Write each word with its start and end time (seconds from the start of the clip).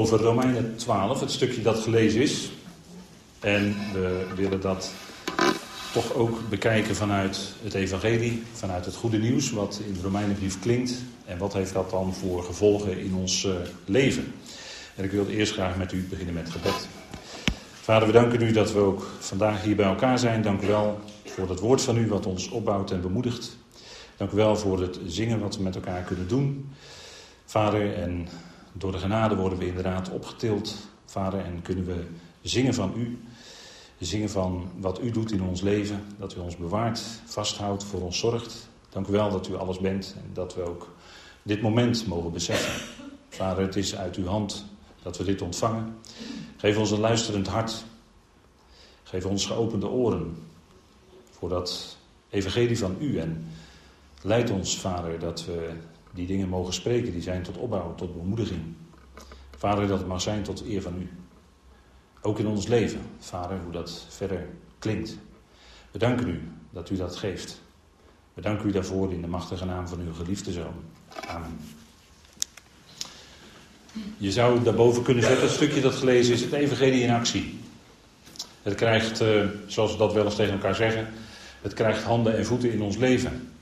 over 0.00 0.20
Romeinen 0.20 0.76
12, 0.76 1.20
het 1.20 1.30
stukje 1.30 1.62
dat 1.62 1.78
gelezen 1.78 2.20
is. 2.20 2.50
En 3.40 3.76
we 3.92 4.26
willen 4.34 4.60
dat 4.60 4.92
toch 5.92 6.14
ook 6.14 6.48
bekijken 6.48 6.96
vanuit 6.96 7.54
het 7.62 7.74
evangelie, 7.74 8.42
vanuit 8.52 8.84
het 8.84 8.94
goede 8.94 9.18
nieuws, 9.18 9.50
wat 9.50 9.80
in 9.86 9.92
de 9.92 10.00
Romeinenbrief 10.02 10.60
klinkt. 10.60 10.94
En 11.24 11.38
wat 11.38 11.52
heeft 11.52 11.72
dat 11.72 11.90
dan 11.90 12.14
voor 12.14 12.42
gevolgen 12.42 12.98
in 12.98 13.14
ons 13.14 13.44
uh, 13.44 13.54
leven? 13.84 14.32
En 14.94 15.04
ik 15.04 15.10
wil 15.10 15.26
eerst 15.26 15.52
graag 15.52 15.76
met 15.76 15.92
u 15.92 16.06
beginnen 16.10 16.34
met 16.34 16.50
gebed. 16.50 16.88
Vader, 17.80 18.06
we 18.06 18.12
danken 18.12 18.42
u 18.42 18.52
dat 18.52 18.72
we 18.72 18.78
ook 18.78 19.10
vandaag 19.18 19.62
hier 19.62 19.76
bij 19.76 19.86
elkaar 19.86 20.18
zijn. 20.18 20.42
Dank 20.42 20.62
u 20.62 20.66
wel 20.66 21.00
voor 21.24 21.48
het 21.48 21.60
woord 21.60 21.82
van 21.82 21.96
u 21.96 22.08
wat 22.08 22.26
ons 22.26 22.48
opbouwt 22.48 22.90
en 22.90 23.00
bemoedigt. 23.00 23.56
Dank 24.16 24.30
u 24.30 24.36
wel 24.36 24.56
voor 24.56 24.80
het 24.80 24.98
zingen 25.06 25.40
wat 25.40 25.56
we 25.56 25.62
met 25.62 25.74
elkaar 25.74 26.02
kunnen 26.02 26.28
doen. 26.28 26.70
Vader, 27.44 27.94
en 27.94 28.28
door 28.78 28.92
de 28.92 28.98
genade 28.98 29.36
worden 29.36 29.58
we 29.58 29.66
inderdaad 29.66 30.10
opgetild, 30.10 30.74
Vader, 31.04 31.40
en 31.40 31.62
kunnen 31.62 31.86
we 31.86 32.06
zingen 32.42 32.74
van 32.74 32.92
U. 32.96 33.18
Zingen 33.98 34.30
van 34.30 34.70
wat 34.78 35.02
U 35.02 35.10
doet 35.10 35.32
in 35.32 35.42
ons 35.42 35.60
leven, 35.60 36.04
dat 36.18 36.36
U 36.36 36.38
ons 36.38 36.56
bewaart, 36.56 37.00
vasthoudt, 37.24 37.84
voor 37.84 38.00
ons 38.00 38.18
zorgt. 38.18 38.68
Dank 38.88 39.06
u 39.06 39.12
wel 39.12 39.30
dat 39.30 39.48
U 39.48 39.56
alles 39.56 39.78
bent 39.78 40.14
en 40.16 40.30
dat 40.32 40.54
we 40.54 40.62
ook 40.62 40.94
dit 41.42 41.62
moment 41.62 42.06
mogen 42.06 42.32
beseffen. 42.32 43.04
Vader, 43.28 43.64
het 43.64 43.76
is 43.76 43.96
uit 43.96 44.16
Uw 44.16 44.26
hand 44.26 44.64
dat 45.02 45.16
we 45.16 45.24
dit 45.24 45.42
ontvangen. 45.42 45.96
Geef 46.56 46.78
ons 46.78 46.90
een 46.90 47.00
luisterend 47.00 47.46
hart. 47.46 47.84
Geef 49.02 49.24
ons 49.24 49.46
geopende 49.46 49.88
oren 49.88 50.36
voor 51.30 51.48
dat 51.48 51.96
evangelie 52.28 52.78
van 52.78 52.96
U. 53.00 53.18
En 53.18 53.48
leid 54.22 54.50
ons, 54.50 54.78
Vader, 54.78 55.18
dat 55.18 55.44
we 55.44 55.70
die 56.16 56.26
dingen 56.26 56.48
mogen 56.48 56.72
spreken, 56.72 57.12
die 57.12 57.22
zijn 57.22 57.42
tot 57.42 57.56
opbouw, 57.56 57.94
tot 57.94 58.16
bemoediging. 58.16 58.62
Vader, 59.56 59.86
dat 59.86 59.98
het 59.98 60.08
mag 60.08 60.20
zijn 60.20 60.42
tot 60.42 60.64
eer 60.66 60.82
van 60.82 60.94
u. 61.00 61.08
Ook 62.22 62.38
in 62.38 62.46
ons 62.46 62.66
leven, 62.66 63.00
Vader, 63.18 63.58
hoe 63.62 63.72
dat 63.72 64.06
verder 64.08 64.46
klinkt. 64.78 65.18
We 65.90 65.98
danken 65.98 66.28
u 66.28 66.42
dat 66.70 66.90
u 66.90 66.96
dat 66.96 67.16
geeft. 67.16 67.60
We 68.34 68.40
danken 68.42 68.68
u 68.68 68.72
daarvoor 68.72 69.12
in 69.12 69.20
de 69.20 69.26
machtige 69.26 69.64
naam 69.64 69.88
van 69.88 70.00
uw 70.00 70.12
geliefde 70.12 70.52
zoon. 70.52 70.74
Amen. 71.26 71.58
Je 74.16 74.32
zou 74.32 74.62
daarboven 74.62 75.02
kunnen 75.02 75.24
zetten, 75.24 75.42
het 75.42 75.54
stukje 75.54 75.80
dat 75.80 75.94
gelezen 75.94 76.34
is, 76.34 76.40
het 76.40 76.52
evangelie 76.52 77.02
in 77.02 77.10
actie. 77.10 77.58
Het 78.62 78.74
krijgt, 78.74 79.20
eh, 79.20 79.44
zoals 79.66 79.92
we 79.92 79.98
dat 79.98 80.12
wel 80.12 80.24
eens 80.24 80.36
tegen 80.36 80.52
elkaar 80.52 80.74
zeggen, 80.74 81.08
het 81.62 81.74
krijgt 81.74 82.02
handen 82.02 82.36
en 82.36 82.46
voeten 82.46 82.72
in 82.72 82.82
ons 82.82 82.96
leven. 82.96 83.52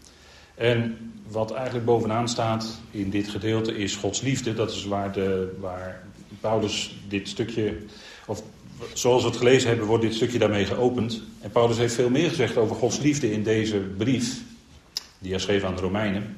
En 0.55 1.13
wat 1.29 1.53
eigenlijk 1.53 1.85
bovenaan 1.85 2.29
staat 2.29 2.79
in 2.91 3.11
dit 3.11 3.29
gedeelte 3.29 3.77
is 3.77 3.97
Gods 3.97 4.21
liefde. 4.21 4.55
Dat 4.55 4.71
is 4.71 4.85
waar, 4.85 5.13
de, 5.13 5.57
waar 5.61 6.03
Paulus 6.41 6.97
dit 7.09 7.29
stukje, 7.29 7.77
of 8.27 8.43
zoals 8.93 9.23
we 9.23 9.29
het 9.29 9.39
gelezen 9.39 9.69
hebben, 9.69 9.87
wordt 9.87 10.03
dit 10.03 10.15
stukje 10.15 10.39
daarmee 10.39 10.65
geopend. 10.65 11.23
En 11.41 11.51
Paulus 11.51 11.77
heeft 11.77 11.95
veel 11.95 12.11
meer 12.11 12.29
gezegd 12.29 12.57
over 12.57 12.77
Gods 12.77 12.99
liefde 12.99 13.33
in 13.33 13.43
deze 13.43 13.79
brief, 13.79 14.43
die 15.19 15.31
hij 15.31 15.41
schreef 15.41 15.63
aan 15.63 15.75
de 15.75 15.81
Romeinen. 15.81 16.37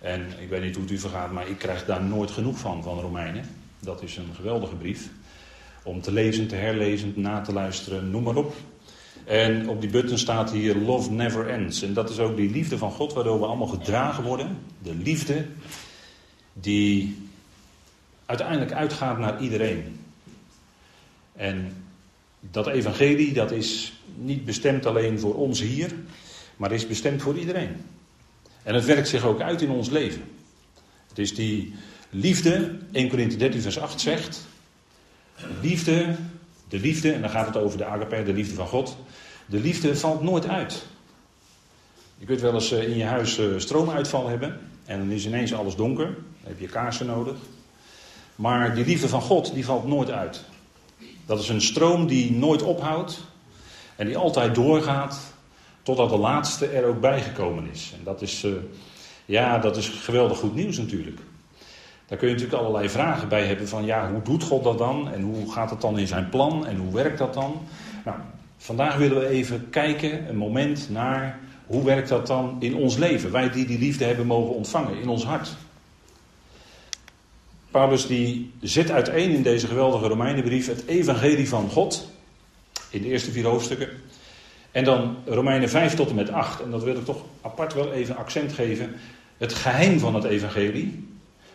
En 0.00 0.26
ik 0.40 0.48
weet 0.48 0.62
niet 0.62 0.74
hoe 0.74 0.84
het 0.84 0.92
u 0.92 0.98
vergaat, 0.98 1.32
maar 1.32 1.48
ik 1.48 1.58
krijg 1.58 1.84
daar 1.84 2.02
nooit 2.02 2.30
genoeg 2.30 2.58
van, 2.58 2.82
van 2.82 3.00
Romeinen. 3.00 3.44
Dat 3.80 4.02
is 4.02 4.16
een 4.16 4.34
geweldige 4.34 4.74
brief. 4.74 5.08
Om 5.82 6.00
te 6.00 6.12
lezen, 6.12 6.46
te 6.46 6.54
herlezen, 6.54 7.12
na 7.16 7.40
te 7.40 7.52
luisteren, 7.52 8.10
noem 8.10 8.22
maar 8.22 8.36
op. 8.36 8.54
En 9.26 9.68
op 9.68 9.80
die 9.80 9.90
button 9.90 10.18
staat 10.18 10.50
hier 10.50 10.76
Love 10.76 11.10
Never 11.10 11.48
Ends. 11.48 11.82
En 11.82 11.94
dat 11.94 12.10
is 12.10 12.18
ook 12.18 12.36
die 12.36 12.50
liefde 12.50 12.78
van 12.78 12.90
God 12.90 13.12
waardoor 13.12 13.38
we 13.38 13.46
allemaal 13.46 13.66
gedragen 13.66 14.24
worden. 14.24 14.58
De 14.82 14.94
liefde 14.94 15.46
die 16.52 17.16
uiteindelijk 18.26 18.72
uitgaat 18.72 19.18
naar 19.18 19.42
iedereen. 19.42 20.00
En 21.32 21.72
dat 22.40 22.66
evangelie 22.66 23.32
dat 23.32 23.50
is 23.50 24.00
niet 24.14 24.44
bestemd 24.44 24.86
alleen 24.86 25.20
voor 25.20 25.34
ons 25.34 25.60
hier, 25.60 25.94
maar 26.56 26.72
is 26.72 26.86
bestemd 26.86 27.22
voor 27.22 27.38
iedereen. 27.38 27.76
En 28.62 28.74
het 28.74 28.84
werkt 28.84 29.08
zich 29.08 29.24
ook 29.24 29.40
uit 29.40 29.62
in 29.62 29.70
ons 29.70 29.90
leven. 29.90 30.22
Het 31.08 31.18
is 31.18 31.34
die 31.34 31.74
liefde, 32.10 32.78
1 32.92 33.08
Corinthië 33.08 33.36
13 33.36 33.60
vers 33.60 33.78
8 33.78 34.00
zegt, 34.00 34.46
liefde 35.60 36.16
de 36.68 36.78
liefde, 36.78 37.12
en 37.12 37.20
dan 37.20 37.30
gaat 37.30 37.46
het 37.46 37.56
over 37.56 37.78
de 37.78 37.84
agape, 37.84 38.22
de 38.22 38.32
liefde 38.32 38.54
van 38.54 38.66
God. 38.66 38.96
De 39.46 39.60
liefde 39.60 39.96
valt 39.96 40.22
nooit 40.22 40.48
uit. 40.48 40.86
Je 42.18 42.26
kunt 42.26 42.40
wel 42.40 42.54
eens 42.54 42.72
eh, 42.72 42.88
in 42.88 42.96
je 42.96 43.04
huis 43.04 43.38
eh, 43.38 43.46
stroomuitval 43.56 44.28
hebben. 44.28 44.60
En 44.84 44.98
dan 44.98 45.10
is 45.10 45.26
ineens 45.26 45.54
alles 45.54 45.76
donker. 45.76 46.04
Dan 46.06 46.14
heb 46.42 46.60
je 46.60 46.66
kaarsen 46.66 47.06
nodig. 47.06 47.36
Maar 48.36 48.74
die 48.74 48.84
liefde 48.84 49.08
van 49.08 49.20
God, 49.20 49.54
die 49.54 49.64
valt 49.64 49.86
nooit 49.86 50.10
uit. 50.10 50.44
Dat 51.26 51.40
is 51.40 51.48
een 51.48 51.60
stroom 51.60 52.06
die 52.06 52.32
nooit 52.32 52.62
ophoudt. 52.62 53.20
En 53.96 54.06
die 54.06 54.16
altijd 54.16 54.54
doorgaat. 54.54 55.34
Totdat 55.82 56.10
de 56.10 56.16
laatste 56.16 56.66
er 56.66 56.84
ook 56.84 57.00
bijgekomen 57.00 57.70
is. 57.70 57.92
En 57.98 58.04
dat 58.04 58.22
is, 58.22 58.44
uh, 58.44 58.52
ja, 59.24 59.58
dat 59.58 59.76
is 59.76 59.88
geweldig 59.88 60.38
goed 60.38 60.54
nieuws 60.54 60.76
natuurlijk. 60.76 61.20
Daar 62.06 62.18
kun 62.18 62.28
je 62.28 62.34
natuurlijk 62.34 62.62
allerlei 62.62 62.88
vragen 62.88 63.28
bij 63.28 63.46
hebben 63.46 63.68
van 63.68 63.84
ja, 63.84 64.10
hoe 64.10 64.22
doet 64.22 64.42
God 64.42 64.64
dat 64.64 64.78
dan? 64.78 65.12
En 65.12 65.22
hoe 65.22 65.52
gaat 65.52 65.70
het 65.70 65.80
dan 65.80 65.98
in 65.98 66.06
zijn 66.06 66.28
plan? 66.28 66.66
En 66.66 66.76
hoe 66.76 66.92
werkt 66.92 67.18
dat 67.18 67.34
dan? 67.34 67.60
Nou, 68.04 68.18
vandaag 68.56 68.96
willen 68.96 69.18
we 69.20 69.26
even 69.26 69.70
kijken, 69.70 70.28
een 70.28 70.36
moment 70.36 70.90
naar 70.90 71.38
hoe 71.66 71.84
werkt 71.84 72.08
dat 72.08 72.26
dan 72.26 72.56
in 72.60 72.74
ons 72.74 72.96
leven? 72.96 73.32
Wij 73.32 73.50
die 73.50 73.66
die 73.66 73.78
liefde 73.78 74.04
hebben 74.04 74.26
mogen 74.26 74.54
ontvangen 74.54 75.00
in 75.00 75.08
ons 75.08 75.24
hart. 75.24 75.56
Paulus 77.70 78.06
die 78.06 78.52
zet 78.60 78.90
uiteen 78.90 79.30
in 79.30 79.42
deze 79.42 79.66
geweldige 79.66 80.08
Romeinenbrief 80.08 80.66
het 80.66 80.86
evangelie 80.86 81.48
van 81.48 81.70
God. 81.70 82.10
In 82.90 83.02
de 83.02 83.08
eerste 83.08 83.30
vier 83.30 83.44
hoofdstukken. 83.44 83.88
En 84.70 84.84
dan 84.84 85.16
Romeinen 85.26 85.68
5 85.68 85.94
tot 85.94 86.08
en 86.08 86.14
met 86.14 86.30
8. 86.30 86.62
En 86.62 86.70
dat 86.70 86.82
wil 86.82 86.96
ik 86.96 87.04
toch 87.04 87.24
apart 87.40 87.74
wel 87.74 87.92
even 87.92 88.16
accent 88.16 88.52
geven. 88.52 88.94
Het 89.36 89.54
geheim 89.54 89.98
van 89.98 90.14
het 90.14 90.24
evangelie. 90.24 91.08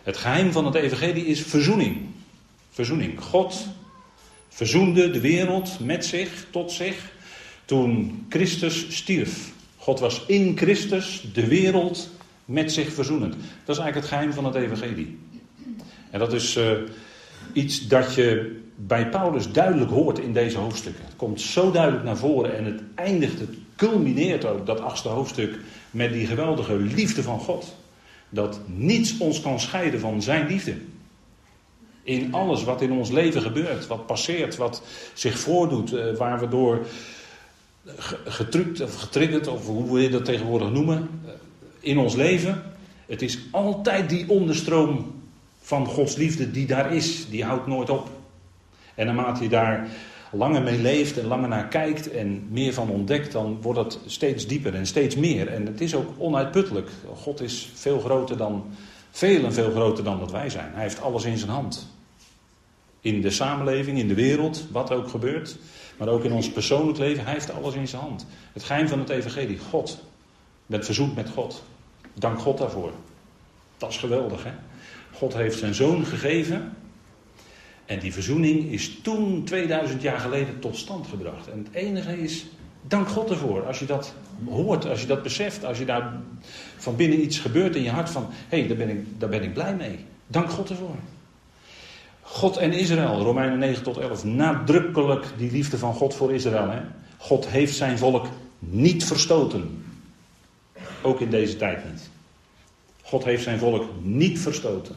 Het 0.03 0.17
geheim 0.17 0.51
van 0.51 0.65
het 0.65 0.75
evangelie 0.75 1.25
is 1.25 1.41
verzoening. 1.41 1.97
Verzoening. 2.69 3.23
God 3.23 3.67
verzoende 4.53 5.11
de 5.11 5.19
wereld 5.19 5.79
met 5.79 6.05
zich, 6.05 6.45
tot 6.49 6.71
zich, 6.71 7.11
toen 7.65 8.25
Christus 8.29 8.85
stierf. 8.95 9.51
God 9.77 9.99
was 9.99 10.23
in 10.27 10.57
Christus 10.57 11.27
de 11.33 11.47
wereld 11.47 12.09
met 12.45 12.71
zich 12.71 12.93
verzoenend. 12.93 13.33
Dat 13.65 13.75
is 13.75 13.81
eigenlijk 13.81 13.95
het 13.95 14.05
geheim 14.05 14.33
van 14.33 14.45
het 14.45 14.55
evangelie. 14.55 15.17
En 16.09 16.19
dat 16.19 16.33
is 16.33 16.57
uh, 16.57 16.71
iets 17.53 17.87
dat 17.87 18.15
je 18.15 18.59
bij 18.75 19.09
Paulus 19.09 19.51
duidelijk 19.51 19.91
hoort 19.91 20.19
in 20.19 20.33
deze 20.33 20.57
hoofdstukken. 20.57 21.05
Het 21.05 21.15
komt 21.15 21.41
zo 21.41 21.71
duidelijk 21.71 22.03
naar 22.03 22.17
voren 22.17 22.57
en 22.57 22.65
het 22.65 22.81
eindigt, 22.95 23.39
het 23.39 23.55
culmineert 23.75 24.45
ook, 24.45 24.65
dat 24.65 24.81
achtste 24.81 25.09
hoofdstuk, 25.09 25.59
met 25.91 26.13
die 26.13 26.25
geweldige 26.25 26.75
liefde 26.75 27.23
van 27.23 27.39
God 27.39 27.75
dat 28.29 28.59
niets 28.65 29.17
ons 29.17 29.41
kan 29.41 29.59
scheiden 29.59 29.99
van 29.99 30.21
zijn 30.21 30.47
liefde. 30.47 30.75
In 32.11 32.33
alles 32.33 32.63
wat 32.63 32.81
in 32.81 32.91
ons 32.91 33.09
leven 33.09 33.41
gebeurt, 33.41 33.87
wat 33.87 34.05
passeert, 34.05 34.55
wat 34.55 34.81
zich 35.13 35.39
voordoet, 35.39 35.93
eh, 35.93 36.15
waar 36.15 36.39
we 36.39 36.47
door 36.47 36.85
getrukt 38.25 38.81
of 38.81 38.95
getriggerd, 38.95 39.47
of 39.47 39.65
hoe 39.65 39.85
wil 39.85 39.97
je 39.97 40.09
dat 40.09 40.25
tegenwoordig 40.25 40.71
noemen, 40.71 41.09
eh, 41.25 41.31
in 41.79 41.97
ons 41.97 42.15
leven. 42.15 42.63
Het 43.05 43.21
is 43.21 43.39
altijd 43.51 44.09
die 44.09 44.29
onderstroom 44.29 45.21
van 45.61 45.85
Gods 45.85 46.15
liefde 46.15 46.51
die 46.51 46.65
daar 46.65 46.93
is, 46.93 47.29
die 47.29 47.43
houdt 47.43 47.67
nooit 47.67 47.89
op. 47.89 48.09
En 48.95 49.05
naarmate 49.05 49.43
je 49.43 49.49
daar 49.49 49.87
langer 50.31 50.61
mee 50.61 50.79
leeft 50.81 51.17
en 51.17 51.25
langer 51.25 51.49
naar 51.49 51.67
kijkt 51.67 52.09
en 52.09 52.47
meer 52.49 52.73
van 52.73 52.89
ontdekt, 52.89 53.31
dan 53.31 53.61
wordt 53.61 53.79
het 53.79 53.99
steeds 54.05 54.47
dieper 54.47 54.75
en 54.75 54.85
steeds 54.85 55.15
meer. 55.15 55.47
En 55.47 55.65
het 55.65 55.81
is 55.81 55.95
ook 55.95 56.09
onuitputtelijk. 56.17 56.89
God 57.15 57.41
is 57.41 57.71
veel 57.73 57.99
groter 57.99 58.37
dan, 58.37 58.63
veel 59.11 59.43
en 59.43 59.53
veel 59.53 59.71
groter 59.71 60.03
dan 60.03 60.19
dat 60.19 60.31
wij 60.31 60.49
zijn. 60.49 60.71
Hij 60.73 60.83
heeft 60.83 61.01
alles 61.01 61.23
in 61.23 61.37
zijn 61.37 61.51
hand. 61.51 61.87
In 63.01 63.21
de 63.21 63.29
samenleving, 63.29 63.97
in 63.97 64.07
de 64.07 64.13
wereld, 64.13 64.65
wat 64.71 64.91
ook 64.91 65.07
gebeurt. 65.07 65.57
Maar 65.97 66.07
ook 66.07 66.23
in 66.23 66.31
ons 66.31 66.51
persoonlijk 66.51 66.97
leven, 66.97 67.23
hij 67.23 67.33
heeft 67.33 67.51
alles 67.51 67.73
in 67.73 67.87
zijn 67.87 68.01
hand. 68.01 68.25
Het 68.53 68.63
geheim 68.63 68.87
van 68.87 68.99
het 68.99 69.09
evangelie, 69.09 69.57
God. 69.57 70.03
Bent 70.65 70.85
verzoend 70.85 71.15
met 71.15 71.29
God. 71.29 71.63
Dank 72.13 72.39
God 72.39 72.57
daarvoor. 72.57 72.91
Dat 73.77 73.89
is 73.89 73.97
geweldig, 73.97 74.43
hè? 74.43 74.51
God 75.11 75.33
heeft 75.33 75.59
zijn 75.59 75.73
zoon 75.73 76.05
gegeven 76.05 76.75
en 77.91 77.99
die 77.99 78.13
verzoening 78.13 78.71
is 78.71 78.99
toen, 79.01 79.43
2000 79.43 80.01
jaar 80.01 80.19
geleden, 80.19 80.59
tot 80.59 80.77
stand 80.77 81.07
gebracht. 81.07 81.47
En 81.47 81.57
het 81.57 81.73
enige 81.73 82.21
is, 82.21 82.45
dank 82.87 83.07
God 83.07 83.29
ervoor. 83.29 83.65
Als 83.65 83.79
je 83.79 83.85
dat 83.85 84.13
hoort, 84.49 84.85
als 84.85 85.01
je 85.01 85.07
dat 85.07 85.23
beseft, 85.23 85.65
als 85.65 85.77
je 85.77 85.85
daar 85.85 86.21
van 86.77 86.95
binnen 86.95 87.23
iets 87.23 87.39
gebeurt 87.39 87.75
in 87.75 87.83
je 87.83 87.89
hart 87.89 88.09
van, 88.09 88.27
hé, 88.29 88.59
hey, 88.59 88.67
daar, 88.67 88.77
ben 88.77 88.89
ik, 88.89 89.05
daar 89.19 89.29
ben 89.29 89.43
ik 89.43 89.53
blij 89.53 89.75
mee. 89.75 89.99
Dank 90.27 90.49
God 90.49 90.69
ervoor. 90.69 90.95
God 92.31 92.57
en 92.57 92.73
Israël, 92.73 93.21
Romeinen 93.21 93.59
9 93.59 93.83
tot 93.83 93.97
11, 93.97 94.23
nadrukkelijk 94.23 95.25
die 95.37 95.51
liefde 95.51 95.77
van 95.77 95.93
God 95.93 96.15
voor 96.15 96.33
Israël. 96.33 96.69
Hè? 96.69 96.79
God 97.17 97.47
heeft 97.47 97.75
zijn 97.75 97.97
volk 97.97 98.25
niet 98.59 99.05
verstoten. 99.05 99.83
Ook 101.01 101.19
in 101.19 101.29
deze 101.29 101.57
tijd 101.57 101.91
niet. 101.91 102.09
God 103.01 103.23
heeft 103.23 103.43
zijn 103.43 103.59
volk 103.59 103.85
niet 104.01 104.39
verstoten. 104.39 104.95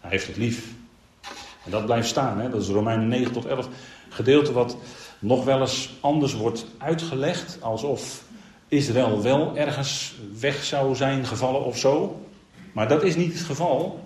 Hij 0.00 0.10
heeft 0.10 0.26
het 0.26 0.36
lief. 0.36 0.66
En 1.64 1.70
dat 1.70 1.84
blijft 1.84 2.08
staan, 2.08 2.40
hè? 2.40 2.50
dat 2.50 2.62
is 2.62 2.68
Romeinen 2.68 3.08
9 3.08 3.32
tot 3.32 3.44
11. 3.44 3.68
Gedeelte 4.08 4.52
wat 4.52 4.76
nog 5.18 5.44
wel 5.44 5.60
eens 5.60 5.94
anders 6.00 6.34
wordt 6.34 6.66
uitgelegd, 6.78 7.58
alsof 7.60 8.22
Israël 8.68 9.22
wel 9.22 9.56
ergens 9.56 10.14
weg 10.38 10.64
zou 10.64 10.94
zijn 10.94 11.26
gevallen 11.26 11.64
of 11.64 11.78
zo. 11.78 12.20
Maar 12.72 12.88
dat 12.88 13.02
is 13.02 13.16
niet 13.16 13.32
het 13.32 13.42
geval. 13.42 14.04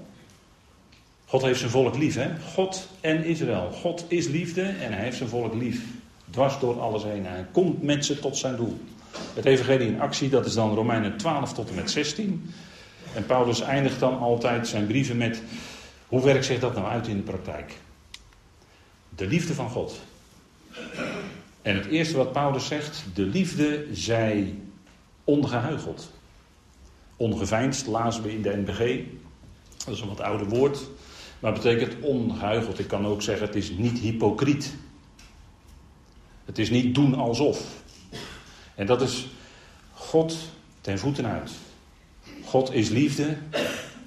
God 1.28 1.42
heeft 1.42 1.58
zijn 1.58 1.70
volk 1.70 1.96
lief, 1.96 2.14
hè? 2.14 2.30
God 2.54 2.88
en 3.00 3.25
Israël. 3.25 3.70
God 3.70 4.04
is 4.08 4.26
liefde 4.26 4.62
en 4.62 4.92
hij 4.92 5.02
heeft 5.02 5.16
zijn 5.16 5.28
volk 5.28 5.54
lief. 5.54 5.84
Dwars 6.30 6.58
door 6.58 6.80
alles 6.80 7.02
heen. 7.02 7.26
Hij 7.26 7.46
komt 7.52 7.82
met 7.82 8.04
ze 8.04 8.19
tot 8.19 8.36
zijn 8.36 8.56
doel. 8.56 8.80
Het 9.34 9.44
evangelie 9.44 9.86
in 9.86 10.00
actie, 10.00 10.28
dat 10.28 10.46
is 10.46 10.54
dan 10.54 10.75
Romeinen 10.75 11.16
12 11.16 11.52
tot 11.52 11.69
en 11.69 11.75
met 11.75 11.90
16. 11.90 12.50
En 13.14 13.26
Paulus 13.26 13.60
eindigt 13.60 14.00
dan 14.00 14.19
altijd 14.19 14.69
zijn 14.69 14.86
brieven 14.86 15.16
met, 15.16 15.42
hoe 16.06 16.25
werkt 16.25 16.44
zich 16.44 16.60
dat 16.60 16.75
nou 16.75 16.86
uit 16.86 17.06
in 17.06 17.16
de 17.16 17.22
praktijk? 17.22 17.72
De 19.16 19.26
liefde 19.26 19.54
van 19.54 19.70
God. 19.70 20.00
En 21.62 21.76
het 21.76 21.86
eerste 21.86 22.16
wat 22.16 22.32
Paulus 22.32 22.66
zegt, 22.66 23.04
de 23.14 23.22
liefde 23.22 23.86
zij 23.92 24.54
ongehuigeld. 25.25 26.10
Ongeveinsd 27.16 27.86
lazen 27.86 28.22
we 28.22 28.32
in 28.32 28.42
de 28.42 28.56
NBG. 28.56 29.04
Dat 29.84 29.94
is 29.94 30.00
een 30.00 30.08
wat 30.08 30.20
ouder 30.20 30.48
woord. 30.48 30.78
Maar 31.40 31.52
het 31.52 31.62
betekent 31.62 32.00
ongehuigeld. 32.00 32.79
Ik 32.79 32.88
kan 32.88 33.06
ook 33.06 33.23
zeggen, 33.23 33.46
het 33.46 33.56
is 33.56 33.70
niet 33.70 33.99
hypocriet. 33.99 34.75
Het 36.44 36.58
is 36.58 36.70
niet 36.70 36.94
doen 36.94 37.14
alsof. 37.14 37.82
En 38.75 38.87
dat 38.87 39.02
is 39.02 39.29
God 39.93 40.37
ten 40.81 40.99
voeten 40.99 41.26
uit. 41.26 41.52
God 42.44 42.73
is 42.73 42.88
liefde. 42.88 43.37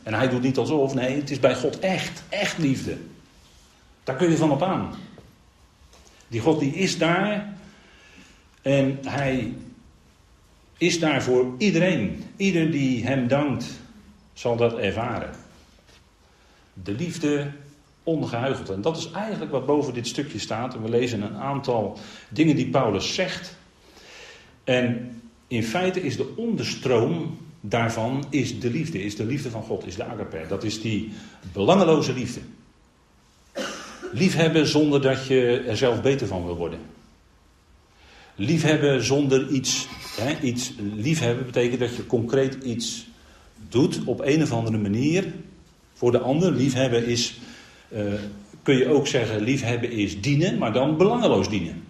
En 0.04 0.14
hij 0.14 0.30
doet 0.30 0.42
niet 0.42 0.58
alsof. 0.58 0.94
Nee, 0.94 1.16
het 1.16 1.32
is 1.32 1.40
bij 1.40 1.56
God 1.56 1.80
echt, 1.80 2.24
echt 2.30 2.58
liefde. 2.58 2.98
Daar 4.04 4.16
kun 4.16 4.30
je 4.30 4.38
van 4.38 4.52
op 4.52 4.64
aan. 4.64 4.96
Die 6.28 6.42
God 6.42 6.60
die 6.60 6.74
is 6.74 6.98
daar. 6.98 7.54
En 8.62 9.00
hij 9.06 9.54
is 10.78 11.00
daar 11.00 11.24
voor 11.24 11.56
iedereen. 11.58 12.24
Ieder 12.36 12.72
die 12.72 13.06
hem 13.06 13.28
dankt, 13.28 13.66
zal 14.34 14.56
dat 14.56 14.78
ervaren. 14.78 15.41
De 16.84 16.92
liefde 16.92 17.52
ongehuigeld. 18.04 18.70
En 18.70 18.82
dat 18.82 18.98
is 18.98 19.12
eigenlijk 19.12 19.52
wat 19.52 19.66
boven 19.66 19.94
dit 19.94 20.08
stukje 20.08 20.40
staat. 20.40 20.76
En 20.76 20.82
we 20.82 20.90
lezen 20.90 21.22
een 21.22 21.38
aantal 21.38 21.98
dingen 22.30 22.56
die 22.56 22.70
Paulus 22.70 23.14
zegt. 23.14 23.58
En 24.64 25.16
in 25.48 25.64
feite 25.64 26.02
is 26.02 26.18
de 26.18 26.34
onderstroom 26.36 27.38
daarvan 27.62 28.26
is 28.30 28.60
de 28.60 28.70
liefde, 28.70 29.04
is 29.04 29.16
de 29.16 29.26
liefde 29.26 29.50
van 29.50 29.64
God, 29.64 29.88
is 29.88 29.96
de 29.96 30.04
agape. 30.04 30.46
Dat 30.48 30.64
is 30.64 30.82
die 30.82 31.12
belangeloze 31.54 32.14
liefde. 32.14 32.40
Liefhebben 34.12 34.68
zonder 34.68 35.02
dat 35.02 35.28
je 35.28 35.64
er 35.68 35.78
zelf 35.78 36.02
beter 36.02 36.28
van 36.28 36.46
wil 36.46 36.56
worden. 36.56 36.80
Liefhebben 38.36 39.04
zonder 39.04 39.48
iets, 39.48 39.88
hè, 40.18 40.40
iets 40.42 40.74
liefhebben 40.96 41.46
betekent 41.46 41.80
dat 41.80 41.96
je 41.96 42.06
concreet 42.06 42.64
iets 42.64 43.08
doet 43.70 44.00
op 44.06 44.20
een 44.20 44.42
of 44.42 44.52
andere 44.52 44.78
manier 44.78 45.34
voor 46.02 46.12
de 46.12 46.20
ander. 46.20 46.52
Liefhebben 46.52 47.06
is, 47.06 47.40
uh, 47.90 48.14
kun 48.64 48.78
je 48.78 48.88
ook 48.88 49.08
zeggen, 49.08 49.42
liefhebben 49.42 49.92
is 49.92 50.22
dienen, 50.22 50.58
maar 50.58 50.74
dan 50.74 50.98
belangeloos 50.98 51.50
dienen. 51.50 51.84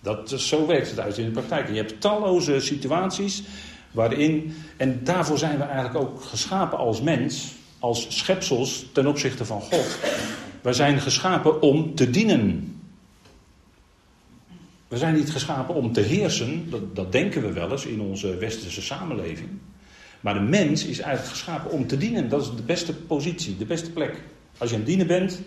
Dat, 0.00 0.30
zo 0.30 0.66
werkt 0.66 0.90
het 0.90 1.00
uit 1.00 1.18
in 1.18 1.24
de 1.24 1.30
praktijk. 1.30 1.68
je 1.68 1.74
hebt 1.74 2.00
talloze 2.00 2.60
situaties 2.60 3.42
waarin, 3.90 4.54
en 4.76 5.00
daarvoor 5.04 5.38
zijn 5.38 5.58
we 5.58 5.64
eigenlijk 5.64 6.04
ook 6.04 6.22
geschapen 6.22 6.78
als 6.78 7.00
mens, 7.00 7.52
als 7.78 8.06
schepsels 8.08 8.86
ten 8.92 9.06
opzichte 9.06 9.44
van 9.44 9.60
God. 9.60 9.98
Wij 10.62 10.72
zijn 10.72 11.00
geschapen 11.00 11.62
om 11.62 11.94
te 11.94 12.10
dienen. 12.10 12.76
We 14.88 14.96
zijn 14.98 15.14
niet 15.14 15.30
geschapen 15.30 15.74
om 15.74 15.92
te 15.92 16.00
heersen, 16.00 16.70
dat, 16.70 16.96
dat 16.96 17.12
denken 17.12 17.42
we 17.42 17.52
wel 17.52 17.70
eens 17.70 17.86
in 17.86 18.00
onze 18.00 18.36
westerse 18.36 18.82
samenleving. 18.82 19.48
Maar 20.20 20.34
de 20.34 20.40
mens 20.40 20.84
is 20.84 20.98
eigenlijk 20.98 21.36
geschapen 21.36 21.70
om 21.70 21.86
te 21.86 21.96
dienen. 21.96 22.28
Dat 22.28 22.42
is 22.42 22.56
de 22.56 22.62
beste 22.62 22.94
positie, 22.94 23.56
de 23.56 23.64
beste 23.64 23.90
plek. 23.90 24.22
Als 24.58 24.68
je 24.68 24.74
aan 24.74 24.80
het 24.80 24.90
dienen 24.90 25.06
bent, 25.06 25.40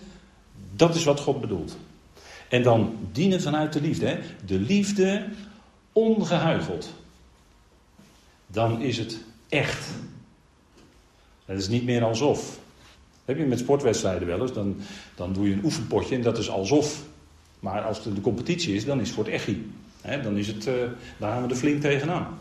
dat 0.75 0.95
is 0.95 1.03
wat 1.03 1.19
God 1.19 1.41
bedoelt. 1.41 1.77
En 2.50 2.63
dan 2.63 2.97
dienen 3.12 3.41
vanuit 3.41 3.73
de 3.73 3.81
liefde. 3.81 4.06
Hè? 4.06 4.19
De 4.45 4.59
liefde 4.59 5.27
ongehuigeld. 5.91 6.94
Dan 8.47 8.81
is 8.81 8.97
het 8.97 9.19
echt. 9.50 9.89
Het 11.45 11.59
is 11.59 11.67
niet 11.67 11.83
meer 11.83 12.03
alsof. 12.03 12.59
Heb 13.25 13.38
je 13.38 13.45
met 13.45 13.59
sportwedstrijden 13.59 14.27
wel 14.27 14.41
eens, 14.41 14.53
dan, 14.53 14.75
dan 15.15 15.33
doe 15.33 15.47
je 15.47 15.53
een 15.53 15.63
oefenpotje 15.63 16.15
en 16.15 16.21
dat 16.21 16.38
is 16.38 16.50
alsof. 16.50 17.03
Maar 17.59 17.81
als 17.81 18.03
het 18.03 18.15
de 18.15 18.21
competitie 18.21 18.75
is, 18.75 18.85
dan 18.85 19.00
is 19.00 19.07
het 19.07 19.15
voor 19.15 19.25
het 19.25 19.33
echi. 19.33 19.71
dan 20.24 20.38
is 20.38 20.47
het, 20.47 20.67
uh, 20.67 20.74
daar 21.17 21.31
gaan 21.31 21.44
we 21.44 21.50
er 21.50 21.56
flink 21.56 21.81
tegenaan. 21.81 22.38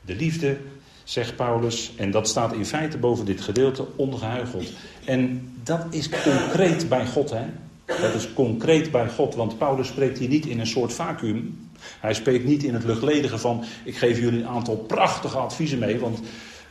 De 0.00 0.14
liefde, 0.14 0.58
zegt 1.04 1.36
Paulus, 1.36 1.92
en 1.96 2.10
dat 2.10 2.28
staat 2.28 2.52
in 2.52 2.66
feite 2.66 2.98
boven 2.98 3.24
dit 3.24 3.40
gedeelte, 3.40 3.86
ongehuigeld. 3.96 4.72
En 5.04 5.52
dat 5.62 5.86
is 5.90 6.08
concreet 6.08 6.88
bij 6.88 7.06
God. 7.06 7.30
Hè? 7.30 7.44
Dat 7.84 8.14
is 8.14 8.32
concreet 8.32 8.90
bij 8.90 9.08
God, 9.08 9.34
want 9.34 9.58
Paulus 9.58 9.88
spreekt 9.88 10.18
hier 10.18 10.28
niet 10.28 10.46
in 10.46 10.60
een 10.60 10.66
soort 10.66 10.92
vacuüm. 10.92 11.68
Hij 12.00 12.14
spreekt 12.14 12.44
niet 12.44 12.62
in 12.62 12.74
het 12.74 12.84
luchtledige 12.84 13.38
van: 13.38 13.64
ik 13.84 13.96
geef 13.96 14.18
jullie 14.18 14.40
een 14.40 14.48
aantal 14.48 14.76
prachtige 14.76 15.38
adviezen 15.38 15.78
mee. 15.78 15.98
Want 15.98 16.20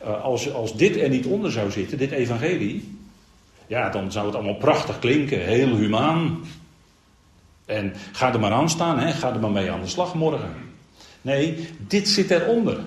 uh, 0.02 0.22
als, 0.22 0.52
als 0.52 0.76
dit 0.76 0.96
er 0.96 1.08
niet 1.08 1.26
onder 1.26 1.52
zou 1.52 1.70
zitten, 1.70 1.98
dit 1.98 2.10
evangelie, 2.10 2.98
ja, 3.66 3.90
dan 3.90 4.12
zou 4.12 4.26
het 4.26 4.34
allemaal 4.34 4.54
prachtig 4.54 4.98
klinken, 4.98 5.40
heel 5.40 5.76
humaan. 5.76 6.38
En 7.64 7.92
ga 8.12 8.32
er 8.32 8.40
maar 8.40 8.52
aan 8.52 8.70
staan, 8.70 8.98
hè? 8.98 9.12
ga 9.12 9.32
er 9.32 9.40
maar 9.40 9.50
mee 9.50 9.70
aan 9.70 9.80
de 9.80 9.88
slag 9.88 10.14
morgen. 10.14 10.54
Nee, 11.22 11.68
dit 11.78 12.08
zit 12.08 12.30
eronder. 12.30 12.84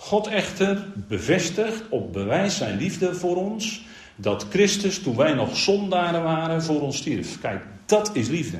God 0.00 0.26
echter 0.26 0.86
bevestigt 0.94 1.82
op 1.88 2.12
bewijs 2.12 2.56
zijn 2.56 2.78
liefde 2.78 3.14
voor 3.14 3.36
ons 3.36 3.84
dat 4.16 4.46
Christus, 4.50 5.02
toen 5.02 5.16
wij 5.16 5.34
nog 5.34 5.56
zondaren 5.56 6.22
waren, 6.22 6.62
voor 6.62 6.80
ons 6.80 6.96
stierf. 6.96 7.40
Kijk, 7.40 7.62
dat 7.86 8.10
is 8.12 8.28
liefde. 8.28 8.58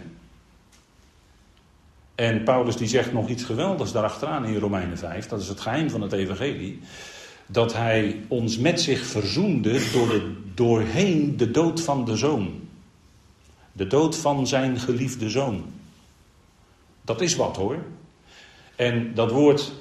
En 2.14 2.42
Paulus 2.42 2.76
die 2.76 2.88
zegt 2.88 3.12
nog 3.12 3.28
iets 3.28 3.44
geweldigs 3.44 3.92
daarachteraan 3.92 4.44
in 4.44 4.56
Romeinen 4.56 4.98
5, 4.98 5.26
dat 5.26 5.40
is 5.40 5.48
het 5.48 5.60
geheim 5.60 5.90
van 5.90 6.00
het 6.00 6.12
evangelie. 6.12 6.80
Dat 7.46 7.74
hij 7.74 8.20
ons 8.28 8.58
met 8.58 8.80
zich 8.80 9.06
verzoende 9.06 9.90
door 9.92 10.08
de, 10.08 10.34
doorheen 10.54 11.36
de 11.36 11.50
dood 11.50 11.80
van 11.80 12.04
de 12.04 12.16
zoon. 12.16 12.68
De 13.72 13.86
dood 13.86 14.16
van 14.16 14.46
zijn 14.46 14.80
geliefde 14.80 15.30
zoon. 15.30 15.64
Dat 17.02 17.20
is 17.20 17.36
wat 17.36 17.56
hoor. 17.56 17.78
En 18.76 19.14
dat 19.14 19.30
woord 19.30 19.72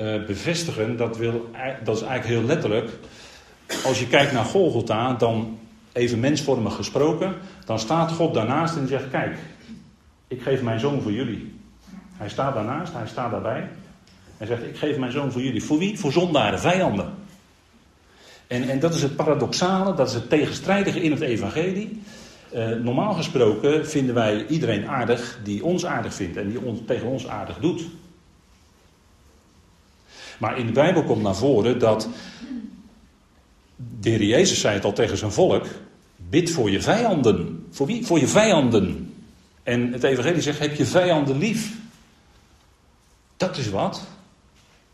uh, 0.00 0.24
bevestigen, 0.26 0.96
dat, 0.96 1.16
wil, 1.16 1.50
dat 1.84 1.96
is 1.96 2.02
eigenlijk 2.02 2.40
heel 2.40 2.48
letterlijk. 2.48 2.90
Als 3.84 3.98
je 3.98 4.06
kijkt 4.06 4.32
naar 4.32 4.44
Golgotha, 4.44 5.12
dan 5.12 5.58
even 5.92 6.20
mensvormig 6.20 6.74
gesproken, 6.74 7.34
dan 7.64 7.78
staat 7.78 8.12
God 8.12 8.34
daarnaast 8.34 8.76
en 8.76 8.88
zegt: 8.88 9.10
Kijk, 9.10 9.38
ik 10.28 10.42
geef 10.42 10.62
mijn 10.62 10.80
zoon 10.80 11.00
voor 11.00 11.12
jullie. 11.12 11.54
Hij 12.16 12.28
staat 12.28 12.54
daarnaast, 12.54 12.92
hij 12.92 13.06
staat 13.06 13.30
daarbij. 13.30 13.68
Hij 14.36 14.46
zegt: 14.46 14.62
Ik 14.62 14.76
geef 14.76 14.98
mijn 14.98 15.12
zoon 15.12 15.32
voor 15.32 15.42
jullie. 15.42 15.62
Voor 15.62 15.78
wie? 15.78 15.98
Voor 15.98 16.12
zondaren, 16.12 16.60
vijanden. 16.60 17.14
En, 18.46 18.68
en 18.68 18.80
dat 18.80 18.94
is 18.94 19.02
het 19.02 19.16
paradoxale, 19.16 19.94
dat 19.94 20.08
is 20.08 20.14
het 20.14 20.28
tegenstrijdige 20.28 21.02
in 21.02 21.10
het 21.10 21.20
evangelie. 21.20 22.02
Uh, 22.54 22.68
normaal 22.68 23.14
gesproken 23.14 23.88
vinden 23.88 24.14
wij 24.14 24.46
iedereen 24.46 24.88
aardig 24.88 25.38
die 25.44 25.64
ons 25.64 25.86
aardig 25.86 26.14
vindt 26.14 26.36
en 26.36 26.48
die 26.48 26.84
tegen 26.84 27.06
ons 27.06 27.26
aardig 27.26 27.58
doet. 27.58 27.86
Maar 30.38 30.58
in 30.58 30.66
de 30.66 30.72
Bijbel 30.72 31.04
komt 31.04 31.22
naar 31.22 31.36
voren 31.36 31.78
dat 31.78 32.08
de 34.00 34.10
heer 34.10 34.22
Jezus 34.22 34.60
zei 34.60 34.74
het 34.74 34.84
al 34.84 34.92
tegen 34.92 35.16
zijn 35.16 35.32
volk: 35.32 35.66
bid 36.16 36.50
voor 36.50 36.70
je 36.70 36.80
vijanden. 36.80 37.66
Voor 37.70 37.86
wie? 37.86 38.06
Voor 38.06 38.18
je 38.18 38.28
vijanden. 38.28 39.14
En 39.62 39.92
het 39.92 40.04
Evangelie 40.04 40.42
zegt: 40.42 40.58
heb 40.58 40.74
je 40.74 40.86
vijanden 40.86 41.38
lief. 41.38 41.76
Dat 43.36 43.56
is 43.56 43.70
wat. 43.70 44.06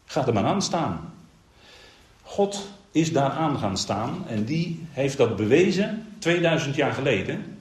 Ga 0.04 0.26
er 0.26 0.32
maar 0.32 0.44
aan 0.44 0.62
staan. 0.62 1.12
God 2.22 2.68
is 2.90 3.12
daar 3.12 3.30
aan 3.30 3.58
gaan 3.58 3.76
staan 3.76 4.24
en 4.28 4.44
die 4.44 4.86
heeft 4.90 5.16
dat 5.16 5.36
bewezen 5.36 6.06
2000 6.18 6.74
jaar 6.74 6.92
geleden. 6.92 7.58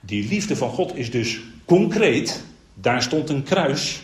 Die 0.00 0.28
liefde 0.28 0.56
van 0.56 0.70
God 0.70 0.96
is 0.96 1.10
dus 1.10 1.40
concreet. 1.64 2.44
Daar 2.74 3.02
stond 3.02 3.28
een 3.28 3.42
kruis 3.42 4.02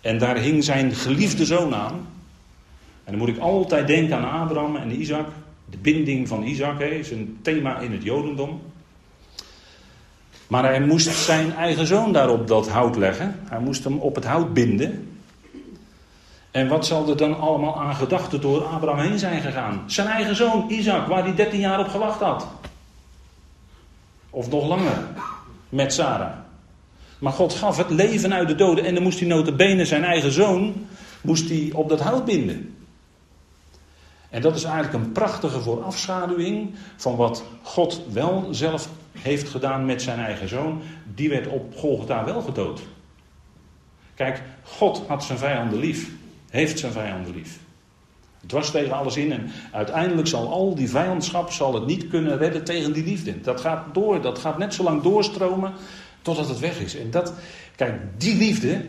en 0.00 0.18
daar 0.18 0.36
hing 0.36 0.64
zijn 0.64 0.94
geliefde 0.94 1.44
zoon 1.44 1.74
aan. 1.74 2.06
En 3.04 3.10
dan 3.10 3.18
moet 3.18 3.28
ik 3.28 3.38
altijd 3.38 3.86
denken 3.86 4.16
aan 4.16 4.40
Abraham 4.40 4.76
en 4.76 5.00
Isaac. 5.00 5.26
De 5.70 5.78
binding 5.78 6.28
van 6.28 6.42
Isaac 6.42 6.78
hè, 6.78 6.86
is 6.86 7.10
een 7.10 7.38
thema 7.42 7.78
in 7.78 7.92
het 7.92 8.02
Jodendom. 8.02 8.60
Maar 10.46 10.64
hij 10.64 10.80
moest 10.80 11.08
zijn 11.08 11.54
eigen 11.54 11.86
zoon 11.86 12.12
daarop 12.12 12.48
dat 12.48 12.68
hout 12.68 12.96
leggen. 12.96 13.40
Hij 13.48 13.60
moest 13.60 13.84
hem 13.84 13.98
op 13.98 14.14
het 14.14 14.24
hout 14.24 14.54
binden. 14.54 15.16
En 16.50 16.68
wat 16.68 16.86
zal 16.86 17.08
er 17.08 17.16
dan 17.16 17.38
allemaal 17.40 17.80
aan 17.80 17.94
gedachten 17.94 18.40
door 18.40 18.64
Abraham 18.64 18.98
heen 18.98 19.18
zijn 19.18 19.42
gegaan? 19.42 19.82
Zijn 19.86 20.06
eigen 20.06 20.36
zoon 20.36 20.70
Isaac, 20.70 21.06
waar 21.06 21.22
hij 21.22 21.34
13 21.34 21.60
jaar 21.60 21.80
op 21.80 21.88
gewacht 21.88 22.20
had. 22.20 22.46
Of 24.30 24.50
nog 24.50 24.66
langer 24.66 25.06
met 25.68 25.92
Sarah. 25.92 26.32
Maar 27.18 27.32
God 27.32 27.52
gaf 27.52 27.76
het 27.76 27.90
leven 27.90 28.32
uit 28.32 28.48
de 28.48 28.54
doden 28.54 28.84
en 28.84 28.94
dan 28.94 29.02
moest 29.02 29.18
hij 29.18 29.28
notabene 29.28 29.84
zijn 29.84 30.04
eigen 30.04 30.32
zoon 30.32 30.86
moest 31.20 31.48
hij 31.48 31.70
op 31.74 31.88
dat 31.88 32.00
hout 32.00 32.24
binden. 32.24 32.76
En 34.32 34.40
dat 34.40 34.56
is 34.56 34.64
eigenlijk 34.64 35.04
een 35.04 35.12
prachtige 35.12 35.60
voorafschaduwing 35.60 36.74
van 36.96 37.16
wat 37.16 37.44
God 37.62 38.02
wel 38.12 38.48
zelf 38.50 38.88
heeft 39.18 39.48
gedaan 39.48 39.84
met 39.84 40.02
zijn 40.02 40.18
eigen 40.18 40.48
zoon. 40.48 40.82
Die 41.14 41.28
werd 41.28 41.46
op 41.46 41.76
Golgotha 41.76 42.24
wel 42.24 42.40
gedood. 42.40 42.80
Kijk, 44.14 44.42
God 44.62 45.02
had 45.06 45.24
zijn 45.24 45.38
vijanden 45.38 45.78
lief. 45.78 46.10
Heeft 46.50 46.78
zijn 46.78 46.92
vijanden 46.92 47.34
lief. 47.34 47.58
Het 48.40 48.52
was 48.52 48.70
tegen 48.70 48.92
alles 48.92 49.16
in 49.16 49.32
en 49.32 49.50
uiteindelijk 49.72 50.28
zal 50.28 50.50
al 50.50 50.74
die 50.74 50.88
vijandschap 50.88 51.50
zal 51.50 51.74
het 51.74 51.86
niet 51.86 52.08
kunnen 52.08 52.38
redden 52.38 52.64
tegen 52.64 52.92
die 52.92 53.04
liefde. 53.04 53.40
Dat 53.40 53.60
gaat 53.60 53.94
door, 53.94 54.20
dat 54.20 54.38
gaat 54.38 54.58
net 54.58 54.74
zo 54.74 54.82
lang 54.82 55.02
doorstromen 55.02 55.72
totdat 56.22 56.48
het 56.48 56.58
weg 56.58 56.80
is. 56.80 56.96
En 56.96 57.10
dat, 57.10 57.32
kijk, 57.76 58.00
die 58.16 58.36
liefde, 58.36 58.84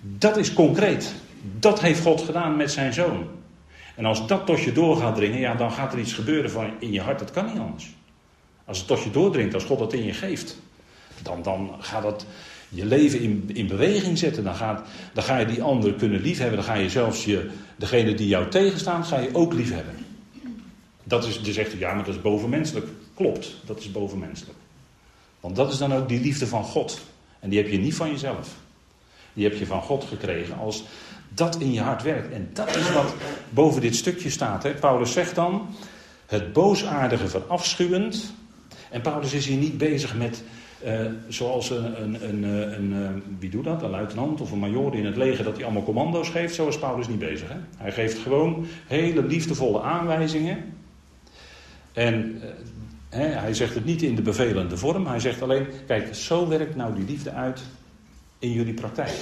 dat 0.00 0.36
is 0.36 0.52
concreet. 0.52 1.14
Dat 1.58 1.80
heeft 1.80 2.02
God 2.02 2.20
gedaan 2.20 2.56
met 2.56 2.72
zijn 2.72 2.92
zoon. 2.92 3.26
En 4.00 4.06
als 4.06 4.26
dat 4.26 4.46
tot 4.46 4.60
je 4.60 4.72
door 4.72 4.96
gaat 4.96 5.16
dringen, 5.16 5.38
ja, 5.40 5.54
dan 5.54 5.72
gaat 5.72 5.92
er 5.92 5.98
iets 5.98 6.12
gebeuren 6.12 6.50
van 6.50 6.70
in 6.78 6.92
je 6.92 7.00
hart. 7.00 7.18
Dat 7.18 7.30
kan 7.30 7.46
niet 7.46 7.58
anders. 7.58 7.94
Als 8.64 8.78
het 8.78 8.86
tot 8.86 9.02
je 9.02 9.10
doordringt, 9.10 9.54
als 9.54 9.64
God 9.64 9.78
dat 9.78 9.92
in 9.92 10.04
je 10.04 10.12
geeft, 10.12 10.58
dan, 11.22 11.42
dan 11.42 11.70
gaat 11.78 12.02
dat 12.02 12.26
je 12.68 12.84
leven 12.84 13.20
in, 13.20 13.50
in 13.52 13.66
beweging 13.66 14.18
zetten. 14.18 14.44
Dan, 14.44 14.54
gaat, 14.54 14.88
dan 15.12 15.24
ga 15.24 15.38
je 15.38 15.46
die 15.46 15.62
ander 15.62 15.92
kunnen 15.92 16.20
liefhebben. 16.20 16.56
Dan 16.56 16.64
ga 16.64 16.74
je 16.74 16.90
zelfs 16.90 17.24
je, 17.24 17.50
degene 17.76 18.14
die 18.14 18.28
jou 18.28 18.48
tegenstaan, 18.48 19.04
ga 19.04 19.18
je 19.18 19.34
ook 19.34 19.52
liefhebben. 19.52 19.94
Dat 21.04 21.26
is, 21.26 21.40
je 21.42 21.52
zegt, 21.52 21.72
ja, 21.72 21.94
maar 21.94 22.04
dat 22.04 22.14
is 22.14 22.20
bovenmenselijk. 22.20 22.86
Klopt, 23.14 23.54
dat 23.64 23.78
is 23.78 23.90
bovenmenselijk. 23.90 24.58
Want 25.40 25.56
dat 25.56 25.72
is 25.72 25.78
dan 25.78 25.94
ook 25.94 26.08
die 26.08 26.20
liefde 26.20 26.46
van 26.46 26.64
God. 26.64 27.00
En 27.38 27.50
die 27.50 27.58
heb 27.58 27.70
je 27.70 27.78
niet 27.78 27.94
van 27.94 28.10
jezelf. 28.10 28.48
Die 29.32 29.44
heb 29.44 29.58
je 29.58 29.66
van 29.66 29.82
God 29.82 30.04
gekregen 30.04 30.58
als 30.58 30.84
dat 31.34 31.60
in 31.60 31.72
je 31.72 31.80
hart 31.80 32.02
werkt. 32.02 32.32
En 32.32 32.50
dat 32.52 32.76
is 32.76 32.92
wat 32.92 33.14
boven 33.50 33.80
dit 33.80 33.96
stukje 33.96 34.30
staat. 34.30 34.62
Hè. 34.62 34.74
Paulus 34.74 35.12
zegt 35.12 35.34
dan, 35.34 35.68
het 36.26 36.52
boosaardige 36.52 37.28
verafschuwend. 37.28 38.32
En 38.90 39.00
Paulus 39.00 39.32
is 39.32 39.46
hier 39.46 39.58
niet 39.58 39.78
bezig 39.78 40.16
met, 40.16 40.42
uh, 40.84 41.00
zoals 41.28 41.70
een, 41.70 42.02
een, 42.02 42.28
een, 42.28 42.44
eh, 42.44 42.78
een, 42.78 42.92
eh, 42.92 43.38
wie 43.38 43.50
doet 43.50 43.64
dat, 43.64 43.82
een 43.82 43.90
luitenant 43.90 44.40
of 44.40 44.50
een 44.50 44.58
major 44.58 44.94
in 44.94 45.06
het 45.06 45.16
leger, 45.16 45.44
dat 45.44 45.54
hij 45.54 45.64
allemaal 45.64 45.82
commando's 45.82 46.28
geeft. 46.28 46.54
Zo 46.54 46.68
is 46.68 46.78
Paulus 46.78 47.08
niet 47.08 47.18
bezig. 47.18 47.48
Hè. 47.48 47.56
Hij 47.76 47.92
geeft 47.92 48.18
gewoon 48.18 48.66
hele 48.86 49.22
liefdevolle 49.22 49.80
aanwijzingen. 49.80 50.74
En 51.92 52.40
hij 53.10 53.54
zegt 53.54 53.74
het 53.74 53.84
niet 53.84 54.02
in 54.02 54.14
de 54.14 54.22
bevelende 54.22 54.76
vorm. 54.76 55.06
Hij 55.06 55.20
zegt 55.20 55.42
alleen, 55.42 55.66
kijk, 55.86 56.14
zo 56.14 56.48
werkt 56.48 56.76
nou 56.76 56.94
die 56.94 57.04
liefde 57.04 57.30
uit 57.30 57.60
in 58.38 58.52
jullie 58.52 58.74
praktijk. 58.74 59.12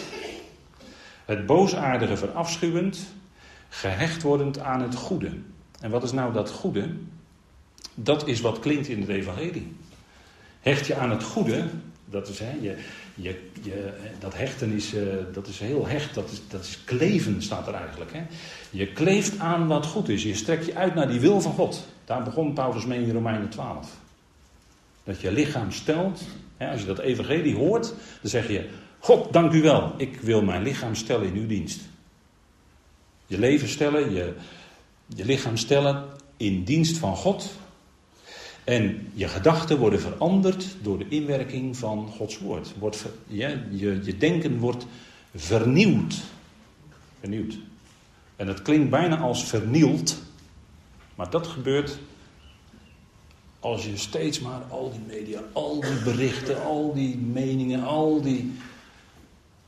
Het 1.28 1.47
boosaardige 1.47 2.16
verafschuwend, 2.16 2.99
gehecht 3.68 4.23
wordend 4.23 4.58
aan 4.58 4.82
het 4.82 4.94
goede. 4.94 5.30
En 5.80 5.90
wat 5.90 6.02
is 6.02 6.12
nou 6.12 6.32
dat 6.32 6.50
goede? 6.50 6.88
Dat 7.94 8.26
is 8.26 8.40
wat 8.40 8.58
klinkt 8.58 8.88
in 8.88 9.00
het 9.00 9.08
evangelie. 9.08 9.76
Hecht 10.61 10.87
je 10.87 10.94
aan 10.94 11.11
het 11.11 11.23
goede, 11.23 11.64
dat 12.04 12.28
is, 12.28 12.38
hè, 12.38 12.50
je, 12.61 12.76
je, 13.14 13.49
je, 13.62 13.92
dat 14.18 14.35
hechten 14.35 14.73
is, 14.73 14.94
uh, 14.94 15.02
dat 15.32 15.47
is 15.47 15.58
heel 15.58 15.87
hecht, 15.87 16.14
dat 16.14 16.30
is, 16.30 16.40
dat 16.49 16.64
is 16.64 16.85
kleven 16.85 17.42
staat 17.42 17.66
er 17.66 17.75
eigenlijk. 17.75 18.12
Hè. 18.12 18.23
Je 18.70 18.92
kleeft 18.92 19.38
aan 19.38 19.66
wat 19.66 19.87
goed 19.87 20.08
is, 20.08 20.23
je 20.23 20.35
strekt 20.35 20.66
je 20.66 20.75
uit 20.75 20.94
naar 20.94 21.08
die 21.08 21.20
wil 21.20 21.40
van 21.40 21.52
God. 21.52 21.87
Daar 22.04 22.23
begon 22.23 22.52
Paulus 22.52 22.87
mee 22.87 23.02
in 23.02 23.12
Romeinen 23.12 23.49
12. 23.49 23.97
Dat 25.04 25.20
je 25.20 25.32
lichaam 25.32 25.73
stelt, 25.73 26.23
hè, 26.56 26.70
als 26.70 26.80
je 26.80 26.87
dat 26.87 26.99
evangelie 26.99 27.56
hoort, 27.56 27.94
dan 28.20 28.30
zeg 28.30 28.49
je, 28.49 28.68
God, 28.99 29.33
dank 29.33 29.52
u 29.52 29.62
wel. 29.62 29.95
Ik 29.97 30.21
wil 30.21 30.43
mijn 30.43 30.62
lichaam 30.62 30.95
stellen 30.95 31.26
in 31.26 31.40
uw 31.40 31.47
dienst. 31.47 31.81
Je 33.26 33.38
leven 33.38 33.69
stellen, 33.69 34.12
je, 34.12 34.35
je 35.07 35.25
lichaam 35.25 35.57
stellen 35.57 36.05
in 36.37 36.64
dienst 36.64 36.97
van 36.97 37.17
God. 37.17 37.50
En 38.64 39.11
je 39.14 39.28
gedachten 39.28 39.78
worden 39.78 40.00
veranderd 40.00 40.76
door 40.83 40.99
de 40.99 41.09
inwerking 41.09 41.76
van 41.76 42.09
Gods 42.09 42.38
woord. 42.38 42.75
Je, 43.26 43.59
je 44.02 44.17
denken 44.19 44.59
wordt 44.59 44.87
vernieuwd. 45.35 46.14
Vernieuwd. 47.21 47.59
En 48.37 48.47
dat 48.47 48.62
klinkt 48.62 48.90
bijna 48.90 49.19
als 49.19 49.45
vernield. 49.45 50.17
Maar 51.14 51.31
dat 51.31 51.47
gebeurt 51.47 51.99
als 53.61 53.85
je 53.85 53.97
steeds 53.97 54.40
maar 54.40 54.61
al 54.69 54.90
die 54.90 55.17
media, 55.19 55.40
al 55.52 55.81
die 55.81 56.02
berichten, 56.05 56.64
al 56.64 56.95
die 56.95 57.17
meningen, 57.17 57.83
al 57.85 58.23
die 58.23 58.52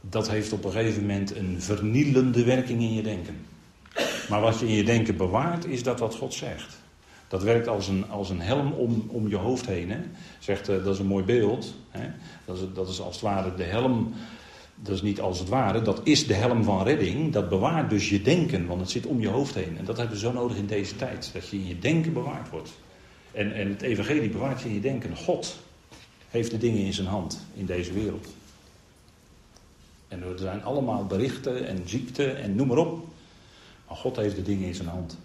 dat 0.00 0.30
heeft 0.30 0.52
op 0.52 0.64
een 0.64 0.72
gegeven 0.72 1.00
moment 1.00 1.36
een 1.36 1.62
vernielende 1.62 2.44
werking 2.44 2.80
in 2.82 2.94
je 2.94 3.02
denken. 3.02 3.36
Maar 4.28 4.40
wat 4.40 4.58
je 4.58 4.66
in 4.66 4.74
je 4.74 4.84
denken 4.84 5.16
bewaart, 5.16 5.66
is 5.66 5.82
dat 5.82 5.98
wat 5.98 6.14
God 6.14 6.34
zegt. 6.34 6.78
Dat 7.28 7.42
werkt 7.42 7.68
als 7.68 7.88
een, 7.88 8.08
als 8.08 8.30
een 8.30 8.40
helm 8.40 8.72
om, 8.72 9.04
om 9.08 9.28
je 9.28 9.36
hoofd 9.36 9.66
heen. 9.66 9.90
Hè. 9.90 9.98
Zegt, 10.38 10.68
uh, 10.68 10.84
dat 10.84 10.94
is 10.94 11.00
een 11.00 11.06
mooi 11.06 11.24
beeld. 11.24 11.74
Hè. 11.90 12.08
Dat, 12.44 12.56
is, 12.56 12.62
dat 12.74 12.88
is 12.88 13.00
als 13.00 13.14
het 13.14 13.24
ware 13.24 13.54
de 13.54 13.62
helm. 13.62 14.12
Dat 14.82 14.94
is 14.94 15.02
niet 15.02 15.20
als 15.20 15.38
het 15.38 15.48
ware, 15.48 15.82
dat 15.82 16.00
is 16.04 16.26
de 16.26 16.34
helm 16.34 16.64
van 16.64 16.82
redding. 16.82 17.32
Dat 17.32 17.48
bewaart 17.48 17.90
dus 17.90 18.08
je 18.08 18.22
denken, 18.22 18.66
want 18.66 18.80
het 18.80 18.90
zit 18.90 19.06
om 19.06 19.20
je 19.20 19.28
hoofd 19.28 19.54
heen. 19.54 19.78
En 19.78 19.84
dat 19.84 19.96
hebben 19.96 20.14
we 20.14 20.20
zo 20.20 20.32
nodig 20.32 20.56
in 20.56 20.66
deze 20.66 20.96
tijd. 20.96 21.30
Dat 21.32 21.48
je 21.48 21.56
in 21.56 21.66
je 21.66 21.78
denken 21.78 22.12
bewaard 22.12 22.50
wordt. 22.50 22.70
En, 23.32 23.54
en 23.54 23.68
het 23.68 23.82
evangelie 23.82 24.30
bewaart 24.30 24.60
je 24.60 24.68
in 24.68 24.74
je 24.74 24.80
denken. 24.80 25.16
God 25.16 25.58
heeft 26.28 26.50
de 26.50 26.58
dingen 26.58 26.84
in 26.84 26.92
zijn 26.92 27.06
hand 27.06 27.46
in 27.54 27.66
deze 27.66 27.92
wereld. 27.92 28.28
En 30.10 30.22
er 30.22 30.38
zijn 30.38 30.64
allemaal 30.64 31.06
berichten 31.06 31.66
en 31.66 31.88
ziekte 31.88 32.30
en 32.30 32.54
noem 32.54 32.66
maar 32.66 32.76
op. 32.76 33.08
Maar 33.88 33.96
God 33.96 34.16
heeft 34.16 34.36
de 34.36 34.42
dingen 34.42 34.66
in 34.66 34.74
zijn 34.74 34.88
hand. 34.88 35.18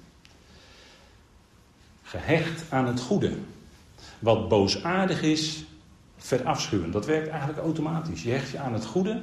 Gehecht 2.04 2.63
aan 2.70 2.88
het 2.88 3.00
goede. 3.00 3.32
Wat 4.20 4.50
boosaardig 4.50 5.22
is, 5.22 5.63
verafschuwen. 6.18 6.92
Dat 6.92 7.06
werkt 7.06 7.27
eigenlijk 7.27 7.60
automatisch. 7.60 8.24
Je 8.24 8.32
hecht 8.32 8.51
je 8.51 8.60
aan 8.60 8.74
het 8.74 8.86
goede. 8.86 9.22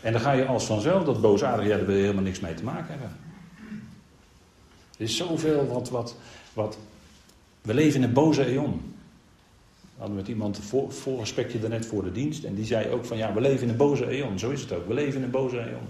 En 0.00 0.12
dan 0.12 0.20
ga 0.20 0.32
je 0.32 0.46
als 0.46 0.64
vanzelf 0.64 1.04
dat 1.04 1.20
boosaardige, 1.20 1.68
ja, 1.68 1.76
daar 1.76 1.86
wil 1.86 1.96
je 1.96 2.02
helemaal 2.02 2.22
niks 2.22 2.40
mee 2.40 2.54
te 2.54 2.64
maken 2.64 2.90
hebben. 2.90 3.16
Er 4.96 5.04
is 5.04 5.16
zoveel 5.16 5.66
wat, 5.66 5.88
wat, 5.88 6.16
wat. 6.52 6.78
We 7.62 7.74
leven 7.74 8.00
in 8.00 8.06
een 8.06 8.12
boze 8.12 8.44
eon. 8.44 8.93
Hadden 9.96 10.16
met 10.16 10.28
iemand 10.28 10.56
een 10.56 10.90
voorgesprekje 10.92 11.60
daarnet 11.60 11.86
voor 11.86 12.04
de 12.04 12.12
dienst. 12.12 12.44
En 12.44 12.54
die 12.54 12.64
zei 12.64 12.88
ook 12.88 13.04
van 13.04 13.16
ja, 13.16 13.34
we 13.34 13.40
leven 13.40 13.62
in 13.62 13.68
een 13.68 13.76
boze 13.76 14.08
eon. 14.08 14.38
Zo 14.38 14.50
is 14.50 14.60
het 14.60 14.72
ook. 14.72 14.88
We 14.88 14.94
leven 14.94 15.16
in 15.16 15.22
een 15.22 15.30
boze 15.30 15.58
eon. 15.58 15.88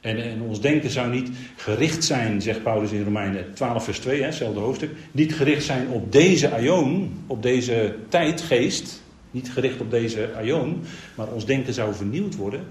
En, 0.00 0.22
en 0.22 0.40
ons 0.42 0.60
denken 0.60 0.90
zou 0.90 1.10
niet 1.10 1.30
gericht 1.56 2.04
zijn, 2.04 2.42
zegt 2.42 2.62
Paulus 2.62 2.90
in 2.90 3.04
Romeinen 3.04 3.54
12 3.54 3.84
vers 3.84 3.98
2, 3.98 4.20
hè, 4.20 4.26
hetzelfde 4.26 4.60
hoofdstuk. 4.60 4.90
Niet 5.12 5.34
gericht 5.34 5.64
zijn 5.64 5.88
op 5.88 6.12
deze 6.12 6.50
aion, 6.50 7.14
op 7.26 7.42
deze 7.42 7.96
tijdgeest. 8.08 9.02
Niet 9.30 9.52
gericht 9.52 9.80
op 9.80 9.90
deze 9.90 10.34
aion. 10.36 10.82
Maar 11.14 11.28
ons 11.28 11.46
denken 11.46 11.74
zou 11.74 11.94
vernieuwd 11.94 12.36
worden 12.36 12.64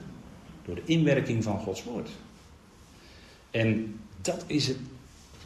door 0.65 0.75
de 0.75 0.81
inwerking 0.85 1.43
van 1.43 1.59
Gods 1.59 1.83
woord. 1.83 2.09
En 3.51 3.99
dat 4.21 4.43
is 4.47 4.67
het 4.67 4.77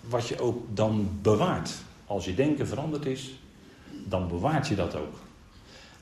wat 0.09 0.27
je 0.27 0.39
ook 0.39 0.65
dan 0.73 1.09
bewaart. 1.21 1.71
Als 2.05 2.25
je 2.25 2.35
denken 2.35 2.67
veranderd 2.67 3.05
is, 3.05 3.39
dan 4.09 4.27
bewaart 4.27 4.67
je 4.67 4.75
dat 4.75 4.95
ook. 4.95 5.19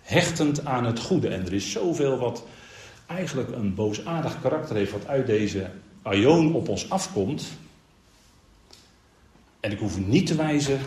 Hechtend 0.01 0.65
aan 0.65 0.85
het 0.85 0.99
goede. 0.99 1.27
En 1.27 1.45
er 1.45 1.53
is 1.53 1.71
zoveel 1.71 2.17
wat 2.17 2.43
eigenlijk 3.05 3.49
een 3.51 3.75
boosaardig 3.75 4.41
karakter 4.41 4.75
heeft, 4.75 4.91
wat 4.91 5.07
uit 5.07 5.27
deze 5.27 5.69
aion 6.01 6.53
op 6.53 6.69
ons 6.69 6.89
afkomt. 6.89 7.47
En 9.59 9.71
ik 9.71 9.79
hoef 9.79 9.97
niet 10.07 10.27
te 10.27 10.35
wijzen 10.35 10.79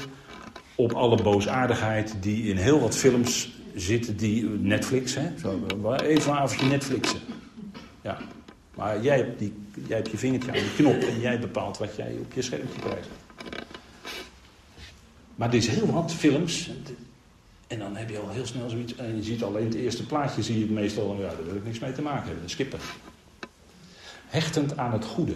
op 0.74 0.92
alle 0.92 1.22
boosaardigheid 1.22 2.14
die 2.20 2.44
in 2.44 2.56
heel 2.56 2.80
wat 2.80 2.96
films 2.96 3.52
zitten, 3.74 4.16
die 4.16 4.48
Netflix, 4.48 5.14
hè? 5.14 5.38
Zo, 5.38 5.60
even 6.02 6.32
een 6.32 6.38
avondje 6.38 6.66
Netflixen. 6.66 7.20
Ja. 8.02 8.18
Maar 8.74 9.02
jij 9.02 9.16
hebt, 9.16 9.38
die, 9.38 9.52
jij 9.86 9.96
hebt 9.96 10.10
je 10.10 10.18
vingertje 10.18 10.50
aan 10.50 10.56
de 10.56 10.74
knop 10.76 11.00
en 11.02 11.20
jij 11.20 11.38
bepaalt 11.38 11.78
wat 11.78 11.96
jij 11.96 12.16
op 12.20 12.32
je 12.32 12.42
schermpje 12.42 12.80
krijgt. 12.80 13.08
Maar 15.38 15.48
er 15.48 15.54
is 15.54 15.66
heel 15.66 15.92
wat 15.92 16.14
films. 16.14 16.70
En 17.66 17.78
dan 17.78 17.96
heb 17.96 18.10
je 18.10 18.18
al 18.18 18.30
heel 18.30 18.46
snel 18.46 18.68
zoiets. 18.68 18.96
En 18.96 19.16
je 19.16 19.22
ziet 19.22 19.42
alleen 19.42 19.64
het 19.64 19.74
eerste 19.74 20.06
plaatje, 20.06 20.42
zie 20.42 20.54
je 20.54 20.60
het 20.60 20.70
meestal. 20.70 21.16
Ja, 21.20 21.28
daar 21.28 21.44
wil 21.44 21.54
ik 21.54 21.64
niks 21.64 21.78
mee 21.78 21.92
te 21.92 22.02
maken 22.02 22.28
hebben. 22.28 22.50
Skippen. 22.50 22.78
Hechtend 24.26 24.76
aan 24.76 24.92
het 24.92 25.04
goede. 25.04 25.32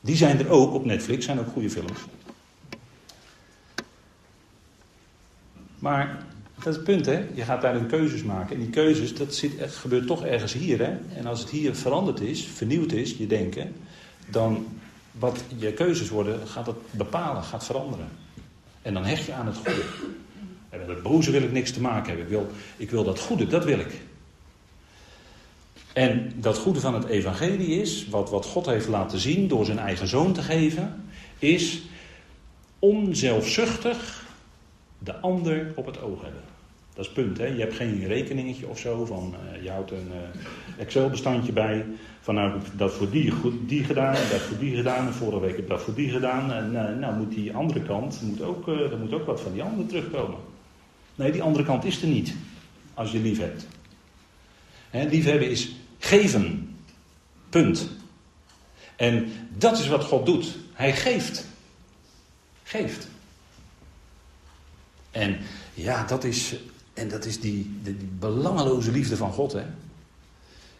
Die 0.00 0.16
zijn 0.16 0.38
er 0.38 0.48
ook 0.48 0.74
op 0.74 0.84
Netflix, 0.84 1.24
zijn 1.24 1.38
ook 1.38 1.48
goede 1.48 1.70
films. 1.70 2.00
Maar 5.78 6.24
dat 6.54 6.66
is 6.66 6.74
het 6.74 6.84
punt, 6.84 7.06
hè? 7.06 7.26
Je 7.34 7.42
gaat 7.42 7.62
daar 7.62 7.76
een 7.76 7.86
keuzes 7.86 8.22
maken. 8.22 8.54
En 8.54 8.62
die 8.62 8.70
keuzes, 8.70 9.14
dat 9.14 9.34
zit, 9.34 9.52
gebeurt 9.72 10.06
toch 10.06 10.24
ergens 10.24 10.52
hier, 10.52 10.78
hè? 10.78 10.96
En 11.14 11.26
als 11.26 11.40
het 11.40 11.50
hier 11.50 11.74
veranderd 11.74 12.20
is, 12.20 12.46
vernieuwd 12.46 12.92
is, 12.92 13.16
je 13.16 13.26
denken, 13.26 13.74
dan 14.26 14.66
wat 15.10 15.44
je 15.56 15.72
keuzes 15.72 16.08
worden, 16.08 16.46
gaat 16.46 16.66
het 16.66 16.76
bepalen, 16.90 17.42
gaat 17.42 17.64
veranderen. 17.64 18.08
En 18.88 18.94
dan 18.94 19.04
hecht 19.04 19.24
je 19.24 19.32
aan 19.32 19.46
het 19.46 19.56
goede. 19.56 19.82
En 20.68 20.78
Met 20.78 20.88
het 20.88 21.30
wil 21.30 21.42
ik 21.42 21.52
niks 21.52 21.72
te 21.72 21.80
maken 21.80 22.06
hebben. 22.06 22.24
Ik 22.24 22.30
wil, 22.30 22.46
ik 22.76 22.90
wil 22.90 23.04
dat 23.04 23.20
goede, 23.20 23.46
dat 23.46 23.64
wil 23.64 23.78
ik. 23.78 24.00
En 25.92 26.32
dat 26.36 26.58
goede 26.58 26.80
van 26.80 26.94
het 26.94 27.04
evangelie 27.04 27.80
is, 27.80 28.08
wat, 28.08 28.30
wat 28.30 28.44
God 28.46 28.66
heeft 28.66 28.88
laten 28.88 29.18
zien 29.18 29.48
door 29.48 29.64
zijn 29.64 29.78
eigen 29.78 30.08
zoon 30.08 30.32
te 30.32 30.42
geven, 30.42 31.10
is 31.38 31.82
onzelfzuchtig 32.78 34.26
de 34.98 35.16
ander 35.16 35.72
op 35.74 35.86
het 35.86 36.00
oog 36.00 36.22
hebben. 36.22 36.42
Dat 36.98 37.06
is 37.06 37.12
punt. 37.12 37.38
Hè? 37.38 37.46
Je 37.46 37.60
hebt 37.60 37.74
geen 37.74 38.06
rekeningetje 38.06 38.66
of 38.66 38.78
zo 38.78 39.04
van 39.04 39.34
uh, 39.54 39.62
je 39.62 39.70
houdt 39.70 39.90
een 39.90 40.10
uh, 40.12 40.80
Excel-bestandje 40.82 41.52
bij. 41.52 41.86
Van 42.20 42.34
nou 42.34 42.60
dat 42.76 42.92
voor 42.92 43.10
die, 43.10 43.30
goed, 43.30 43.54
die 43.68 43.84
gedaan, 43.84 44.14
dat 44.14 44.40
voor 44.40 44.58
die 44.58 44.76
gedaan. 44.76 45.06
En 45.06 45.12
vorige 45.12 45.40
week 45.40 45.50
heb 45.50 45.58
ik 45.58 45.68
dat 45.68 45.82
voor 45.82 45.94
die 45.94 46.10
gedaan. 46.10 46.52
En 46.52 46.72
uh, 46.72 46.98
nou 47.00 47.16
moet 47.16 47.34
die 47.34 47.54
andere 47.54 47.82
kant, 47.82 48.22
moet 48.22 48.42
ook, 48.42 48.68
er 48.68 48.98
moet 48.98 49.12
ook 49.12 49.26
wat 49.26 49.40
van 49.40 49.52
die 49.52 49.62
andere 49.62 49.86
terugkomen. 49.86 50.38
Nee, 51.14 51.32
die 51.32 51.42
andere 51.42 51.64
kant 51.64 51.84
is 51.84 52.02
er 52.02 52.08
niet. 52.08 52.34
Als 52.94 53.12
je 53.12 53.18
lief 53.18 53.38
hebt. 53.38 53.66
Hè, 54.90 55.08
liefhebben 55.08 55.50
is 55.50 55.76
geven. 55.98 56.76
Punt. 57.48 57.90
En 58.96 59.32
dat 59.56 59.78
is 59.78 59.88
wat 59.88 60.04
God 60.04 60.26
doet. 60.26 60.56
Hij 60.72 60.92
geeft. 60.92 61.46
Geeft. 62.62 63.08
En 65.10 65.38
ja, 65.74 66.04
dat 66.04 66.24
is, 66.24 66.54
en 66.98 67.08
dat 67.08 67.24
is 67.24 67.40
die, 67.40 67.70
die, 67.82 67.96
belangeloze 68.18 68.90
liefde 68.90 69.16
van 69.16 69.32
God. 69.32 69.52
Hè? 69.52 69.64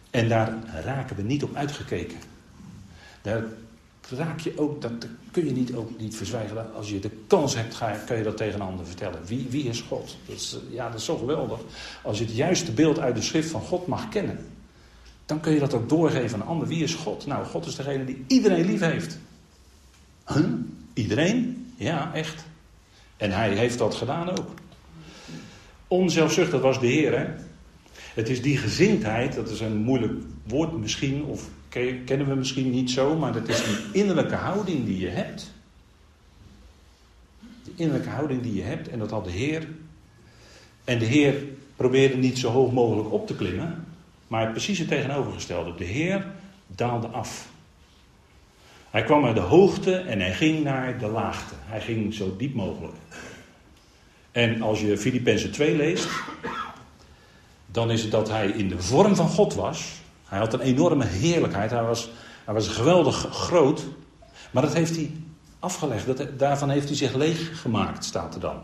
En 0.09 0.29
daar 0.29 0.53
raken 0.83 1.15
we 1.15 1.21
niet 1.21 1.43
op 1.43 1.55
uitgekeken. 1.55 2.17
Daar 3.21 3.43
raak 4.09 4.39
je 4.39 4.53
ook, 4.57 4.81
dat 4.81 4.91
kun 5.31 5.45
je 5.45 5.51
niet, 5.51 5.73
ook 5.73 5.99
niet 5.99 6.15
verzwijgen. 6.15 6.73
Als 6.73 6.89
je 6.89 6.99
de 6.99 7.11
kans 7.27 7.55
hebt, 7.55 7.75
ga, 7.75 7.91
kan 7.91 8.17
je 8.17 8.23
dat 8.23 8.37
tegen 8.37 8.59
een 8.61 8.67
ander 8.67 8.85
vertellen. 8.85 9.25
Wie, 9.25 9.47
wie 9.49 9.63
is 9.63 9.81
God? 9.81 10.17
Is, 10.25 10.57
ja, 10.69 10.89
dat 10.89 10.99
is 10.99 11.05
zo 11.05 11.17
geweldig. 11.17 11.59
Als 12.03 12.17
je 12.17 12.25
het 12.25 12.35
juiste 12.35 12.71
beeld 12.71 12.99
uit 12.99 13.15
de 13.15 13.21
schrift 13.21 13.49
van 13.49 13.61
God 13.61 13.87
mag 13.87 14.09
kennen, 14.09 14.47
dan 15.25 15.39
kun 15.39 15.53
je 15.53 15.59
dat 15.59 15.73
ook 15.73 15.89
doorgeven 15.89 16.33
aan 16.33 16.41
een 16.41 16.47
ander. 16.47 16.67
Wie 16.67 16.83
is 16.83 16.93
God? 16.93 17.25
Nou, 17.25 17.45
God 17.45 17.65
is 17.65 17.75
degene 17.75 18.05
die 18.05 18.23
iedereen 18.27 18.65
lief 18.65 18.79
heeft. 18.79 19.17
Huh? 20.27 20.45
Iedereen? 20.93 21.71
Ja, 21.75 22.13
echt. 22.13 22.43
En 23.17 23.31
hij 23.31 23.49
heeft 23.49 23.77
dat 23.77 23.95
gedaan 23.95 24.29
ook. 24.29 24.49
Onzelfzuchtig 25.89 26.61
was 26.61 26.79
de 26.79 26.87
Heer. 26.87 27.19
Hè? 27.19 27.25
Het 28.13 28.29
is 28.29 28.41
die 28.41 28.57
gezindheid, 28.57 29.35
dat 29.35 29.49
is 29.49 29.59
een 29.59 29.77
moeilijk 29.77 30.13
woord 30.47 30.77
misschien, 30.77 31.23
of 31.23 31.49
kennen 32.05 32.27
we 32.27 32.35
misschien 32.35 32.69
niet 32.69 32.91
zo, 32.91 33.15
maar 33.15 33.33
dat 33.33 33.47
is 33.47 33.63
die 33.63 34.01
innerlijke 34.01 34.35
houding 34.35 34.85
die 34.85 34.99
je 34.99 35.07
hebt. 35.07 35.51
Die 37.63 37.73
innerlijke 37.75 38.09
houding 38.09 38.41
die 38.41 38.55
je 38.55 38.61
hebt, 38.61 38.89
en 38.89 38.99
dat 38.99 39.09
had 39.09 39.23
de 39.23 39.31
Heer. 39.31 39.67
En 40.83 40.99
de 40.99 41.05
Heer 41.05 41.43
probeerde 41.75 42.17
niet 42.17 42.37
zo 42.37 42.51
hoog 42.51 42.71
mogelijk 42.71 43.11
op 43.11 43.27
te 43.27 43.35
klimmen, 43.35 43.85
maar 44.27 44.51
precies 44.51 44.79
het 44.79 44.87
tegenovergestelde. 44.87 45.75
De 45.75 45.83
Heer 45.83 46.25
daalde 46.67 47.07
af. 47.07 47.49
Hij 48.89 49.03
kwam 49.03 49.21
naar 49.21 49.33
de 49.33 49.39
hoogte 49.39 49.95
en 49.95 50.19
hij 50.19 50.33
ging 50.33 50.63
naar 50.63 50.99
de 50.99 51.07
laagte. 51.07 51.53
Hij 51.57 51.81
ging 51.81 52.13
zo 52.13 52.35
diep 52.37 52.53
mogelijk. 52.53 52.93
En 54.31 54.61
als 54.61 54.81
je 54.81 54.97
Filippenzen 54.97 55.51
2 55.51 55.75
leest, 55.75 56.07
dan 57.65 57.91
is 57.91 58.01
het 58.01 58.11
dat 58.11 58.29
hij 58.29 58.47
in 58.47 58.69
de 58.69 58.81
vorm 58.81 59.15
van 59.15 59.27
God 59.27 59.53
was. 59.53 60.01
Hij 60.25 60.39
had 60.39 60.53
een 60.53 60.59
enorme 60.59 61.05
heerlijkheid. 61.05 61.71
Hij 61.71 61.83
was, 61.83 62.09
hij 62.45 62.53
was 62.53 62.67
geweldig 62.67 63.27
groot. 63.31 63.85
Maar 64.51 64.63
dat 64.63 64.73
heeft 64.73 64.95
hij 64.95 65.11
afgelegd. 65.59 66.05
Dat, 66.05 66.39
daarvan 66.39 66.69
heeft 66.69 66.87
hij 66.87 66.97
zich 66.97 67.13
leeg 67.13 67.61
gemaakt, 67.61 68.05
staat 68.05 68.33
er 68.33 68.39
dan. 68.39 68.61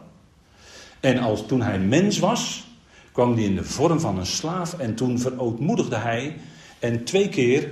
En 0.99 1.17
als, 1.17 1.45
toen 1.45 1.61
hij 1.61 1.79
mens 1.79 2.19
was, 2.19 2.67
kwam 3.11 3.33
hij 3.33 3.43
in 3.43 3.55
de 3.55 3.63
vorm 3.63 3.99
van 3.99 4.17
een 4.17 4.25
slaaf. 4.25 4.73
En 4.73 4.95
toen 4.95 5.19
verootmoedigde 5.19 5.95
hij. 5.95 6.37
En 6.79 7.03
twee 7.03 7.29
keer 7.29 7.69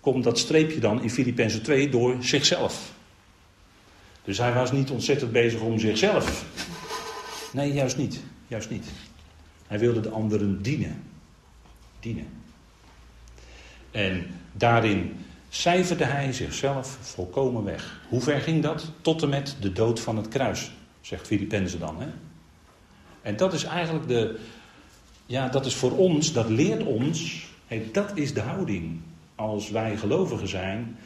komt 0.00 0.24
dat 0.24 0.38
streepje 0.38 0.80
dan 0.80 1.02
in 1.02 1.10
Filippenzen 1.10 1.62
2 1.62 1.88
door 1.88 2.16
zichzelf. 2.20 2.92
Dus 4.24 4.38
hij 4.38 4.52
was 4.52 4.72
niet 4.72 4.90
ontzettend 4.90 5.32
bezig 5.32 5.60
om 5.60 5.78
zichzelf. 5.78 6.44
Nee, 7.52 7.72
juist 7.72 7.96
niet. 7.96 8.20
Juist 8.46 8.70
niet. 8.70 8.86
Hij 9.66 9.78
wilde 9.78 10.00
de 10.00 10.10
anderen 10.10 10.62
dienen. 10.62 11.02
Dienen. 12.00 12.26
En 13.90 14.26
daarin 14.52 15.16
cijferde 15.48 16.04
hij 16.04 16.32
zichzelf 16.32 16.98
volkomen 17.00 17.64
weg. 17.64 18.00
Hoe 18.08 18.20
ver 18.20 18.40
ging 18.40 18.62
dat? 18.62 18.90
Tot 19.00 19.22
en 19.22 19.28
met 19.28 19.56
de 19.60 19.72
dood 19.72 20.00
van 20.00 20.16
het 20.16 20.28
kruis, 20.28 20.72
zegt 21.00 21.26
Filippenzen 21.26 21.78
dan. 21.78 22.00
Hè? 22.00 22.06
En 23.22 23.36
dat 23.36 23.52
is 23.52 23.64
eigenlijk 23.64 24.08
de. 24.08 24.38
Ja, 25.26 25.48
dat 25.48 25.66
is 25.66 25.74
voor 25.74 25.96
ons, 25.96 26.32
dat 26.32 26.48
leert 26.48 26.82
ons. 26.82 27.46
Dat 27.92 28.16
is 28.16 28.34
de 28.34 28.40
houding. 28.40 29.00
Als 29.34 29.70
wij 29.70 29.96
gelovigen 29.96 30.48
zijn, 30.48 30.96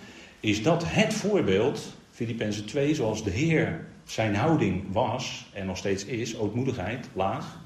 is 0.41 0.63
dat 0.63 0.83
het 0.87 1.15
voorbeeld, 1.15 1.97
Filippenzen 2.11 2.67
2, 2.67 2.95
zoals 2.95 3.25
de 3.25 3.31
Heer 3.31 3.87
zijn 4.07 4.35
houding 4.35 4.92
was 4.92 5.47
en 5.53 5.66
nog 5.66 5.77
steeds 5.77 6.05
is, 6.05 6.37
ootmoedigheid, 6.37 7.09
laag. 7.12 7.59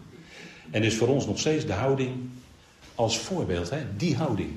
En 0.71 0.83
is 0.83 0.97
voor 0.97 1.09
ons 1.09 1.27
nog 1.27 1.39
steeds 1.39 1.67
de 1.67 1.73
houding 1.73 2.31
als 2.95 3.19
voorbeeld, 3.19 3.71
hè? 3.71 3.97
die 3.97 4.17
houding. 4.17 4.51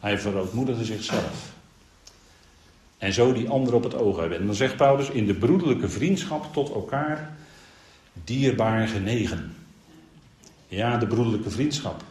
Hij 0.00 0.18
verootmoedigde 0.18 0.84
zichzelf. 0.84 1.52
En 2.98 3.12
zo 3.12 3.32
die 3.32 3.48
ander 3.48 3.74
op 3.74 3.82
het 3.82 3.94
oog 3.94 4.16
hebben. 4.16 4.38
En 4.38 4.46
dan 4.46 4.54
zegt 4.54 4.76
Paulus, 4.76 5.08
in 5.08 5.26
de 5.26 5.34
broederlijke 5.34 5.88
vriendschap 5.88 6.52
tot 6.52 6.70
elkaar 6.70 7.36
dierbaar 8.24 8.88
genegen. 8.88 9.56
Ja, 10.68 10.96
de 10.96 11.06
broederlijke 11.06 11.50
vriendschap. 11.50 12.04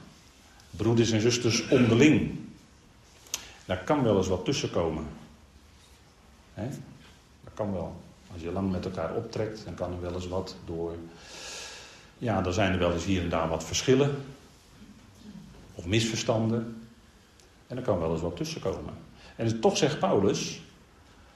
Broeders 0.69 1.11
en 1.11 1.21
zusters 1.21 1.67
onderling. 1.67 2.39
Daar 3.65 3.83
kan 3.83 4.03
wel 4.03 4.17
eens 4.17 4.27
wat 4.27 4.45
tussen 4.45 4.71
komen. 4.71 5.05
Dat 7.43 7.53
kan 7.53 7.73
wel. 7.73 8.00
Als 8.33 8.41
je 8.41 8.51
lang 8.51 8.71
met 8.71 8.85
elkaar 8.85 9.15
optrekt, 9.15 9.61
dan 9.65 9.73
kan 9.73 9.91
er 9.91 10.01
wel 10.01 10.13
eens 10.13 10.27
wat 10.27 10.55
door. 10.65 10.95
Ja, 12.17 12.41
dan 12.41 12.53
zijn 12.53 12.71
er 12.71 12.79
wel 12.79 12.93
eens 12.93 13.05
hier 13.05 13.21
en 13.21 13.29
daar 13.29 13.49
wat 13.49 13.63
verschillen. 13.63 14.15
Of 15.75 15.85
misverstanden. 15.85 16.81
En 17.67 17.77
er 17.77 17.83
kan 17.83 17.99
wel 17.99 18.11
eens 18.11 18.21
wat 18.21 18.35
tussen 18.35 18.61
komen. 18.61 18.93
En 19.35 19.59
toch 19.59 19.77
zegt 19.77 19.99
Paulus. 19.99 20.61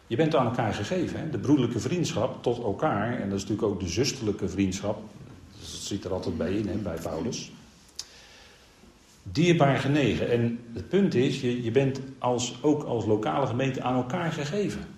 Je 0.07 0.15
bent 0.15 0.35
aan 0.35 0.45
elkaar 0.45 0.73
gegeven. 0.73 1.19
Hè? 1.19 1.29
De 1.29 1.37
broederlijke 1.37 1.79
vriendschap 1.79 2.43
tot 2.43 2.63
elkaar. 2.63 3.19
En 3.19 3.29
dat 3.29 3.37
is 3.37 3.45
natuurlijk 3.45 3.73
ook 3.73 3.79
de 3.79 3.87
zusterlijke 3.87 4.49
vriendschap. 4.49 5.01
Dat 5.59 5.67
zit 5.67 6.05
er 6.05 6.13
altijd 6.13 6.37
bij 6.37 6.53
in, 6.53 6.67
hè, 6.67 6.75
bij 6.75 6.97
Paulus. 7.03 7.51
Dierbaar 9.23 9.77
genegen. 9.77 10.31
En 10.31 10.59
het 10.73 10.89
punt 10.89 11.15
is, 11.15 11.41
je, 11.41 11.63
je 11.63 11.71
bent 11.71 11.99
als, 12.17 12.55
ook 12.61 12.83
als 12.83 13.05
lokale 13.05 13.47
gemeente 13.47 13.81
aan 13.81 13.95
elkaar 13.95 14.31
gegeven. 14.31 14.94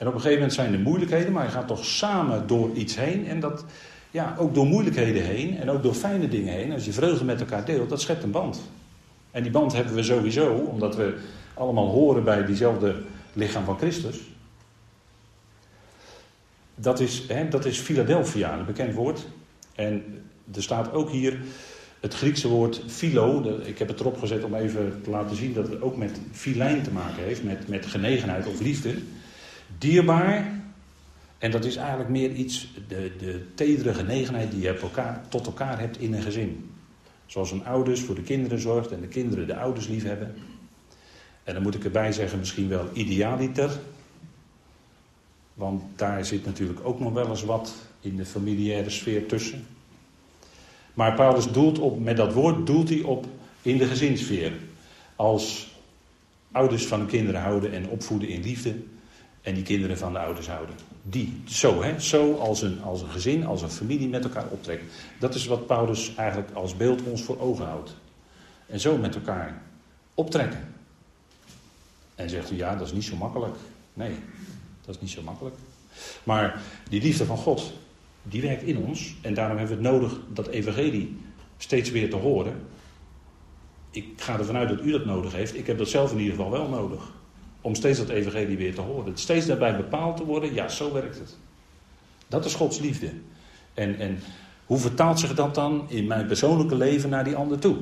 En 0.00 0.06
op 0.06 0.14
een 0.14 0.20
gegeven 0.20 0.40
moment 0.40 0.52
zijn 0.52 0.72
er 0.72 0.78
moeilijkheden, 0.78 1.32
maar 1.32 1.44
je 1.44 1.50
gaat 1.50 1.66
toch 1.66 1.84
samen 1.84 2.46
door 2.46 2.70
iets 2.74 2.96
heen. 2.96 3.26
En 3.26 3.40
dat, 3.40 3.64
ja, 4.10 4.34
ook 4.38 4.54
door 4.54 4.66
moeilijkheden 4.66 5.22
heen 5.22 5.58
en 5.58 5.70
ook 5.70 5.82
door 5.82 5.94
fijne 5.94 6.28
dingen 6.28 6.52
heen. 6.52 6.72
Als 6.72 6.84
je 6.84 6.92
vreugde 6.92 7.24
met 7.24 7.40
elkaar 7.40 7.64
deelt, 7.64 7.88
dat 7.88 8.00
schept 8.00 8.22
een 8.22 8.30
band. 8.30 8.60
En 9.30 9.42
die 9.42 9.52
band 9.52 9.72
hebben 9.72 9.94
we 9.94 10.02
sowieso, 10.02 10.52
omdat 10.52 10.96
we 10.96 11.18
allemaal 11.54 11.88
horen 11.88 12.24
bij 12.24 12.44
diezelfde 12.44 12.94
lichaam 13.32 13.64
van 13.64 13.78
Christus. 13.78 14.20
Dat 16.74 17.00
is, 17.00 17.24
hè, 17.28 17.48
dat 17.48 17.64
is 17.64 17.78
Philadelphia, 17.78 18.58
een 18.58 18.64
bekend 18.64 18.94
woord. 18.94 19.26
En 19.74 20.22
er 20.54 20.62
staat 20.62 20.92
ook 20.92 21.10
hier 21.10 21.40
het 22.00 22.14
Griekse 22.14 22.48
woord 22.48 22.82
philo. 22.86 23.58
Ik 23.64 23.78
heb 23.78 23.88
het 23.88 24.00
erop 24.00 24.18
gezet 24.18 24.44
om 24.44 24.54
even 24.54 25.00
te 25.04 25.10
laten 25.10 25.36
zien 25.36 25.52
dat 25.52 25.68
het 25.68 25.82
ook 25.82 25.96
met 25.96 26.20
filijn 26.32 26.82
te 26.82 26.90
maken 26.90 27.22
heeft, 27.22 27.42
met, 27.42 27.68
met 27.68 27.86
genegenheid 27.86 28.46
of 28.46 28.60
liefde 28.60 28.94
dierbaar. 29.78 30.62
En 31.38 31.50
dat 31.50 31.64
is 31.64 31.76
eigenlijk 31.76 32.10
meer 32.10 32.30
iets, 32.30 32.72
de, 32.88 33.12
de 33.18 33.44
tedere 33.54 33.94
genegenheid 33.94 34.50
die 34.50 34.60
je 34.60 34.78
elkaar, 34.78 35.24
tot 35.28 35.46
elkaar 35.46 35.78
hebt 35.78 35.98
in 35.98 36.14
een 36.14 36.22
gezin. 36.22 36.70
Zoals 37.26 37.50
een 37.50 37.66
ouders 37.66 38.00
voor 38.00 38.14
de 38.14 38.22
kinderen 38.22 38.60
zorgt 38.60 38.92
en 38.92 39.00
de 39.00 39.06
kinderen 39.06 39.46
de 39.46 39.56
ouders 39.56 39.88
lief 39.88 40.02
hebben. 40.02 40.34
En 41.44 41.54
dan 41.54 41.62
moet 41.62 41.74
ik 41.74 41.84
erbij 41.84 42.12
zeggen, 42.12 42.38
misschien 42.38 42.68
wel 42.68 42.88
idealiter. 42.92 43.70
Want 45.54 45.82
daar 45.96 46.24
zit 46.24 46.44
natuurlijk 46.44 46.80
ook 46.82 47.00
nog 47.00 47.12
wel 47.12 47.28
eens 47.28 47.44
wat 47.44 47.74
in 48.00 48.16
de 48.16 48.26
familiaire 48.26 48.90
sfeer 48.90 49.26
tussen. 49.26 49.66
Maar 50.94 51.14
Paulus 51.14 51.46
doelt 51.46 51.78
op, 51.78 52.00
met 52.00 52.16
dat 52.16 52.32
woord 52.32 52.66
doelt 52.66 52.88
hij 52.88 53.02
op 53.02 53.26
in 53.62 53.78
de 53.78 53.86
gezinssfeer. 53.86 54.52
Als 55.16 55.74
ouders 56.52 56.86
van 56.86 57.06
kinderen 57.06 57.40
houden 57.40 57.72
en 57.72 57.88
opvoeden 57.88 58.28
in 58.28 58.42
liefde, 58.42 58.74
en 59.42 59.54
die 59.54 59.62
kinderen 59.62 59.98
van 59.98 60.12
de 60.12 60.18
ouders 60.18 60.48
houden. 60.48 60.74
Die, 61.02 61.42
zo 61.46 61.82
hè, 61.82 62.00
zo 62.00 62.34
als 62.34 62.62
een, 62.62 62.82
als 62.82 63.02
een 63.02 63.10
gezin, 63.10 63.46
als 63.46 63.62
een 63.62 63.70
familie 63.70 64.08
met 64.08 64.24
elkaar 64.24 64.46
optrekken. 64.50 64.88
Dat 65.18 65.34
is 65.34 65.46
wat 65.46 65.66
Paulus 65.66 66.14
eigenlijk 66.14 66.50
als 66.52 66.76
beeld 66.76 67.02
ons 67.02 67.22
voor 67.22 67.40
ogen 67.40 67.64
houdt. 67.64 67.94
En 68.66 68.80
zo 68.80 68.96
met 68.96 69.14
elkaar 69.14 69.62
optrekken. 70.14 70.74
En 72.14 72.30
zegt 72.30 72.50
u, 72.50 72.56
ja, 72.56 72.76
dat 72.76 72.86
is 72.86 72.92
niet 72.92 73.04
zo 73.04 73.16
makkelijk. 73.16 73.56
Nee, 73.94 74.14
dat 74.84 74.94
is 74.94 75.00
niet 75.00 75.10
zo 75.10 75.22
makkelijk. 75.22 75.56
Maar 76.24 76.62
die 76.88 77.02
liefde 77.02 77.24
van 77.24 77.36
God, 77.36 77.72
die 78.22 78.42
werkt 78.42 78.62
in 78.62 78.78
ons. 78.78 79.14
En 79.20 79.34
daarom 79.34 79.58
hebben 79.58 79.78
we 79.78 79.82
het 79.82 79.92
nodig 79.92 80.18
dat 80.32 80.46
evangelie 80.46 81.16
steeds 81.56 81.90
weer 81.90 82.10
te 82.10 82.16
horen. 82.16 82.62
Ik 83.90 84.06
ga 84.16 84.38
ervan 84.38 84.56
uit 84.56 84.68
dat 84.68 84.80
u 84.80 84.90
dat 84.90 85.04
nodig 85.04 85.32
heeft. 85.32 85.56
Ik 85.56 85.66
heb 85.66 85.78
dat 85.78 85.88
zelf 85.88 86.12
in 86.12 86.18
ieder 86.18 86.34
geval 86.34 86.50
wel 86.50 86.68
nodig. 86.68 87.12
Om 87.60 87.74
steeds 87.74 87.98
dat 87.98 88.08
evangelie 88.08 88.56
weer 88.56 88.74
te 88.74 88.80
horen. 88.80 89.16
Steeds 89.16 89.46
daarbij 89.46 89.76
bepaald 89.76 90.16
te 90.16 90.24
worden. 90.24 90.54
Ja, 90.54 90.68
zo 90.68 90.92
werkt 90.92 91.18
het. 91.18 91.36
Dat 92.28 92.44
is 92.44 92.54
Gods 92.54 92.78
liefde. 92.78 93.10
En, 93.74 93.98
en 93.98 94.18
hoe 94.66 94.78
vertaalt 94.78 95.20
zich 95.20 95.34
dat 95.34 95.54
dan 95.54 95.84
in 95.88 96.06
mijn 96.06 96.26
persoonlijke 96.26 96.76
leven 96.76 97.10
naar 97.10 97.24
die 97.24 97.36
ander 97.36 97.58
toe? 97.58 97.76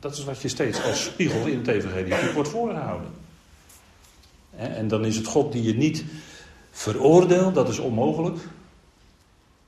Dat 0.00 0.16
is 0.16 0.24
wat 0.24 0.42
je 0.42 0.48
steeds 0.48 0.82
als 0.82 1.04
spiegel 1.04 1.46
in 1.46 1.58
het 1.58 1.68
evangelie 1.68 2.32
wordt 2.34 2.48
voorgehouden. 2.48 3.10
En 4.56 4.88
dan 4.88 5.04
is 5.04 5.16
het 5.16 5.26
God 5.26 5.52
die 5.52 5.62
je 5.62 5.74
niet 5.74 6.04
veroordeelt, 6.70 7.54
dat 7.54 7.68
is 7.68 7.78
onmogelijk. 7.78 8.38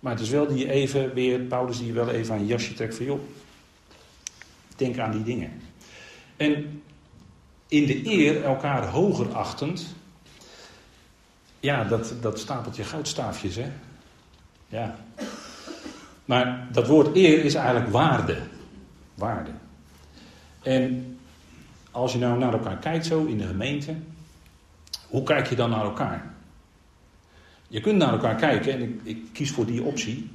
Maar 0.00 0.12
het 0.12 0.22
is 0.22 0.28
wel 0.28 0.46
die 0.46 0.58
je 0.58 0.70
even 0.70 1.14
weer, 1.14 1.38
Paulus 1.38 1.78
die 1.78 1.86
je 1.86 1.92
wel 1.92 2.10
even 2.10 2.34
aan 2.34 2.40
je 2.40 2.46
jasje 2.46 2.74
trekt 2.74 2.96
van 2.96 3.04
joh, 3.04 3.20
denk 4.76 4.98
aan 4.98 5.10
die 5.10 5.22
dingen. 5.22 5.52
En 6.36 6.82
in 7.68 7.86
de 7.86 8.06
eer 8.06 8.44
elkaar 8.44 8.86
hoger 8.86 9.34
achtend, 9.34 9.94
ja, 11.60 11.84
dat, 11.84 12.14
dat 12.20 12.38
stapeltje 12.38 12.84
goudstaafjes, 12.84 13.56
hè. 13.56 13.70
Ja. 14.68 14.96
Maar 16.24 16.68
dat 16.72 16.86
woord 16.86 17.16
eer 17.16 17.44
is 17.44 17.54
eigenlijk 17.54 17.88
waarde. 17.88 18.38
Waarde. 19.14 19.50
En 20.62 21.18
als 21.90 22.12
je 22.12 22.18
nou 22.18 22.38
naar 22.38 22.52
elkaar 22.52 22.78
kijkt 22.78 23.06
zo 23.06 23.24
in 23.24 23.38
de 23.38 23.46
gemeente, 23.46 23.94
hoe 25.08 25.22
kijk 25.22 25.46
je 25.46 25.56
dan 25.56 25.70
naar 25.70 25.84
elkaar? 25.84 26.34
Je 27.68 27.80
kunt 27.80 27.96
naar 27.96 28.12
elkaar 28.12 28.34
kijken, 28.34 28.72
en 28.72 28.82
ik, 28.82 29.00
ik, 29.02 29.18
kies 29.32 29.50
voor 29.50 29.66
die 29.66 29.82
optie. 29.82 30.30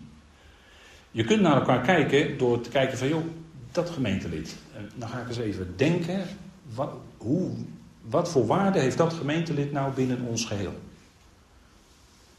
Je 1.11 1.23
kunt 1.23 1.41
naar 1.41 1.55
elkaar 1.55 1.81
kijken 1.81 2.37
door 2.37 2.61
te 2.61 2.69
kijken 2.69 2.97
van, 2.97 3.07
joh, 3.07 3.25
dat 3.71 3.89
gemeentelid. 3.89 4.55
Dan 4.95 5.09
ga 5.09 5.19
ik 5.19 5.27
eens 5.27 5.37
even 5.37 5.73
denken, 5.75 6.25
wat, 6.73 6.93
hoe, 7.23 7.51
wat 8.01 8.29
voor 8.29 8.45
waarde 8.45 8.79
heeft 8.79 8.97
dat 8.97 9.13
gemeentelid 9.13 9.71
nou 9.71 9.93
binnen 9.93 10.21
ons 10.21 10.45
geheel? 10.45 10.73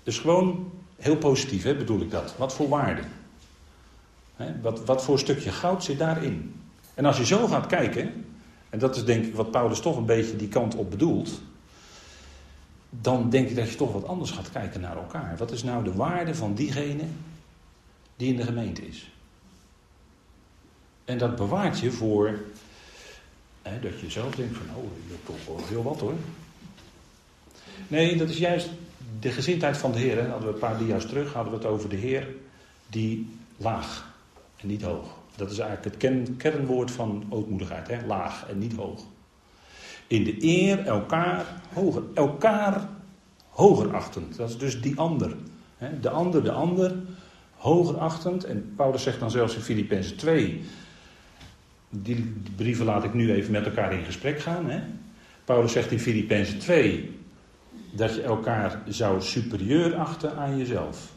Dus 0.03 0.19
gewoon 0.19 0.71
heel 0.97 1.17
positief, 1.17 1.63
hè, 1.63 1.77
bedoel 1.77 2.01
ik 2.01 2.11
dat. 2.11 2.35
Wat 2.37 2.55
voor 2.55 2.69
waarde? 2.69 3.03
Hè, 4.37 4.61
wat, 4.61 4.85
wat 4.85 5.05
voor 5.05 5.19
stukje 5.19 5.51
goud 5.51 5.85
zit 5.85 5.99
daarin? 5.99 6.55
En 6.95 7.05
als 7.05 7.17
je 7.17 7.27
zo 7.27 7.47
gaat 7.47 7.67
kijken, 7.67 8.27
en 8.71 8.79
dat 8.79 8.97
is 8.97 9.05
denk 9.05 9.25
ik 9.25 9.35
wat 9.35 9.51
Paulus 9.51 9.81
toch 9.81 9.97
een 9.97 10.07
beetje 10.07 10.37
die 10.37 10.49
kant 10.49 10.75
op 10.75 10.91
bedoelt 10.91 11.41
dan 13.01 13.31
denk 13.31 13.49
ik 13.49 13.57
dat 13.57 13.71
je 13.71 13.77
toch 13.77 13.93
wat 13.93 14.07
anders 14.07 14.31
gaat 14.31 14.51
kijken 14.51 14.81
naar 14.81 14.97
elkaar. 14.97 15.37
Wat 15.37 15.51
is 15.51 15.63
nou 15.63 15.85
de 15.85 15.93
waarde 15.93 16.35
van 16.35 16.55
diegene 16.55 17.05
die 18.17 18.29
in 18.29 18.37
de 18.37 18.43
gemeente 18.43 18.87
is? 18.87 19.11
En 21.05 21.19
dat 21.19 21.37
bewaart 21.37 21.79
je 21.79 21.91
voor 21.91 22.41
hè, 23.65 23.81
dat 23.81 24.01
je 24.01 24.11
zelf 24.11 24.35
denkt 24.35 24.57
van, 24.57 24.77
oh, 24.77 24.91
dat 25.09 25.19
toch 25.25 25.47
wel 25.47 25.67
heel 25.69 25.83
wat 25.83 26.01
hoor. 26.01 26.15
Nee, 27.89 28.17
dat 28.17 28.29
is 28.29 28.39
juist 28.39 28.71
de 29.21 29.31
gezindheid 29.31 29.77
van 29.77 29.93
de 29.93 29.99
Heer. 29.99 30.17
Hè. 30.17 30.29
Hadden 30.29 30.49
we 30.49 30.55
een 30.55 30.61
paar 30.61 30.79
dia's 30.79 31.07
terug, 31.07 31.33
hadden 31.33 31.53
we 31.53 31.59
het 31.59 31.67
over 31.67 31.89
de 31.89 31.97
Heer 31.97 32.29
die 32.89 33.37
laag 33.57 34.13
en 34.57 34.69
niet 34.69 34.83
hoog. 34.83 35.09
Dat 35.37 35.51
is 35.51 35.59
eigenlijk 35.59 36.03
het 36.03 36.31
kernwoord 36.37 36.91
van 36.91 37.25
ootmoedigheid, 37.29 37.89
hè? 37.89 38.07
laag 38.07 38.47
en 38.49 38.59
niet 38.59 38.77
hoog. 38.77 39.01
In 40.07 40.25
de 40.25 40.45
eer 40.45 40.87
elkaar 40.87 41.47
hoger. 41.73 42.03
Elkaar 42.15 42.89
hoger 43.49 43.95
achtend. 43.95 44.37
Dat 44.37 44.49
is 44.49 44.59
dus 44.59 44.81
die 44.81 44.99
ander. 44.99 45.37
De 46.01 46.11
ander, 46.11 46.45
de 46.45 46.53
ander, 46.53 46.97
hoger 47.57 47.99
achtend. 47.99 48.45
En 48.45 48.73
Paulus 48.77 49.03
zegt 49.03 49.21
dan 49.21 49.31
zelfs 49.31 49.55
in 49.55 49.61
Filippenzen 49.61 50.17
2. 50.17 50.63
Die 52.03 52.35
brieven 52.57 52.85
laat 52.85 53.05
ik 53.05 53.15
nu 53.15 53.33
even 53.33 53.53
met 53.53 53.67
elkaar 53.67 53.93
in 53.93 54.05
gesprek 54.05 54.41
gaan. 54.41 54.71
Hè? 54.71 54.81
Paulus 55.45 55.73
zegt 55.73 55.91
in 55.91 56.01
Filippenzen 56.01 56.59
2 56.59 57.19
dat 57.91 58.15
je 58.15 58.23
elkaar 58.23 58.83
zou 58.89 59.23
superieur 59.23 59.95
achten 59.95 60.37
aan 60.37 60.59
jezelf. 60.59 61.13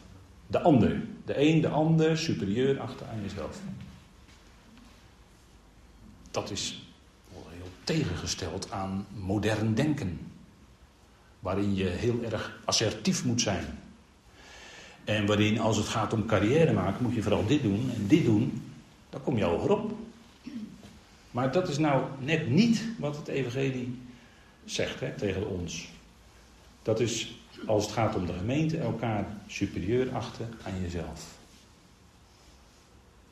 De 0.46 0.60
ander. 0.60 1.02
De 1.24 1.40
een, 1.40 1.60
de 1.60 1.68
ander, 1.68 2.18
superieur 2.18 2.80
achten 2.80 3.06
aan 3.08 3.22
jezelf. 3.22 3.60
Dat 6.30 6.50
is 6.50 6.88
tegengesteld 7.84 8.70
aan 8.70 9.06
modern 9.14 9.74
denken. 9.74 10.20
Waarin 11.40 11.74
je 11.74 11.84
heel 11.84 12.22
erg 12.30 12.60
assertief 12.64 13.24
moet 13.24 13.40
zijn. 13.40 13.64
En 15.04 15.26
waarin 15.26 15.60
als 15.60 15.76
het 15.76 15.86
gaat 15.86 16.12
om 16.12 16.26
carrière 16.26 16.72
maken, 16.72 17.02
moet 17.02 17.14
je 17.14 17.22
vooral 17.22 17.46
dit 17.46 17.62
doen 17.62 17.90
en 17.94 18.06
dit 18.06 18.24
doen. 18.24 18.62
Dan 19.10 19.22
kom 19.22 19.36
je 19.36 19.44
hoger 19.44 19.70
op. 19.70 19.92
Maar 21.38 21.52
dat 21.52 21.68
is 21.68 21.78
nou 21.78 22.04
net 22.18 22.50
niet 22.50 22.82
wat 22.96 23.16
het 23.16 23.28
Evangelie 23.28 23.98
zegt 24.64 25.00
hè, 25.00 25.12
tegen 25.12 25.48
ons. 25.48 25.88
Dat 26.82 27.00
is 27.00 27.38
als 27.66 27.84
het 27.84 27.92
gaat 27.92 28.14
om 28.14 28.26
de 28.26 28.32
gemeente 28.32 28.78
elkaar 28.78 29.26
superieur 29.46 30.14
achten 30.14 30.48
aan 30.66 30.80
jezelf. 30.80 31.26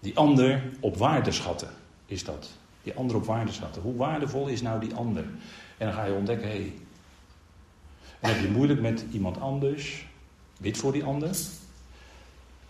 Die 0.00 0.16
ander 0.16 0.62
op 0.80 0.96
waarde 0.96 1.32
schatten 1.32 1.68
is 2.06 2.24
dat 2.24 2.50
die 2.82 2.94
ander 2.94 3.16
op 3.16 3.24
waarde 3.24 3.52
schatten. 3.52 3.82
Hoe 3.82 3.96
waardevol 3.96 4.46
is 4.46 4.62
nou 4.62 4.80
die 4.80 4.94
ander? 4.94 5.24
En 5.76 5.86
dan 5.86 5.92
ga 5.92 6.04
je 6.04 6.12
ontdekken, 6.12 6.48
hé, 6.48 6.54
hey, 8.20 8.32
heb 8.32 8.40
je 8.40 8.48
moeilijk 8.48 8.80
met 8.80 9.04
iemand 9.12 9.40
anders, 9.40 10.06
bid 10.58 10.76
voor 10.76 10.92
die 10.92 11.04
ander. 11.04 11.36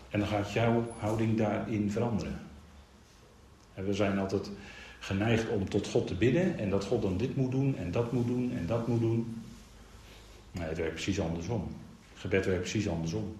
En 0.09 0.19
dan 0.19 0.27
gaat 0.27 0.51
jouw 0.51 0.95
houding 0.99 1.37
daarin 1.37 1.91
veranderen. 1.91 2.41
En 3.73 3.85
we 3.85 3.93
zijn 3.93 4.19
altijd 4.19 4.49
geneigd 5.07 5.49
om 5.49 5.69
tot 5.69 5.87
God 5.87 6.07
te 6.07 6.15
bidden 6.15 6.57
en 6.57 6.69
dat 6.69 6.85
God 6.85 7.01
dan 7.01 7.17
dit 7.17 7.35
moet 7.35 7.51
doen 7.51 7.77
en 7.77 7.91
dat 7.91 8.11
moet 8.11 8.27
doen 8.27 8.51
en 8.57 8.65
dat 8.65 8.87
moet 8.87 8.99
doen. 8.99 9.43
Nee, 10.51 10.67
het 10.67 10.77
werkt 10.77 10.93
precies 10.93 11.19
andersom. 11.19 11.75
gebed 12.15 12.45
werkt 12.45 12.61
precies 12.61 12.87
andersom. 12.87 13.35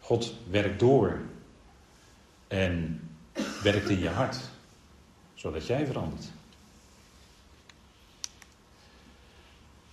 God 0.00 0.34
werkt 0.50 0.80
door 0.80 1.20
en 2.48 3.00
werkt 3.62 3.88
in 3.88 3.98
je 3.98 4.08
hart 4.08 4.36
zodat 5.34 5.66
jij 5.66 5.86
verandert. 5.86 6.30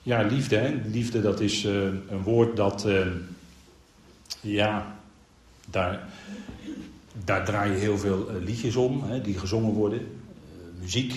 Ja, 0.02 0.22
liefde. 0.22 0.56
Hè? 0.56 0.82
Liefde, 0.86 1.22
dat 1.22 1.40
is 1.40 1.64
uh, 1.64 1.84
een 1.84 2.24
woord 2.24 2.56
dat. 2.56 2.86
Uh, 2.86 3.08
ja, 4.42 5.00
daar, 5.70 6.08
daar 7.24 7.46
draai 7.46 7.72
je 7.72 7.78
heel 7.78 7.98
veel 7.98 8.30
uh, 8.30 8.44
liedjes 8.44 8.76
om, 8.76 9.04
hè, 9.04 9.22
die 9.22 9.38
gezongen 9.38 9.74
worden. 9.74 10.17
Muziek. 10.80 11.14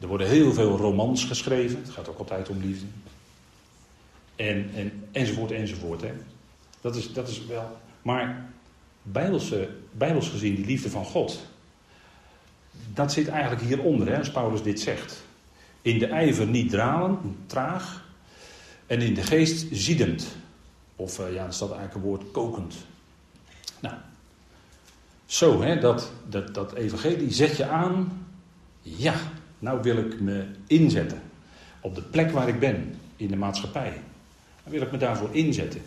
Er 0.00 0.08
worden 0.08 0.28
heel 0.28 0.52
veel 0.52 0.76
romans 0.76 1.24
geschreven. 1.24 1.78
Het 1.82 1.90
gaat 1.90 2.08
ook 2.08 2.18
altijd 2.18 2.48
om 2.48 2.60
liefde. 2.60 2.86
En, 4.36 4.70
en, 4.74 5.08
enzovoort, 5.12 5.50
enzovoort. 5.50 6.00
Hè. 6.00 6.12
Dat, 6.80 6.96
is, 6.96 7.12
dat 7.12 7.28
is 7.28 7.46
wel. 7.46 7.76
Maar 8.02 8.50
bijbelse, 9.02 9.68
bijbels 9.92 10.28
gezien, 10.28 10.54
die 10.54 10.66
liefde 10.66 10.90
van 10.90 11.04
God 11.04 11.50
dat 12.94 13.12
zit 13.12 13.28
eigenlijk 13.28 13.62
hieronder, 13.62 14.08
hè, 14.08 14.18
als 14.18 14.30
Paulus 14.30 14.62
dit 14.62 14.80
zegt. 14.80 15.24
In 15.82 15.98
de 15.98 16.06
ijver 16.06 16.46
niet 16.46 16.70
dralen, 16.70 17.36
traag. 17.46 18.04
En 18.86 19.00
in 19.00 19.14
de 19.14 19.22
geest 19.22 19.66
ziedend. 19.70 20.26
Of 20.96 21.18
uh, 21.18 21.34
ja, 21.34 21.42
dan 21.42 21.52
staat 21.52 21.70
eigenlijk 21.70 21.94
een 21.94 22.10
woord 22.10 22.30
kokend. 22.30 22.74
Nou, 23.80 23.94
zo, 25.32 25.62
hè, 25.62 25.78
dat, 25.78 26.12
dat, 26.28 26.54
dat 26.54 26.74
evangelie 26.74 27.32
zet 27.32 27.56
je 27.56 27.66
aan. 27.66 28.26
Ja, 28.80 29.14
nou 29.58 29.82
wil 29.82 29.96
ik 29.96 30.20
me 30.20 30.44
inzetten. 30.66 31.22
Op 31.80 31.94
de 31.94 32.02
plek 32.02 32.30
waar 32.30 32.48
ik 32.48 32.60
ben, 32.60 32.94
in 33.16 33.28
de 33.28 33.36
maatschappij. 33.36 33.92
Dan 34.62 34.72
wil 34.72 34.82
ik 34.82 34.90
me 34.92 34.98
daarvoor 34.98 35.28
inzetten. 35.32 35.80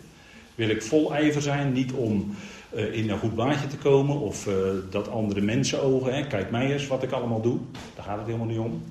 Wil 0.54 0.68
ik 0.68 0.82
vol 0.82 1.14
ijver 1.14 1.42
zijn, 1.42 1.72
niet 1.72 1.92
om 1.92 2.34
uh, 2.74 2.94
in 2.94 3.10
een 3.10 3.18
goed 3.18 3.34
baantje 3.34 3.66
te 3.66 3.76
komen 3.76 4.20
of 4.20 4.46
uh, 4.46 4.54
dat 4.90 5.08
andere 5.08 5.40
mensen 5.40 5.82
ogen, 5.82 6.14
hè, 6.14 6.26
kijk 6.26 6.50
mij 6.50 6.72
eens 6.72 6.86
wat 6.86 7.02
ik 7.02 7.10
allemaal 7.10 7.40
doe. 7.40 7.58
Daar 7.94 8.04
gaat 8.04 8.18
het 8.18 8.26
helemaal 8.26 8.46
niet 8.46 8.58
om. 8.58 8.82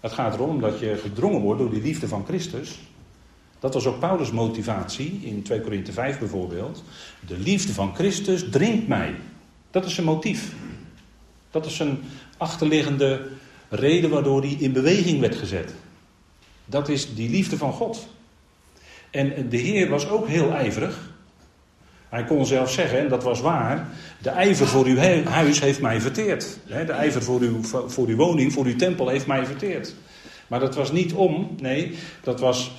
Het 0.00 0.12
gaat 0.12 0.34
erom 0.34 0.60
dat 0.60 0.78
je 0.78 0.96
gedrongen 0.96 1.40
wordt 1.40 1.60
door 1.60 1.70
die 1.70 1.82
liefde 1.82 2.08
van 2.08 2.24
Christus. 2.26 2.78
Dat 3.58 3.74
was 3.74 3.86
ook 3.86 3.98
Paulus' 3.98 4.30
motivatie 4.30 5.20
in 5.22 5.42
2 5.42 5.60
Korinthe 5.60 5.92
5 5.92 6.18
bijvoorbeeld. 6.18 6.84
De 7.26 7.38
liefde 7.38 7.72
van 7.72 7.94
Christus 7.94 8.48
dringt 8.50 8.88
mij. 8.88 9.14
Dat 9.76 9.84
is 9.84 9.94
zijn 9.94 10.06
motief. 10.06 10.52
Dat 11.50 11.66
is 11.66 11.78
een 11.78 12.02
achterliggende 12.36 13.28
reden 13.68 14.10
waardoor 14.10 14.40
hij 14.40 14.56
in 14.58 14.72
beweging 14.72 15.20
werd 15.20 15.34
gezet. 15.34 15.74
Dat 16.64 16.88
is 16.88 17.14
die 17.14 17.30
liefde 17.30 17.56
van 17.56 17.72
God. 17.72 18.08
En 19.10 19.48
de 19.48 19.56
Heer 19.56 19.88
was 19.88 20.08
ook 20.08 20.26
heel 20.26 20.52
ijverig. 20.52 21.10
Hij 22.08 22.24
kon 22.24 22.46
zelf 22.46 22.72
zeggen, 22.72 22.98
en 22.98 23.08
dat 23.08 23.22
was 23.22 23.40
waar, 23.40 23.88
de 24.22 24.30
ijver 24.30 24.66
voor 24.66 24.84
uw 24.84 24.96
huis 25.24 25.60
heeft 25.60 25.80
mij 25.80 26.00
verteerd. 26.00 26.58
De 26.66 26.92
ijver 26.92 27.22
voor 27.22 27.40
uw, 27.40 27.62
voor 27.86 28.06
uw 28.06 28.16
woning, 28.16 28.52
voor 28.52 28.64
uw 28.64 28.76
tempel 28.76 29.08
heeft 29.08 29.26
mij 29.26 29.46
verteerd. 29.46 29.94
Maar 30.46 30.60
dat 30.60 30.74
was 30.74 30.92
niet 30.92 31.12
om, 31.12 31.56
nee, 31.60 31.94
dat 32.22 32.40
was 32.40 32.72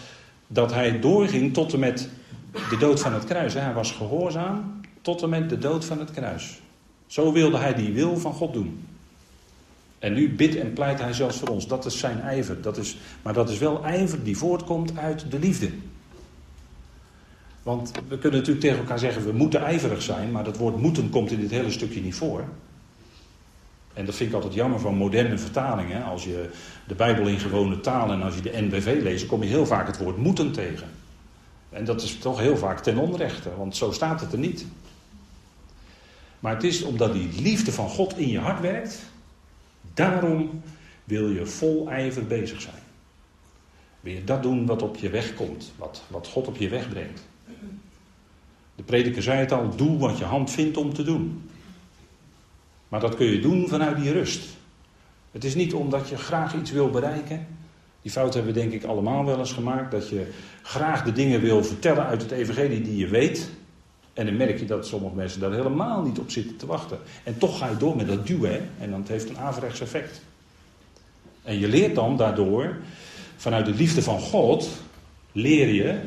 dat 0.48 0.74
hij 0.74 1.00
doorging 1.00 1.54
tot 1.54 1.74
en 1.74 1.80
met 1.80 2.10
de 2.70 2.78
dood 2.78 3.00
van 3.00 3.14
het 3.14 3.24
kruis. 3.24 3.54
Hij 3.54 3.74
was 3.74 3.92
gehoorzaam 3.92 4.82
tot 5.02 5.22
en 5.22 5.30
met 5.30 5.50
de 5.50 5.58
dood 5.58 5.86
van 5.86 6.00
het 6.00 6.12
kruis. 6.12 6.60
Zo 7.08 7.32
wilde 7.32 7.58
hij 7.58 7.76
die 7.76 7.94
wil 7.94 8.18
van 8.18 8.34
God 8.34 8.54
doen. 8.54 8.86
En 10.00 10.14
nu 10.14 10.36
bidt 10.36 10.56
en 10.56 10.74
pleit 10.74 11.00
hij 11.00 11.14
zelfs 11.14 11.38
voor 11.38 11.48
ons. 11.48 11.68
Dat 11.68 11.86
is 11.86 12.00
zijn 12.00 12.22
ijver. 12.22 12.62
Dat 12.62 12.78
is, 12.78 12.98
maar 13.22 13.34
dat 13.34 13.50
is 13.50 13.58
wel 13.58 13.84
ijver 13.84 14.24
die 14.24 14.38
voortkomt 14.38 14.98
uit 14.98 15.32
de 15.32 15.40
liefde. 15.40 15.72
Want 17.64 17.92
we 18.08 18.18
kunnen 18.18 18.40
natuurlijk 18.40 18.66
tegen 18.66 18.80
elkaar 18.80 19.00
zeggen, 19.00 19.26
we 19.26 19.32
moeten 19.32 19.62
ijverig 19.62 20.02
zijn, 20.02 20.32
maar 20.32 20.44
dat 20.44 20.58
woord 20.58 20.78
moeten 20.78 21.10
komt 21.10 21.32
in 21.32 21.40
dit 21.40 21.50
hele 21.50 21.72
stukje 21.72 22.02
niet 22.02 22.16
voor. 22.16 22.44
En 23.94 24.06
dat 24.06 24.16
vind 24.16 24.30
ik 24.30 24.36
altijd 24.36 24.54
jammer 24.54 24.80
van 24.80 24.96
moderne 24.96 25.38
vertalingen. 25.38 26.04
Als 26.04 26.24
je 26.24 26.50
de 26.88 26.96
Bijbel 26.96 27.28
in 27.28 27.40
gewone 27.40 27.80
taal 27.80 28.12
en 28.12 28.22
als 28.22 28.36
je 28.36 28.42
de 28.42 28.62
NBV 28.62 29.00
leest, 29.02 29.26
kom 29.26 29.44
je 29.44 29.50
heel 29.50 29.66
vaak 29.66 29.88
het 29.88 29.98
woord 29.98 30.18
moeten 30.18 30.52
tegen. 30.52 30.88
En 31.70 31.86
dat 31.86 32.02
is 32.02 32.18
toch 32.18 32.40
heel 32.40 32.58
vaak 32.58 32.80
ten 32.80 32.98
onrechte, 32.98 33.50
want 33.58 33.76
zo 33.76 33.92
staat 33.92 34.22
het 34.22 34.32
er 34.32 34.38
niet. 34.38 34.66
Maar 36.40 36.54
het 36.54 36.64
is 36.64 36.84
omdat 36.84 37.14
die 37.14 37.42
liefde 37.42 37.72
van 37.72 37.90
God 37.90 38.18
in 38.18 38.30
je 38.30 38.40
hart 38.40 38.60
werkt, 38.60 39.00
daarom 39.94 40.62
wil 41.04 41.30
je 41.30 41.46
vol 41.46 41.90
ijver 41.90 42.26
bezig 42.26 42.62
zijn. 42.62 42.84
Wil 44.00 44.14
je 44.14 44.24
dat 44.24 44.44
doen 44.44 44.66
wat 44.66 44.82
op 44.82 44.96
je 44.96 45.10
weg 45.10 45.34
komt, 45.34 45.72
wat, 45.76 46.04
wat 46.08 46.28
God 46.28 46.48
op 46.48 46.58
je 46.58 46.70
weg 46.70 46.90
brengt. 46.90 47.28
De 48.76 48.84
prediker 48.84 49.24
zei 49.24 49.40
het 49.40 49.52
al, 49.52 49.76
doe 49.76 49.98
wat 49.98 50.18
je 50.18 50.24
hand 50.24 50.52
vindt 50.52 50.78
om 50.78 50.94
te 50.94 51.04
doen. 51.04 51.50
Maar 52.88 53.00
dat 53.00 53.16
kun 53.16 53.26
je 53.26 53.40
doen 53.40 53.68
vanuit 53.68 53.98
die 53.98 54.12
rust. 54.12 54.48
Het 55.32 55.44
is 55.44 55.56
niet 55.56 55.74
omdat 55.74 56.10
je 56.10 56.18
graag 56.18 56.56
iets 56.56 56.72
wil 56.72 56.90
bereiken. 56.90 57.48
Die 58.02 58.12
fout 58.12 58.34
hebben 58.34 58.54
we 58.54 58.60
denk 58.60 58.72
ik 58.72 58.84
allemaal 58.84 59.26
wel 59.26 59.40
eens 59.40 59.54
gemaakt. 59.54 59.92
Dat 59.92 60.10
je 60.10 60.32
graag 60.62 61.04
de 61.04 61.12
dingen 61.12 61.42
wil 61.42 61.64
vertellen 61.64 62.06
uit 62.06 62.22
het 62.22 62.32
evangelie 62.32 62.82
die 62.82 62.98
je 62.98 63.08
weet. 63.08 63.50
En 64.18 64.26
dan 64.26 64.38
merk 64.38 64.60
je 64.60 64.66
dat 64.66 64.88
sommige 64.88 65.16
mensen 65.16 65.40
daar 65.40 65.52
helemaal 65.52 66.02
niet 66.02 66.20
op 66.20 66.32
zitten 66.32 66.58
te 66.58 66.66
wachten. 66.66 66.98
En 67.24 67.38
toch 67.38 67.58
ga 67.58 67.70
je 67.70 67.78
door 67.78 67.96
met 67.96 68.08
dat 68.08 68.28
duwen. 68.28 68.70
En 68.80 68.90
dan 68.90 69.06
heeft 69.08 69.30
een 69.30 69.38
averechts 69.38 69.82
effect. 69.82 70.22
En 71.44 71.60
je 71.60 71.68
leert 71.68 71.96
dan 71.96 72.18
daardoor, 72.18 72.78
vanuit 73.36 73.66
de 73.66 73.74
liefde 73.74 74.02
van 74.02 74.20
God, 74.20 74.70
leer 75.32 75.68
je. 75.68 76.00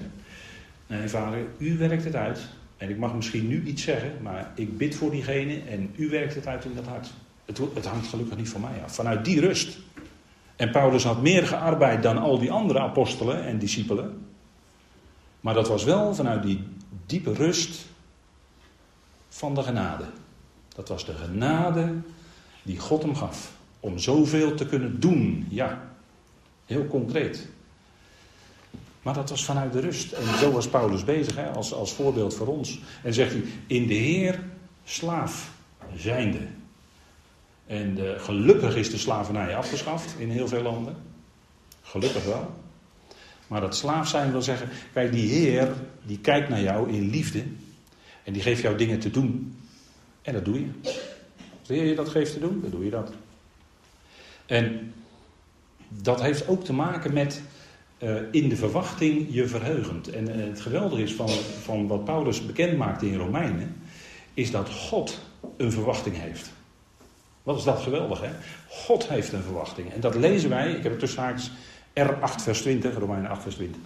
Nee 0.86 1.08
vader, 1.08 1.38
u 1.58 1.78
werkt 1.78 2.04
het 2.04 2.14
uit. 2.14 2.40
En 2.76 2.90
ik 2.90 2.98
mag 2.98 3.14
misschien 3.14 3.48
nu 3.48 3.64
iets 3.64 3.82
zeggen, 3.82 4.12
maar 4.22 4.52
ik 4.54 4.78
bid 4.78 4.94
voor 4.94 5.10
diegene 5.10 5.60
en 5.68 5.90
u 5.96 6.08
werkt 6.08 6.34
het 6.34 6.46
uit 6.46 6.64
in 6.64 6.74
dat 6.74 6.86
hart. 6.86 7.10
Het, 7.44 7.60
het 7.74 7.86
hangt 7.86 8.06
gelukkig 8.06 8.36
niet 8.36 8.48
van 8.48 8.60
mij 8.60 8.82
af. 8.84 8.94
Vanuit 8.94 9.24
die 9.24 9.40
rust. 9.40 9.78
En 10.56 10.70
Paulus 10.70 11.04
had 11.04 11.22
meer 11.22 11.46
gearbeid 11.46 12.02
dan 12.02 12.18
al 12.18 12.38
die 12.38 12.50
andere 12.50 12.78
apostelen 12.78 13.44
en 13.44 13.58
discipelen. 13.58 14.26
Maar 15.40 15.54
dat 15.54 15.68
was 15.68 15.84
wel 15.84 16.14
vanuit 16.14 16.42
die 16.42 16.62
diepe 17.06 17.32
rust 17.32 17.88
van 19.30 19.54
de 19.54 19.62
genade. 19.62 20.04
Dat 20.74 20.88
was 20.88 21.06
de 21.06 21.14
genade 21.14 21.94
die 22.62 22.78
God 22.78 23.02
hem 23.02 23.16
gaf. 23.16 23.52
Om 23.80 23.98
zoveel 23.98 24.54
te 24.54 24.66
kunnen 24.66 25.00
doen. 25.00 25.46
Ja, 25.48 25.90
heel 26.66 26.86
concreet. 26.86 27.48
Maar 29.02 29.14
dat 29.14 29.30
was 29.30 29.44
vanuit 29.44 29.72
de 29.72 29.80
rust. 29.80 30.12
En 30.12 30.38
zo 30.38 30.52
was 30.52 30.68
Paulus 30.68 31.04
bezig, 31.04 31.36
hè, 31.36 31.50
als, 31.50 31.72
als 31.72 31.92
voorbeeld 31.92 32.34
voor 32.34 32.46
ons. 32.46 32.80
En 33.02 33.14
zegt 33.14 33.32
hij, 33.32 33.42
in 33.66 33.86
de 33.86 33.94
Heer 33.94 34.44
slaaf 34.84 35.52
zijnde. 35.96 36.46
En 37.66 37.98
gelukkig 38.16 38.76
is 38.76 38.90
de 38.90 38.98
slavernij 38.98 39.56
afgeschaft 39.56 40.14
in 40.18 40.30
heel 40.30 40.48
veel 40.48 40.62
landen. 40.62 40.96
Gelukkig 41.82 42.24
wel. 42.24 42.54
Maar 43.46 43.60
dat 43.60 43.76
slaaf 43.76 44.08
zijn 44.08 44.30
wil 44.30 44.42
zeggen, 44.42 44.68
kijk, 44.92 45.12
die 45.12 45.28
Heer, 45.28 45.72
die 46.02 46.18
kijkt 46.18 46.48
naar 46.48 46.60
jou 46.60 46.92
in 46.92 47.10
liefde. 47.10 47.44
En 48.30 48.36
die 48.36 48.44
geeft 48.44 48.62
jou 48.62 48.76
dingen 48.76 48.98
te 48.98 49.10
doen. 49.10 49.56
En 50.22 50.32
dat 50.32 50.44
doe 50.44 50.60
je. 50.60 50.66
Als 51.58 51.68
de 51.68 51.74
je 51.74 51.94
dat 51.94 52.08
geeft 52.08 52.32
te 52.32 52.38
doen, 52.38 52.60
dan 52.60 52.70
doe 52.70 52.84
je 52.84 52.90
dat. 52.90 53.12
En 54.46 54.92
dat 55.88 56.20
heeft 56.20 56.48
ook 56.48 56.64
te 56.64 56.72
maken 56.72 57.12
met 57.12 57.42
uh, 57.98 58.16
in 58.30 58.48
de 58.48 58.56
verwachting 58.56 59.26
je 59.30 59.48
verheugend. 59.48 60.08
En 60.08 60.28
uh, 60.28 60.46
het 60.46 60.60
geweldige 60.60 61.02
is 61.02 61.14
van, 61.14 61.28
van 61.62 61.86
wat 61.86 62.04
Paulus 62.04 62.46
bekend 62.46 62.76
maakt 62.76 63.02
in 63.02 63.16
Romeinen, 63.16 63.76
is 64.34 64.50
dat 64.50 64.68
God 64.68 65.20
een 65.56 65.72
verwachting 65.72 66.16
heeft. 66.16 66.50
Wat 67.42 67.58
is 67.58 67.64
dat 67.64 67.78
geweldig, 67.78 68.20
hè? 68.20 68.30
God 68.68 69.08
heeft 69.08 69.32
een 69.32 69.42
verwachting. 69.42 69.92
En 69.92 70.00
dat 70.00 70.14
lezen 70.14 70.50
wij, 70.50 70.70
ik 70.72 70.82
heb 70.82 70.92
het 70.92 71.00
tussen 71.00 71.22
haakjes 71.22 71.50
R8 72.00 72.42
vers 72.42 72.60
20, 72.60 72.98
Romeinen 72.98 73.30
8 73.30 73.42
vers 73.42 73.54
20. 73.54 73.80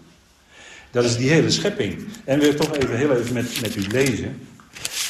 Dat 0.94 1.04
is 1.04 1.16
die 1.16 1.30
hele 1.30 1.50
schepping. 1.50 2.06
En 2.24 2.38
we 2.38 2.54
toch 2.54 2.76
even 2.76 2.96
heel 2.96 3.16
even 3.16 3.34
met, 3.34 3.60
met 3.60 3.76
u 3.76 3.86
lezen. 3.88 4.38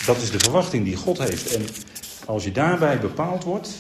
Dat 0.07 0.17
is 0.17 0.31
de 0.31 0.39
verwachting 0.39 0.85
die 0.85 0.97
God 0.97 1.19
heeft. 1.19 1.55
En 1.55 1.63
als 2.27 2.45
je 2.45 2.53
daarbij 2.53 3.01
bepaald 3.01 3.45
wordt, 3.45 3.71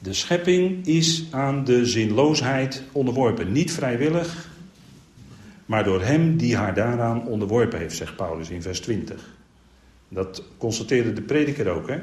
de 0.00 0.12
schepping 0.12 0.86
is 0.86 1.26
aan 1.30 1.64
de 1.64 1.86
zinloosheid 1.86 2.82
onderworpen. 2.92 3.52
Niet 3.52 3.72
vrijwillig, 3.72 4.48
maar 5.66 5.84
door 5.84 6.02
hem 6.02 6.36
die 6.36 6.56
haar 6.56 6.74
daaraan 6.74 7.26
onderworpen 7.26 7.78
heeft, 7.78 7.96
zegt 7.96 8.16
Paulus 8.16 8.50
in 8.50 8.62
vers 8.62 8.80
20. 8.80 9.28
Dat 10.08 10.42
constateerde 10.58 11.12
de 11.12 11.22
prediker 11.22 11.68
ook. 11.68 11.88
Hè? 11.88 11.98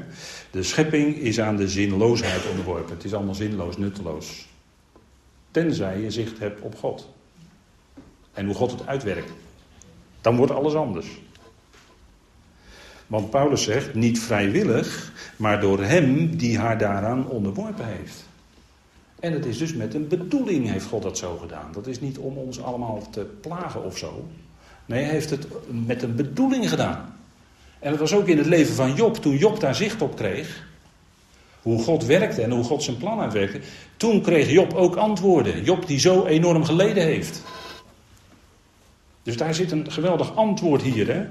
De 0.50 0.62
schepping 0.62 1.16
is 1.16 1.40
aan 1.40 1.56
de 1.56 1.68
zinloosheid 1.68 2.46
onderworpen. 2.50 2.94
Het 2.94 3.04
is 3.04 3.14
allemaal 3.14 3.34
zinloos, 3.34 3.76
nutteloos. 3.76 4.48
Tenzij 5.50 6.00
je 6.00 6.10
zicht 6.10 6.38
hebt 6.38 6.60
op 6.60 6.74
God. 6.74 7.16
En 8.38 8.46
hoe 8.46 8.54
God 8.54 8.70
het 8.70 8.86
uitwerkt. 8.86 9.32
Dan 10.20 10.36
wordt 10.36 10.52
alles 10.52 10.74
anders. 10.74 11.06
Want 13.06 13.30
Paulus 13.30 13.62
zegt, 13.62 13.94
niet 13.94 14.20
vrijwillig, 14.20 15.12
maar 15.36 15.60
door 15.60 15.82
hem 15.82 16.36
die 16.36 16.58
haar 16.58 16.78
daaraan 16.78 17.28
onderworpen 17.28 17.86
heeft. 17.86 18.24
En 19.20 19.32
het 19.32 19.46
is 19.46 19.58
dus 19.58 19.74
met 19.74 19.94
een 19.94 20.08
bedoeling 20.08 20.70
heeft 20.70 20.86
God 20.86 21.02
dat 21.02 21.18
zo 21.18 21.36
gedaan. 21.36 21.72
Dat 21.72 21.86
is 21.86 22.00
niet 22.00 22.18
om 22.18 22.36
ons 22.36 22.62
allemaal 22.62 23.06
te 23.10 23.26
plagen 23.40 23.84
of 23.84 23.96
zo. 23.96 24.26
Nee, 24.86 25.02
hij 25.02 25.12
heeft 25.12 25.30
het 25.30 25.46
met 25.86 26.02
een 26.02 26.14
bedoeling 26.14 26.68
gedaan. 26.68 27.14
En 27.78 27.90
dat 27.90 28.00
was 28.00 28.14
ook 28.14 28.26
in 28.26 28.38
het 28.38 28.46
leven 28.46 28.74
van 28.74 28.94
Job, 28.94 29.16
toen 29.16 29.36
Job 29.36 29.60
daar 29.60 29.74
zicht 29.74 30.02
op 30.02 30.16
kreeg. 30.16 30.66
Hoe 31.62 31.82
God 31.82 32.04
werkte 32.04 32.42
en 32.42 32.50
hoe 32.50 32.64
God 32.64 32.82
zijn 32.82 32.96
plan 32.96 33.20
uitwerkte. 33.20 33.60
Toen 33.96 34.20
kreeg 34.20 34.50
Job 34.50 34.74
ook 34.74 34.96
antwoorden. 34.96 35.64
Job 35.64 35.86
die 35.86 35.98
zo 35.98 36.24
enorm 36.24 36.64
geleden 36.64 37.02
heeft. 37.02 37.42
Dus 39.28 39.36
daar 39.36 39.54
zit 39.54 39.70
een 39.70 39.90
geweldig 39.90 40.36
antwoord 40.36 40.82
hier. 40.82 41.12
Hè? 41.14 41.26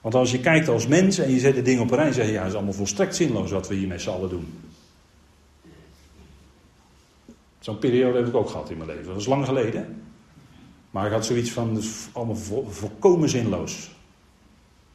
Want 0.00 0.14
als 0.14 0.30
je 0.30 0.40
kijkt 0.40 0.68
als 0.68 0.86
mens 0.86 1.18
en 1.18 1.30
je 1.30 1.38
zet 1.38 1.54
de 1.54 1.62
dingen 1.62 1.82
op 1.82 1.90
een 1.90 1.96
rij, 1.96 2.12
zeg 2.12 2.26
je 2.26 2.32
ja, 2.32 2.38
het 2.38 2.48
is 2.48 2.54
allemaal 2.54 2.72
volstrekt 2.72 3.16
zinloos 3.16 3.50
wat 3.50 3.68
we 3.68 3.74
hier 3.74 3.88
met 3.88 4.00
z'n 4.00 4.10
allen 4.10 4.28
doen. 4.28 4.46
Zo'n 7.58 7.78
periode 7.78 8.18
heb 8.18 8.26
ik 8.26 8.34
ook 8.34 8.50
gehad 8.50 8.70
in 8.70 8.76
mijn 8.76 8.88
leven. 8.88 9.04
Dat 9.04 9.14
was 9.14 9.26
lang 9.26 9.44
geleden. 9.44 10.02
Maar 10.90 11.06
ik 11.06 11.12
had 11.12 11.26
zoiets 11.26 11.50
van, 11.50 11.74
het 11.74 11.84
is 11.84 12.08
allemaal 12.12 12.36
volkomen 12.68 13.28
zinloos. 13.28 13.76
Het 13.76 13.88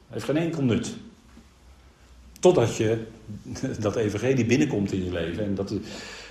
heeft 0.08 0.26
geen 0.26 0.38
enkel 0.38 0.64
nut. 0.64 0.96
Totdat 2.40 2.76
je 2.76 3.06
dat 3.80 3.96
evangelie 3.96 4.46
binnenkomt 4.46 4.92
in 4.92 5.04
je 5.04 5.12
leven. 5.12 5.44
En 5.44 5.56
dat, 5.56 5.74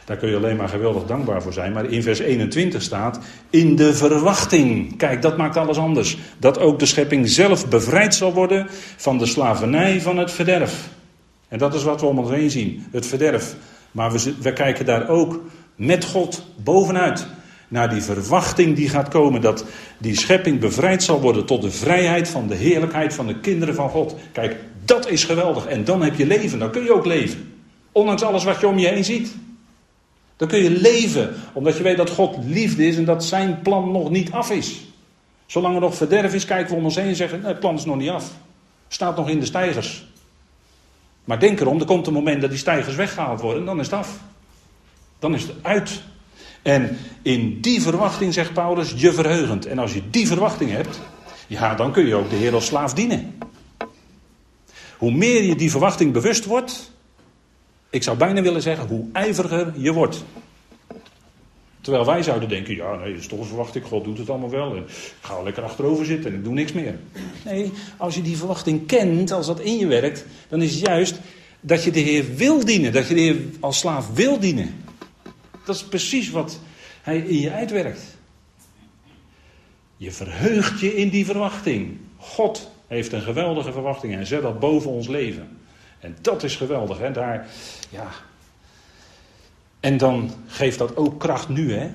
daar 0.04 0.16
kun 0.16 0.28
je 0.28 0.36
alleen 0.36 0.56
maar 0.56 0.68
geweldig 0.68 1.04
dankbaar 1.04 1.42
voor 1.42 1.52
zijn. 1.52 1.72
Maar 1.72 1.84
in 1.84 2.02
vers 2.02 2.18
21 2.18 2.82
staat: 2.82 3.18
In 3.50 3.76
de 3.76 3.94
verwachting. 3.94 4.96
Kijk, 4.96 5.22
dat 5.22 5.36
maakt 5.36 5.56
alles 5.56 5.76
anders. 5.76 6.18
Dat 6.38 6.58
ook 6.58 6.78
de 6.78 6.86
schepping 6.86 7.28
zelf 7.28 7.68
bevrijd 7.68 8.14
zal 8.14 8.32
worden 8.32 8.66
van 8.96 9.18
de 9.18 9.26
slavernij 9.26 10.00
van 10.00 10.18
het 10.18 10.30
verderf. 10.30 10.88
En 11.48 11.58
dat 11.58 11.74
is 11.74 11.82
wat 11.82 12.00
we 12.00 12.06
om 12.06 12.18
ons 12.18 12.30
heen 12.30 12.50
zien: 12.50 12.86
het 12.90 13.06
verderf. 13.06 13.56
Maar 13.90 14.12
we, 14.12 14.34
we 14.40 14.52
kijken 14.52 14.84
daar 14.84 15.08
ook 15.08 15.40
met 15.76 16.04
God 16.04 16.44
bovenuit. 16.56 17.26
Naar 17.68 17.90
die 17.90 18.02
verwachting 18.02 18.76
die 18.76 18.88
gaat 18.88 19.08
komen. 19.08 19.40
Dat 19.40 19.64
die 19.98 20.16
schepping 20.16 20.60
bevrijd 20.60 21.02
zal 21.02 21.20
worden 21.20 21.44
tot 21.44 21.62
de 21.62 21.70
vrijheid 21.70 22.28
van 22.28 22.48
de 22.48 22.54
heerlijkheid 22.54 23.14
van 23.14 23.26
de 23.26 23.40
kinderen 23.40 23.74
van 23.74 23.88
God. 23.88 24.14
Kijk, 24.32 24.56
dat 24.84 25.08
is 25.08 25.24
geweldig. 25.24 25.66
En 25.66 25.84
dan 25.84 26.02
heb 26.02 26.14
je 26.14 26.26
leven. 26.26 26.58
Dan 26.58 26.70
kun 26.70 26.82
je 26.82 26.94
ook 26.94 27.06
leven. 27.06 27.52
Ondanks 27.92 28.22
alles 28.22 28.44
wat 28.44 28.60
je 28.60 28.66
om 28.66 28.78
je 28.78 28.88
heen 28.88 29.04
ziet. 29.04 29.34
Dan 30.44 30.52
kun 30.52 30.62
je 30.62 30.80
leven, 30.80 31.34
omdat 31.52 31.76
je 31.76 31.82
weet 31.82 31.96
dat 31.96 32.10
God 32.10 32.36
liefde 32.44 32.86
is 32.86 32.96
en 32.96 33.04
dat 33.04 33.24
zijn 33.24 33.60
plan 33.62 33.92
nog 33.92 34.10
niet 34.10 34.32
af 34.32 34.50
is. 34.50 34.80
Zolang 35.46 35.74
er 35.74 35.80
nog 35.80 35.94
verderf 35.94 36.34
is, 36.34 36.44
kijken 36.44 36.70
we 36.70 36.76
om 36.76 36.84
ons 36.84 36.94
heen 36.94 37.06
en 37.06 37.16
zeggen: 37.16 37.44
het 37.44 37.60
plan 37.60 37.74
is 37.74 37.84
nog 37.84 37.96
niet 37.96 38.10
af. 38.10 38.30
Staat 38.88 39.16
nog 39.16 39.28
in 39.28 39.40
de 39.40 39.46
stijgers. 39.46 40.06
Maar 41.24 41.40
denk 41.40 41.60
erom, 41.60 41.80
er 41.80 41.86
komt 41.86 42.06
een 42.06 42.12
moment 42.12 42.40
dat 42.40 42.50
die 42.50 42.58
stijgers 42.58 42.96
weggehaald 42.96 43.40
worden, 43.40 43.64
dan 43.64 43.80
is 43.80 43.86
het 43.86 43.94
af. 43.94 44.18
Dan 45.18 45.34
is 45.34 45.42
het 45.42 45.52
uit. 45.62 46.02
En 46.62 46.98
in 47.22 47.60
die 47.60 47.82
verwachting, 47.82 48.34
zegt 48.34 48.52
Paulus, 48.52 48.92
je 48.96 49.12
verheugend. 49.12 49.66
En 49.66 49.78
als 49.78 49.94
je 49.94 50.02
die 50.10 50.26
verwachting 50.26 50.70
hebt, 50.70 51.00
ja, 51.46 51.74
dan 51.74 51.92
kun 51.92 52.06
je 52.06 52.14
ook 52.14 52.30
de 52.30 52.36
Heer 52.36 52.54
als 52.54 52.66
slaaf 52.66 52.94
dienen. 52.94 53.38
Hoe 54.98 55.12
meer 55.12 55.42
je 55.42 55.56
die 55.56 55.70
verwachting 55.70 56.12
bewust 56.12 56.44
wordt, 56.44 56.92
ik 57.94 58.02
zou 58.02 58.16
bijna 58.16 58.42
willen 58.42 58.62
zeggen 58.62 58.86
hoe 58.86 59.06
ijveriger 59.12 59.72
je 59.76 59.92
wordt. 59.92 60.24
Terwijl 61.80 62.04
wij 62.04 62.22
zouden 62.22 62.48
denken, 62.48 62.76
ja 62.76 62.96
nee, 62.96 63.12
dat 63.12 63.20
is 63.20 63.26
toch 63.26 63.46
verwachting, 63.46 63.84
God 63.84 64.04
doet 64.04 64.18
het 64.18 64.30
allemaal 64.30 64.50
wel. 64.50 64.76
En 64.76 64.82
ik 64.82 64.90
ga 65.20 65.42
lekker 65.42 65.62
achterover 65.62 66.04
zitten 66.04 66.30
en 66.30 66.36
ik 66.36 66.44
doe 66.44 66.52
niks 66.52 66.72
meer. 66.72 66.98
Nee, 67.44 67.72
als 67.96 68.14
je 68.14 68.22
die 68.22 68.36
verwachting 68.36 68.86
kent, 68.86 69.30
als 69.30 69.46
dat 69.46 69.60
in 69.60 69.78
je 69.78 69.86
werkt, 69.86 70.24
dan 70.48 70.62
is 70.62 70.74
het 70.74 70.86
juist 70.86 71.20
dat 71.60 71.84
je 71.84 71.90
de 71.90 72.00
Heer 72.00 72.34
wil 72.36 72.64
dienen. 72.64 72.92
Dat 72.92 73.08
je 73.08 73.14
de 73.14 73.20
Heer 73.20 73.36
als 73.60 73.78
slaaf 73.78 74.14
wil 74.14 74.38
dienen. 74.38 74.74
Dat 75.64 75.74
is 75.74 75.84
precies 75.84 76.30
wat 76.30 76.60
Hij 77.02 77.18
in 77.18 77.40
je 77.40 77.50
uitwerkt. 77.50 78.02
Je 79.96 80.10
verheugt 80.10 80.80
je 80.80 80.96
in 80.96 81.08
die 81.08 81.24
verwachting. 81.24 81.96
God 82.16 82.70
heeft 82.86 83.12
een 83.12 83.22
geweldige 83.22 83.72
verwachting 83.72 84.14
en 84.14 84.26
zet 84.26 84.42
dat 84.42 84.60
boven 84.60 84.90
ons 84.90 85.08
leven. 85.08 85.48
En 86.04 86.16
dat 86.20 86.42
is 86.42 86.56
geweldig, 86.56 86.98
hè? 86.98 87.10
Daar, 87.10 87.48
ja. 87.90 88.08
En 89.80 89.96
dan 89.96 90.30
geeft 90.46 90.78
dat 90.78 90.96
ook 90.96 91.20
kracht 91.20 91.48
nu, 91.48 91.72
hè? 91.72 91.90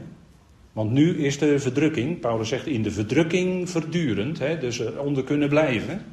Want 0.71 0.91
nu 0.91 1.25
is 1.25 1.37
de 1.37 1.59
verdrukking, 1.59 2.19
Paulus 2.19 2.49
zegt 2.49 2.65
in 2.65 2.83
de 2.83 2.91
verdrukking 2.91 3.69
verdurend, 3.69 4.39
hè? 4.39 4.57
dus 4.57 4.79
eronder 4.79 5.23
kunnen 5.23 5.49
blijven. 5.49 6.05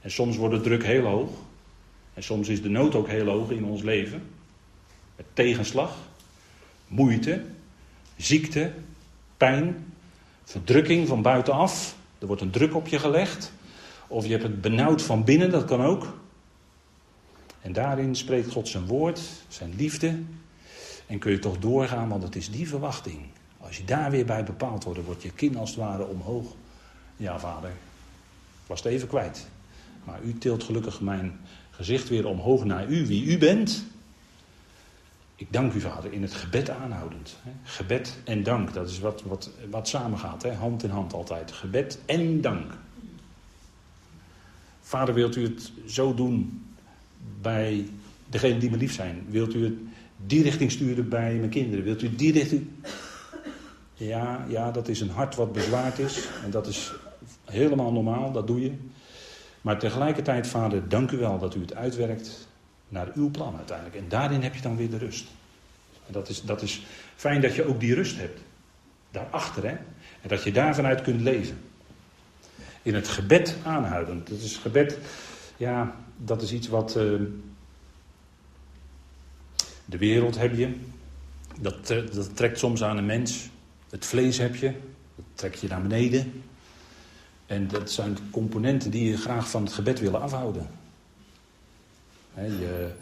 En 0.00 0.10
soms 0.10 0.36
wordt 0.36 0.54
de 0.54 0.60
druk 0.60 0.84
heel 0.84 1.04
hoog. 1.04 1.30
En 2.14 2.22
soms 2.22 2.48
is 2.48 2.62
de 2.62 2.68
nood 2.68 2.94
ook 2.94 3.08
heel 3.08 3.26
hoog 3.26 3.50
in 3.50 3.64
ons 3.64 3.82
leven. 3.82 4.22
Met 5.16 5.26
tegenslag, 5.32 5.96
moeite, 6.86 7.42
ziekte, 8.16 8.72
pijn, 9.36 9.92
verdrukking 10.44 11.08
van 11.08 11.22
buitenaf. 11.22 11.96
Er 12.18 12.26
wordt 12.26 12.42
een 12.42 12.50
druk 12.50 12.74
op 12.74 12.88
je 12.88 12.98
gelegd. 12.98 13.52
Of 14.06 14.24
je 14.24 14.30
hebt 14.30 14.42
het 14.42 14.60
benauwd 14.60 15.02
van 15.02 15.24
binnen, 15.24 15.50
dat 15.50 15.64
kan 15.64 15.82
ook. 15.82 16.19
En 17.60 17.72
daarin 17.72 18.14
spreekt 18.14 18.52
God 18.52 18.68
zijn 18.68 18.86
woord, 18.86 19.20
zijn 19.48 19.74
liefde. 19.76 20.18
En 21.06 21.18
kun 21.18 21.32
je 21.32 21.38
toch 21.38 21.58
doorgaan, 21.58 22.08
want 22.08 22.22
het 22.22 22.36
is 22.36 22.50
die 22.50 22.68
verwachting. 22.68 23.18
Als 23.58 23.76
je 23.76 23.84
daar 23.84 24.10
weer 24.10 24.24
bij 24.24 24.44
bepaald 24.44 24.84
wordt, 24.84 25.04
wordt 25.04 25.22
je 25.22 25.32
kin 25.32 25.56
als 25.56 25.70
het 25.70 25.78
ware 25.78 26.06
omhoog. 26.06 26.54
Ja, 27.16 27.38
vader, 27.38 27.72
was 28.66 28.82
het 28.82 28.92
even 28.92 29.08
kwijt. 29.08 29.48
Maar 30.04 30.22
u 30.22 30.38
tilt 30.38 30.64
gelukkig 30.64 31.00
mijn 31.00 31.40
gezicht 31.70 32.08
weer 32.08 32.26
omhoog 32.26 32.64
naar 32.64 32.88
u, 32.88 33.06
wie 33.06 33.24
u 33.24 33.38
bent. 33.38 33.84
Ik 35.34 35.52
dank 35.52 35.72
u, 35.72 35.80
vader, 35.80 36.12
in 36.12 36.22
het 36.22 36.34
gebed 36.34 36.70
aanhoudend. 36.70 37.36
Gebed 37.62 38.18
en 38.24 38.42
dank, 38.42 38.72
dat 38.72 38.88
is 38.88 38.98
wat, 38.98 39.22
wat, 39.22 39.50
wat 39.70 39.88
samengaat, 39.88 40.42
hè? 40.42 40.52
hand 40.52 40.82
in 40.82 40.90
hand 40.90 41.12
altijd. 41.12 41.52
Gebed 41.52 41.98
en 42.06 42.40
dank. 42.40 42.72
Vader, 44.80 45.14
wilt 45.14 45.36
u 45.36 45.42
het 45.42 45.72
zo 45.86 46.14
doen 46.14 46.64
bij 47.40 47.86
degenen 48.26 48.58
die 48.58 48.70
me 48.70 48.76
lief 48.76 48.92
zijn? 48.92 49.24
Wilt 49.28 49.54
u 49.54 49.64
het 49.64 49.74
die 50.26 50.42
richting 50.42 50.70
sturen 50.70 51.08
bij 51.08 51.34
mijn 51.34 51.50
kinderen? 51.50 51.84
Wilt 51.84 52.02
u 52.02 52.14
die 52.14 52.32
richting. 52.32 52.66
Ja, 53.94 54.44
ja, 54.48 54.70
dat 54.70 54.88
is 54.88 55.00
een 55.00 55.10
hart 55.10 55.34
wat 55.34 55.52
bezwaard 55.52 55.98
is. 55.98 56.28
En 56.44 56.50
dat 56.50 56.66
is 56.66 56.92
helemaal 57.44 57.92
normaal, 57.92 58.32
dat 58.32 58.46
doe 58.46 58.60
je. 58.60 58.72
Maar 59.60 59.78
tegelijkertijd, 59.78 60.46
vader, 60.46 60.88
dank 60.88 61.10
u 61.10 61.16
wel 61.16 61.38
dat 61.38 61.54
u 61.54 61.60
het 61.60 61.74
uitwerkt 61.74 62.48
naar 62.88 63.08
uw 63.14 63.30
plan 63.30 63.56
uiteindelijk. 63.56 63.96
En 63.96 64.08
daarin 64.08 64.42
heb 64.42 64.54
je 64.54 64.60
dan 64.60 64.76
weer 64.76 64.90
de 64.90 64.98
rust. 64.98 65.26
En 66.06 66.12
dat 66.12 66.28
is, 66.28 66.42
dat 66.42 66.62
is 66.62 66.82
fijn 67.16 67.40
dat 67.40 67.54
je 67.54 67.64
ook 67.64 67.80
die 67.80 67.94
rust 67.94 68.16
hebt. 68.16 68.40
Daarachter, 69.10 69.62
hè. 69.62 69.76
En 70.20 70.28
dat 70.28 70.42
je 70.42 70.52
daar 70.52 70.74
vanuit 70.74 71.02
kunt 71.02 71.20
leven. 71.20 71.58
In 72.82 72.94
het 72.94 73.08
gebed 73.08 73.56
aanhouden. 73.64 74.22
Dat 74.28 74.40
is 74.40 74.56
gebed, 74.56 74.98
ja, 75.56 75.96
dat 76.24 76.42
is 76.42 76.52
iets 76.52 76.68
wat. 76.68 76.96
Uh, 76.96 77.20
de 79.84 79.98
wereld 79.98 80.38
heb 80.38 80.56
je. 80.56 80.74
Dat, 81.60 81.90
uh, 81.90 82.12
dat 82.12 82.36
trekt 82.36 82.58
soms 82.58 82.82
aan 82.82 82.96
een 82.96 83.06
mens. 83.06 83.48
Het 83.90 84.06
vlees 84.06 84.38
heb 84.38 84.56
je. 84.56 84.72
Dat 85.16 85.24
trekt 85.34 85.60
je 85.60 85.68
naar 85.68 85.82
beneden. 85.82 86.42
En 87.46 87.68
dat 87.68 87.90
zijn 87.90 88.16
componenten 88.30 88.90
die 88.90 89.10
je 89.10 89.16
graag 89.16 89.50
van 89.50 89.64
het 89.64 89.72
gebed 89.72 90.00
willen 90.00 90.20
afhouden. 90.20 90.66
je, 92.34 92.94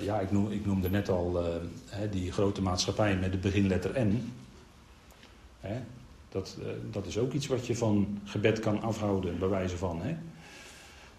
ja, 0.00 0.20
ik, 0.20 0.30
noem, 0.30 0.50
ik, 0.50 0.66
noemde 0.66 0.90
net 0.90 1.08
al 1.08 1.44
uh, 1.44 2.10
die 2.10 2.32
grote 2.32 2.62
maatschappij 2.62 3.16
met 3.16 3.32
de 3.32 3.38
beginletter 3.38 4.06
N. 4.06 4.32
dat, 6.28 6.58
dat 6.90 7.06
is 7.06 7.18
ook 7.18 7.32
iets 7.32 7.46
wat 7.46 7.66
je 7.66 7.76
van 7.76 8.20
gebed 8.24 8.60
kan 8.60 8.82
afhouden, 8.82 9.38
bij 9.38 9.48
wijze 9.48 9.76
van. 9.76 10.02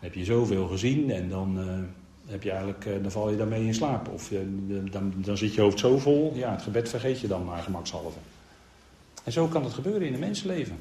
Heb 0.03 0.13
je 0.13 0.25
zoveel 0.25 0.67
gezien 0.67 1.11
en 1.11 1.29
dan, 1.29 1.59
uh, 1.59 1.65
heb 2.25 2.43
je 2.43 2.51
eigenlijk, 2.51 2.85
dan 3.01 3.11
val 3.11 3.29
je 3.29 3.37
daarmee 3.37 3.65
in 3.65 3.73
slaap. 3.73 4.07
Of 4.07 4.31
dan, 4.91 5.13
dan 5.15 5.37
zit 5.37 5.53
je 5.53 5.61
hoofd 5.61 5.79
zo 5.79 5.97
vol, 5.97 6.33
ja, 6.35 6.51
het 6.51 6.61
gebed 6.61 6.89
vergeet 6.89 7.19
je 7.19 7.27
dan 7.27 7.45
maar 7.45 7.63
gemakshalve. 7.63 8.17
En 9.23 9.31
zo 9.31 9.47
kan 9.47 9.63
het 9.63 9.73
gebeuren 9.73 10.07
in 10.07 10.13
een 10.13 10.19
mensenleven. 10.19 10.77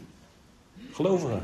Gelovigen. 0.93 1.43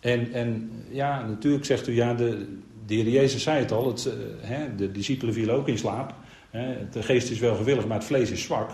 En, 0.00 0.32
en 0.32 0.70
ja, 0.90 1.26
natuurlijk 1.26 1.64
zegt 1.64 1.88
u, 1.88 1.94
ja, 1.94 2.14
de, 2.14 2.46
de 2.86 2.94
heer 2.94 3.08
Jezus 3.08 3.42
zei 3.42 3.58
het 3.58 3.72
al, 3.72 3.86
het, 3.86 4.08
hè, 4.40 4.74
de 4.74 4.92
discipelen 4.92 5.34
vielen 5.34 5.54
ook 5.54 5.68
in 5.68 5.78
slaap. 5.78 6.14
Hè, 6.50 6.88
de 6.90 7.02
geest 7.02 7.30
is 7.30 7.38
wel 7.38 7.56
gewillig, 7.56 7.86
maar 7.86 7.98
het 7.98 8.06
vlees 8.06 8.30
is 8.30 8.42
zwak. 8.42 8.70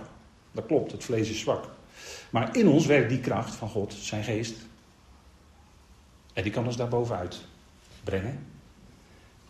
Dat 0.53 0.67
klopt, 0.67 0.93
het 0.93 1.05
vlees 1.05 1.31
is 1.31 1.41
zwak. 1.41 1.69
Maar 2.31 2.57
in 2.57 2.69
ons 2.69 2.87
werkt 2.87 3.09
die 3.09 3.21
kracht 3.21 3.55
van 3.55 3.69
God, 3.69 3.93
zijn 3.93 4.25
geest. 4.25 4.55
En 6.39 6.45
die 6.45 6.53
kan 6.53 6.67
ons 6.67 6.77
daar 6.77 6.89
bovenuit 6.89 7.45
brengen. 8.05 8.47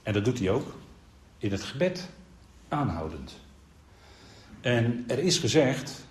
En 0.02 0.12
dat 0.12 0.24
doet 0.24 0.38
hij 0.38 0.50
ook 0.50 0.76
in 1.38 1.50
het 1.50 1.62
gebed 1.62 2.08
aanhoudend. 2.68 3.36
En 4.60 5.04
er 5.06 5.18
is 5.18 5.38
gezegd, 5.38 6.04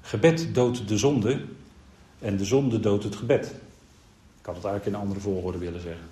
gebed 0.00 0.54
doodt 0.54 0.88
de 0.88 0.98
zonde 0.98 1.44
en 2.18 2.36
de 2.36 2.44
zonde 2.44 2.80
doodt 2.80 3.04
het 3.04 3.16
gebed. 3.16 3.46
Ik 4.40 4.46
had 4.46 4.54
het 4.54 4.64
eigenlijk 4.64 4.86
in 4.86 4.94
een 4.94 5.00
andere 5.00 5.20
volgorde 5.20 5.58
willen 5.58 5.80
zeggen. 5.80 6.08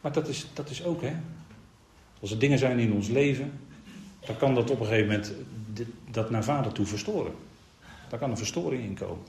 Maar 0.00 0.12
dat 0.12 0.28
is, 0.28 0.46
dat 0.52 0.70
is 0.70 0.84
ook, 0.84 1.02
hè. 1.02 1.16
Als 2.20 2.30
er 2.30 2.38
dingen 2.38 2.58
zijn 2.58 2.78
in 2.78 2.92
ons 2.92 3.08
leven, 3.08 3.60
dan 4.26 4.36
kan 4.36 4.54
dat 4.54 4.70
op 4.70 4.80
een 4.80 4.86
gegeven 4.86 5.06
moment 5.06 5.32
dat 6.10 6.30
naar 6.30 6.44
vader 6.44 6.72
toe 6.72 6.86
verstoren. 6.86 7.34
Daar 8.08 8.18
kan 8.18 8.30
een 8.30 8.36
verstoring 8.36 8.82
in 8.82 8.94
komen. 8.94 9.24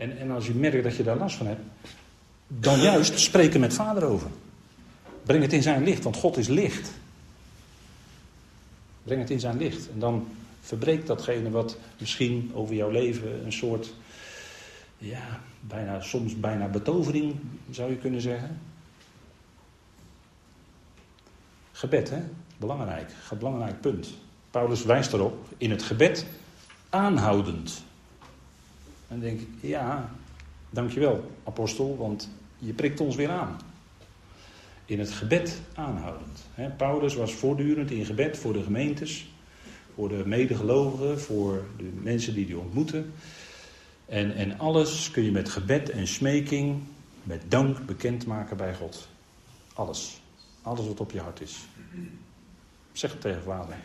En, 0.00 0.18
en 0.18 0.30
als 0.30 0.46
je 0.46 0.54
merkt 0.54 0.82
dat 0.82 0.96
je 0.96 1.02
daar 1.02 1.16
last 1.16 1.36
van 1.36 1.46
hebt, 1.46 1.60
dan 2.46 2.80
juist 2.80 3.18
spreken 3.18 3.60
met 3.60 3.74
vader 3.74 4.04
over. 4.04 4.30
Breng 5.22 5.42
het 5.42 5.52
in 5.52 5.62
zijn 5.62 5.84
licht, 5.84 6.02
want 6.02 6.16
God 6.16 6.36
is 6.36 6.48
licht. 6.48 6.90
Breng 9.02 9.20
het 9.20 9.30
in 9.30 9.40
zijn 9.40 9.56
licht. 9.56 9.90
En 9.92 9.98
dan 9.98 10.28
verbreekt 10.60 11.06
datgene 11.06 11.50
wat 11.50 11.78
misschien 11.98 12.50
over 12.54 12.74
jouw 12.74 12.90
leven 12.90 13.44
een 13.44 13.52
soort, 13.52 13.94
ja, 14.98 15.40
bijna, 15.60 16.00
soms 16.00 16.40
bijna 16.40 16.66
betovering 16.66 17.36
zou 17.70 17.90
je 17.90 17.96
kunnen 17.96 18.20
zeggen. 18.20 18.60
Gebed, 21.72 22.10
hè? 22.10 22.22
Belangrijk. 22.56 23.12
Belangrijk 23.38 23.80
punt. 23.80 24.08
Paulus 24.50 24.84
wijst 24.84 25.12
erop 25.12 25.46
in 25.56 25.70
het 25.70 25.82
gebed 25.82 26.26
aanhoudend. 26.90 27.82
Dan 29.10 29.20
denk 29.20 29.40
ik, 29.40 29.48
ja, 29.60 30.10
dankjewel, 30.70 31.30
apostel, 31.44 31.96
want 31.96 32.30
je 32.58 32.72
prikt 32.72 33.00
ons 33.00 33.16
weer 33.16 33.30
aan. 33.30 33.58
In 34.84 34.98
het 34.98 35.10
gebed 35.10 35.60
aanhoudend. 35.74 36.46
Paulus 36.76 37.14
was 37.14 37.34
voortdurend 37.34 37.90
in 37.90 38.04
gebed 38.04 38.38
voor 38.38 38.52
de 38.52 38.62
gemeentes, 38.62 39.32
voor 39.94 40.08
de 40.08 40.22
medegelovigen, 40.26 41.20
voor 41.20 41.64
de 41.76 41.90
mensen 42.02 42.34
die 42.34 42.46
hij 42.46 42.54
ontmoette. 42.54 43.04
En, 44.06 44.34
en 44.34 44.58
alles 44.58 45.10
kun 45.10 45.22
je 45.22 45.30
met 45.30 45.48
gebed 45.48 45.90
en 45.90 46.06
smeking, 46.06 46.82
met 47.22 47.42
dank 47.48 47.86
bekendmaken 47.86 48.56
bij 48.56 48.74
God. 48.74 49.08
Alles. 49.74 50.20
Alles 50.62 50.86
wat 50.86 51.00
op 51.00 51.10
je 51.10 51.20
hart 51.20 51.40
is. 51.40 51.58
Zeg 52.92 53.12
het 53.12 53.20
tegen 53.20 53.42
vader. 53.42 53.76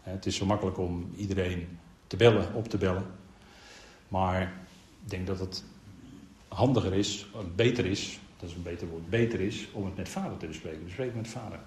Het 0.00 0.26
is 0.26 0.36
zo 0.36 0.46
makkelijk 0.46 0.78
om 0.78 1.10
iedereen 1.16 1.78
te 2.10 2.16
bellen, 2.16 2.54
op 2.54 2.68
te 2.68 2.78
bellen. 2.78 3.06
Maar 4.08 4.42
ik 5.04 5.10
denk 5.10 5.26
dat 5.26 5.38
het 5.38 5.64
handiger 6.48 6.94
is, 6.94 7.26
beter 7.54 7.86
is, 7.86 8.18
dat 8.38 8.48
is 8.48 8.54
een 8.54 8.62
beter 8.62 8.88
woord, 8.88 9.10
beter 9.10 9.40
is 9.40 9.68
om 9.72 9.84
het 9.84 9.96
met 9.96 10.08
vader 10.08 10.36
te 10.36 10.46
bespreken. 10.46 10.84
Bespreek 10.84 11.14
met 11.14 11.28
vader. 11.28 11.58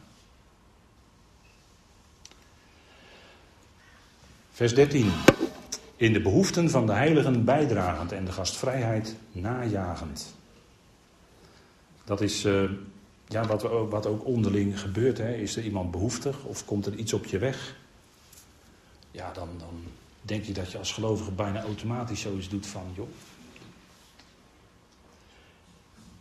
Vers 4.52 4.76
13. 4.76 5.12
In 5.96 6.14
de 6.14 6.22
behoeften 6.22 6.70
van 6.70 6.86
de 6.86 6.94
heiligen 6.94 7.46
bijdragend 7.46 8.12
en 8.12 8.26
de 8.26 8.32
gastvrijheid 8.32 9.16
najagend. 9.32 10.36
Dat 12.04 12.22
is 12.22 12.46
uh, 12.46 12.70
ja, 13.28 13.46
wat, 13.46 13.62
wat 13.90 14.06
ook 14.06 14.26
onderling 14.26 14.80
gebeurt. 14.80 15.18
Hè. 15.18 15.34
Is 15.36 15.56
er 15.56 15.64
iemand 15.64 15.92
behoeftig 15.92 16.44
of 16.44 16.66
komt 16.66 16.86
er 16.86 16.96
iets 16.96 17.14
op 17.14 17.26
je 17.26 17.38
weg? 17.38 17.76
Ja, 19.12 19.32
dan, 19.32 19.50
dan 19.58 19.84
denk 20.24 20.44
je 20.44 20.54
dat 20.54 20.72
je 20.72 20.78
als 20.78 20.92
gelovige 20.92 21.32
bijna 21.32 21.62
automatisch 21.62 22.22
zoiets 22.22 22.50
doet 22.50 22.68
van, 22.68 22.84
joh. 22.96 23.08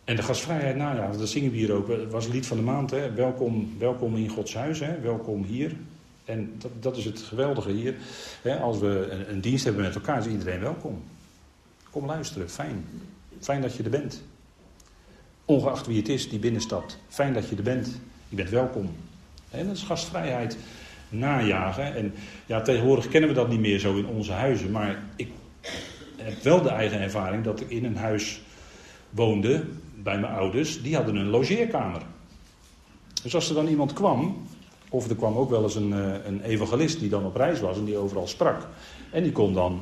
En 0.05 0.17
de 0.17 0.23
gastvrijheid 0.23 0.77
najagen, 0.77 1.19
dat 1.19 1.29
zingen 1.29 1.51
we 1.51 1.57
hier 1.57 1.73
ook. 1.73 1.89
Het 1.89 2.11
was 2.11 2.25
het 2.25 2.35
lied 2.35 2.47
van 2.47 2.57
de 2.57 2.63
maand. 2.63 2.91
Hè? 2.91 3.13
Welkom, 3.13 3.75
welkom 3.79 4.17
in 4.17 4.29
Gods 4.29 4.55
huis, 4.55 4.81
hè? 4.81 5.01
welkom 5.01 5.45
hier. 5.45 5.77
En 6.25 6.55
dat, 6.59 6.71
dat 6.81 6.97
is 6.97 7.05
het 7.05 7.19
geweldige 7.21 7.71
hier. 7.71 7.95
Hè? 8.43 8.57
Als 8.59 8.79
we 8.79 9.09
een, 9.11 9.31
een, 9.31 9.41
dienst 9.41 9.65
hebben 9.65 9.83
met 9.83 9.95
elkaar, 9.95 10.19
is 10.19 10.27
iedereen 10.27 10.61
welkom. 10.61 11.03
Kom 11.91 12.07
luisteren, 12.07 12.51
fijn. 12.51 12.85
Fijn 13.41 13.61
dat 13.61 13.77
je 13.77 13.83
er 13.83 13.91
bent. 13.91 14.23
Ongeacht 15.45 15.87
wie 15.87 15.97
het 15.97 16.09
is 16.09 16.29
die 16.29 16.39
binnenstapt. 16.39 16.99
Fijn 17.09 17.33
dat 17.33 17.49
je 17.49 17.57
er 17.57 17.63
bent. 17.63 18.01
Je 18.29 18.37
bent 18.37 18.51
welkom. 18.51 18.91
En 19.51 19.67
dat 19.67 19.77
is 19.77 19.83
gastvrijheid 19.83 20.57
najagen. 21.13 21.95
En 21.95 22.15
ja, 22.47 22.61
tegenwoordig 22.61 23.09
kennen 23.09 23.29
we 23.29 23.37
dat 23.37 23.49
niet 23.49 23.61
meer 23.61 23.79
zo 23.79 23.97
in 23.97 24.07
onze 24.07 24.33
huizen. 24.33 24.71
Maar 24.71 25.03
ik 25.17 25.29
heb 26.17 26.43
wel 26.43 26.63
de 26.63 26.69
eigen 26.69 27.01
ervaring 27.01 27.45
dat 27.45 27.61
ik 27.61 27.71
in 27.71 27.85
een 27.85 27.97
huis 27.97 28.41
woonde 29.11 29.65
bij 30.03 30.19
mijn 30.19 30.33
ouders. 30.33 30.83
Die 30.83 30.97
hadden 30.97 31.17
een 31.17 31.29
logeerkamer. 31.31 32.03
Dus 33.23 33.35
als 33.35 33.49
er 33.49 33.55
dan 33.55 33.67
iemand 33.67 33.93
kwam, 33.93 34.47
of 34.89 35.09
er 35.09 35.17
kwam 35.17 35.37
ook 35.37 35.51
wel 35.51 35.63
eens 35.63 35.75
een, 35.75 35.93
eh, 35.93 36.27
een 36.27 36.43
evangelist 36.43 37.01
die 37.01 37.09
dan 37.09 37.25
op 37.25 37.37
reis 37.37 37.61
was 37.61 37.77
en 37.77 37.85
die 37.85 37.97
overal 37.97 38.27
sprak. 38.27 38.67
En 39.11 39.23
die 39.23 39.33
kon 39.33 39.55
dan, 39.55 39.81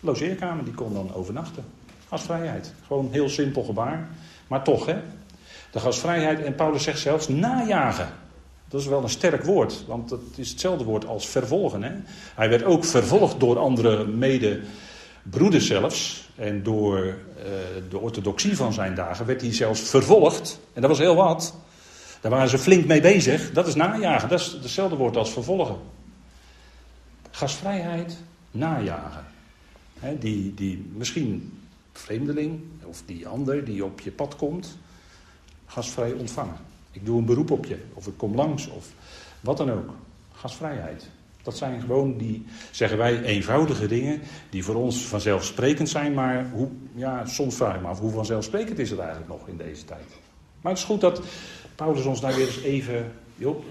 logeerkamer, 0.00 0.64
die 0.64 0.74
kon 0.74 0.92
dan 0.92 1.14
overnachten. 1.14 1.64
Gastvrijheid. 2.08 2.74
Gewoon 2.86 3.08
heel 3.10 3.28
simpel 3.28 3.62
gebaar. 3.62 4.08
Maar 4.46 4.64
toch, 4.64 4.86
hè. 4.86 4.96
De 5.70 5.80
gastvrijheid, 5.80 6.42
en 6.42 6.54
Paulus 6.54 6.82
zegt 6.82 6.98
zelfs 6.98 7.28
najagen. 7.28 8.08
Dat 8.68 8.80
is 8.80 8.86
wel 8.86 9.02
een 9.02 9.08
sterk 9.08 9.44
woord, 9.44 9.84
want 9.86 10.10
het 10.10 10.20
is 10.36 10.50
hetzelfde 10.50 10.84
woord 10.84 11.06
als 11.06 11.28
vervolgen. 11.28 11.82
Hè? 11.82 11.92
Hij 12.34 12.48
werd 12.48 12.64
ook 12.64 12.84
vervolgd 12.84 13.40
door 13.40 13.58
andere 13.58 14.06
medebroeders 14.06 15.66
zelfs. 15.66 16.28
En 16.34 16.62
door 16.62 16.98
uh, 16.98 17.14
de 17.90 17.98
orthodoxie 17.98 18.56
van 18.56 18.72
zijn 18.72 18.94
dagen 18.94 19.26
werd 19.26 19.40
hij 19.40 19.52
zelfs 19.52 19.80
vervolgd. 19.80 20.60
En 20.72 20.80
dat 20.80 20.90
was 20.90 20.98
heel 20.98 21.14
wat. 21.14 21.54
Daar 22.20 22.30
waren 22.30 22.48
ze 22.48 22.58
flink 22.58 22.86
mee 22.86 23.00
bezig. 23.00 23.52
Dat 23.52 23.66
is 23.66 23.74
najagen, 23.74 24.28
dat 24.28 24.40
is 24.40 24.58
hetzelfde 24.62 24.96
woord 24.96 25.16
als 25.16 25.30
vervolgen. 25.30 25.76
Gastvrijheid, 27.30 28.16
najagen. 28.50 29.24
He, 29.98 30.18
die, 30.18 30.54
die 30.54 30.90
misschien 30.94 31.58
vreemdeling 31.92 32.60
of 32.84 33.02
die 33.06 33.28
ander 33.28 33.64
die 33.64 33.84
op 33.84 34.00
je 34.00 34.10
pad 34.10 34.36
komt, 34.36 34.78
gastvrij 35.66 36.12
ontvangen. 36.12 36.67
Ik 36.98 37.06
doe 37.06 37.18
een 37.18 37.24
beroep 37.24 37.50
op 37.50 37.64
je, 37.64 37.78
of 37.94 38.06
ik 38.06 38.16
kom 38.16 38.34
langs, 38.34 38.68
of 38.68 38.86
wat 39.40 39.56
dan 39.56 39.70
ook. 39.70 39.90
Gastvrijheid. 40.32 41.08
Dat 41.42 41.56
zijn 41.56 41.80
gewoon 41.80 42.16
die, 42.16 42.46
zeggen 42.70 42.98
wij, 42.98 43.22
eenvoudige 43.22 43.86
dingen 43.86 44.20
die 44.50 44.64
voor 44.64 44.74
ons 44.74 45.06
vanzelfsprekend 45.06 45.88
zijn, 45.88 46.14
maar 46.14 46.50
hoe, 46.50 46.68
ja, 46.94 47.26
soms 47.26 47.54
vraag 47.54 47.84
af 47.84 47.98
hoe 47.98 48.10
vanzelfsprekend 48.10 48.78
is 48.78 48.90
het 48.90 48.98
eigenlijk 48.98 49.28
nog 49.28 49.48
in 49.48 49.56
deze 49.56 49.84
tijd. 49.84 50.06
Maar 50.60 50.72
het 50.72 50.80
is 50.80 50.86
goed 50.86 51.00
dat 51.00 51.20
Paulus 51.74 52.04
ons 52.04 52.20
daar 52.20 52.34
weer 52.34 52.46
eens 52.46 52.62
even, 52.62 53.12
joh, 53.34 53.64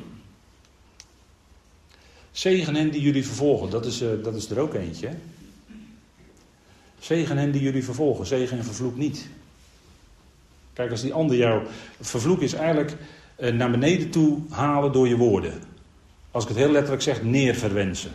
zegen 2.31 2.75
hen 2.75 2.91
die 2.91 3.01
jullie 3.01 3.25
vervolgen, 3.25 3.69
dat 3.69 3.85
is, 3.85 4.01
uh, 4.01 4.09
dat 4.23 4.35
is 4.35 4.49
er 4.49 4.59
ook 4.59 4.73
eentje. 4.73 5.09
Zegen 6.99 7.37
hen 7.37 7.51
die 7.51 7.61
jullie 7.61 7.83
vervolgen, 7.83 8.25
zegen 8.25 8.57
en 8.57 8.63
vervloek 8.63 8.97
niet. 8.97 9.27
Kijk, 10.77 10.91
als 10.91 11.01
die 11.01 11.13
ander 11.13 11.37
jou. 11.37 11.63
Vervloek 12.01 12.41
is 12.41 12.53
eigenlijk 12.53 12.95
naar 13.37 13.71
beneden 13.71 14.09
toe 14.09 14.39
halen 14.49 14.91
door 14.91 15.07
je 15.07 15.17
woorden. 15.17 15.53
Als 16.31 16.43
ik 16.43 16.49
het 16.49 16.57
heel 16.57 16.71
letterlijk 16.71 17.01
zeg, 17.01 17.23
neerverwensen. 17.23 18.11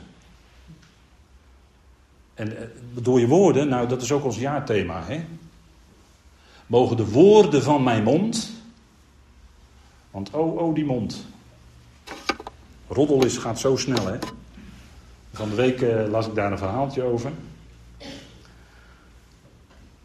En 2.35 2.53
uh, 2.53 2.59
door 2.95 3.21
je 3.21 3.27
woorden, 3.27 3.69
nou 3.69 3.89
dat 3.89 4.03
is 4.03 4.13
ook 4.13 4.25
ons 4.25 4.39
jaarthema. 4.39 5.03
Hè? 5.05 5.25
Mogen 6.67 6.97
de 6.97 7.11
woorden 7.11 7.63
van 7.63 7.83
mijn 7.83 8.03
mond. 8.03 8.53
Want 10.11 10.31
oh, 10.31 10.57
oh, 10.57 10.75
die 10.75 10.85
mond. 10.85 11.27
Roddel 12.89 13.25
is, 13.25 13.37
gaat 13.37 13.61
zo 13.61 13.77
snel, 13.77 14.07
hè? 14.07 14.19
Van 15.33 15.49
de 15.49 15.55
week 15.55 15.81
uh, 15.81 16.09
las 16.09 16.27
ik 16.27 16.35
daar 16.35 16.53
een 16.53 16.59
verhaaltje 16.59 17.03
over. 17.03 17.33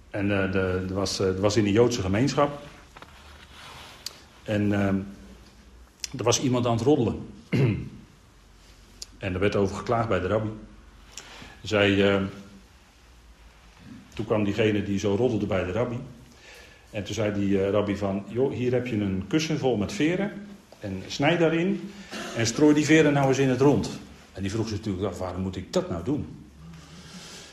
En 0.10 0.30
uh, 0.30 0.52
de, 0.52 0.84
de 0.88 0.94
was, 0.94 1.22
was 1.40 1.56
in 1.58 1.66
een 1.66 1.72
Joodse 1.72 2.02
gemeenschap. 2.02 2.62
En 4.48 4.70
uh, 4.72 4.88
er 6.18 6.24
was 6.24 6.42
iemand 6.42 6.66
aan 6.66 6.76
het 6.76 6.82
roddelen. 6.82 7.16
en 9.26 9.34
er 9.34 9.40
werd 9.40 9.56
over 9.56 9.76
geklaagd 9.76 10.08
bij 10.08 10.20
de 10.20 10.28
rabbi. 10.28 10.50
Zij, 11.62 12.20
toen 14.14 14.26
kwam 14.26 14.44
diegene 14.44 14.84
die 14.84 15.00
zo 15.00 15.16
roddelde 15.16 15.46
bij 15.46 15.64
de 15.64 15.72
rabbi. 15.72 15.98
En 16.90 17.04
toen 17.04 17.16
zei 17.16 17.34
die 17.34 17.70
rabbi 17.70 17.98
van, 17.98 18.24
joh, 18.28 18.54
hier 18.54 18.72
heb 18.72 18.88
je 18.88 18.96
een 18.96 19.24
kussen 19.28 19.60
vol 19.60 19.78
met 19.78 19.94
veren. 19.94 20.32
En 20.80 21.04
snij 21.08 21.38
daarin 21.38 21.92
en 22.36 22.48
strooi 22.48 22.74
die 22.74 22.86
veren 22.86 23.14
nou 23.14 23.28
eens 23.28 23.38
in 23.38 23.50
het 23.50 23.62
rond. 23.62 24.00
En 24.34 24.42
die 24.42 24.52
vroeg 24.52 24.68
zich 24.68 24.78
natuurlijk 24.78 25.06
af, 25.06 25.20
waarom 25.20 25.42
moet 25.42 25.56
ik 25.56 25.74
dat 25.74 25.90
nou 25.90 26.04
doen? 26.04 26.26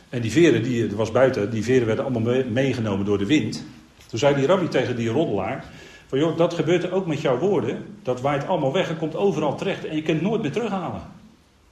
En 0.09 0.21
die 0.21 0.31
veren, 0.31 0.63
die, 0.63 0.89
er 0.89 0.97
was 0.97 1.11
buiten, 1.11 1.51
die 1.51 1.63
veren 1.63 1.87
werden 1.87 2.05
allemaal 2.05 2.45
meegenomen 2.45 3.07
door 3.07 3.19
de 3.19 3.27
wind. 3.27 3.65
Toen 4.07 4.19
zei 4.19 4.35
die 4.35 4.47
rabbi 4.47 4.69
tegen 4.69 4.97
die 4.97 5.09
roddelaar, 5.09 5.65
van 6.07 6.19
joh, 6.19 6.37
dat 6.37 6.55
gebeurt 6.55 6.85
er 6.85 6.93
ook 6.93 7.07
met 7.07 7.21
jouw 7.21 7.39
woorden. 7.39 7.99
Dat 8.03 8.21
waait 8.21 8.47
allemaal 8.47 8.73
weg 8.73 8.89
en 8.89 8.99
komt 8.99 9.17
overal 9.17 9.57
terecht 9.57 9.85
en 9.85 9.97
je 9.97 10.03
kunt 10.03 10.21
het 10.21 10.29
nooit 10.29 10.43
meer 10.43 10.53
terughalen. 10.53 11.03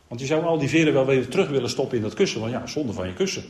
Want 0.08 0.20
je 0.20 0.26
zou 0.26 0.44
al 0.44 0.58
die 0.58 0.68
veren 0.68 0.92
wel 0.92 1.06
weer 1.06 1.28
terug 1.28 1.48
willen 1.48 1.70
stoppen 1.70 1.96
in 1.96 2.02
dat 2.02 2.14
kussen, 2.14 2.40
want 2.40 2.52
ja, 2.52 2.66
zonde 2.66 2.92
van 2.92 3.06
je 3.06 3.14
kussen. 3.14 3.44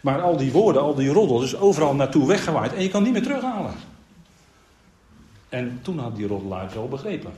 Maar 0.00 0.20
al 0.20 0.36
die 0.36 0.52
woorden, 0.52 0.82
al 0.82 0.94
die 0.94 1.08
roddel, 1.08 1.42
is 1.42 1.56
overal 1.56 1.94
naartoe 1.94 2.26
weggewaaid 2.26 2.74
en 2.74 2.82
je 2.82 2.88
kan 2.88 3.02
niet 3.02 3.12
meer 3.12 3.22
terughalen. 3.22 3.74
En 5.48 5.78
toen 5.82 5.98
had 5.98 6.16
die 6.16 6.26
roddelaar 6.26 6.62
het 6.62 6.74
wel 6.74 6.88
begrepen. 6.88 7.30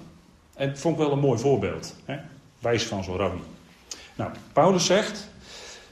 En 0.54 0.68
het 0.68 0.78
vond 0.78 0.98
ik 0.98 1.02
wel 1.02 1.12
een 1.12 1.18
mooi 1.18 1.38
voorbeeld. 1.38 1.94
Hè? 2.04 2.16
Wijs 2.58 2.84
van 2.84 3.04
zo'n 3.04 3.16
rabbi. 3.16 3.40
Nou, 4.14 4.30
Paulus 4.52 4.86
zegt, 4.86 5.28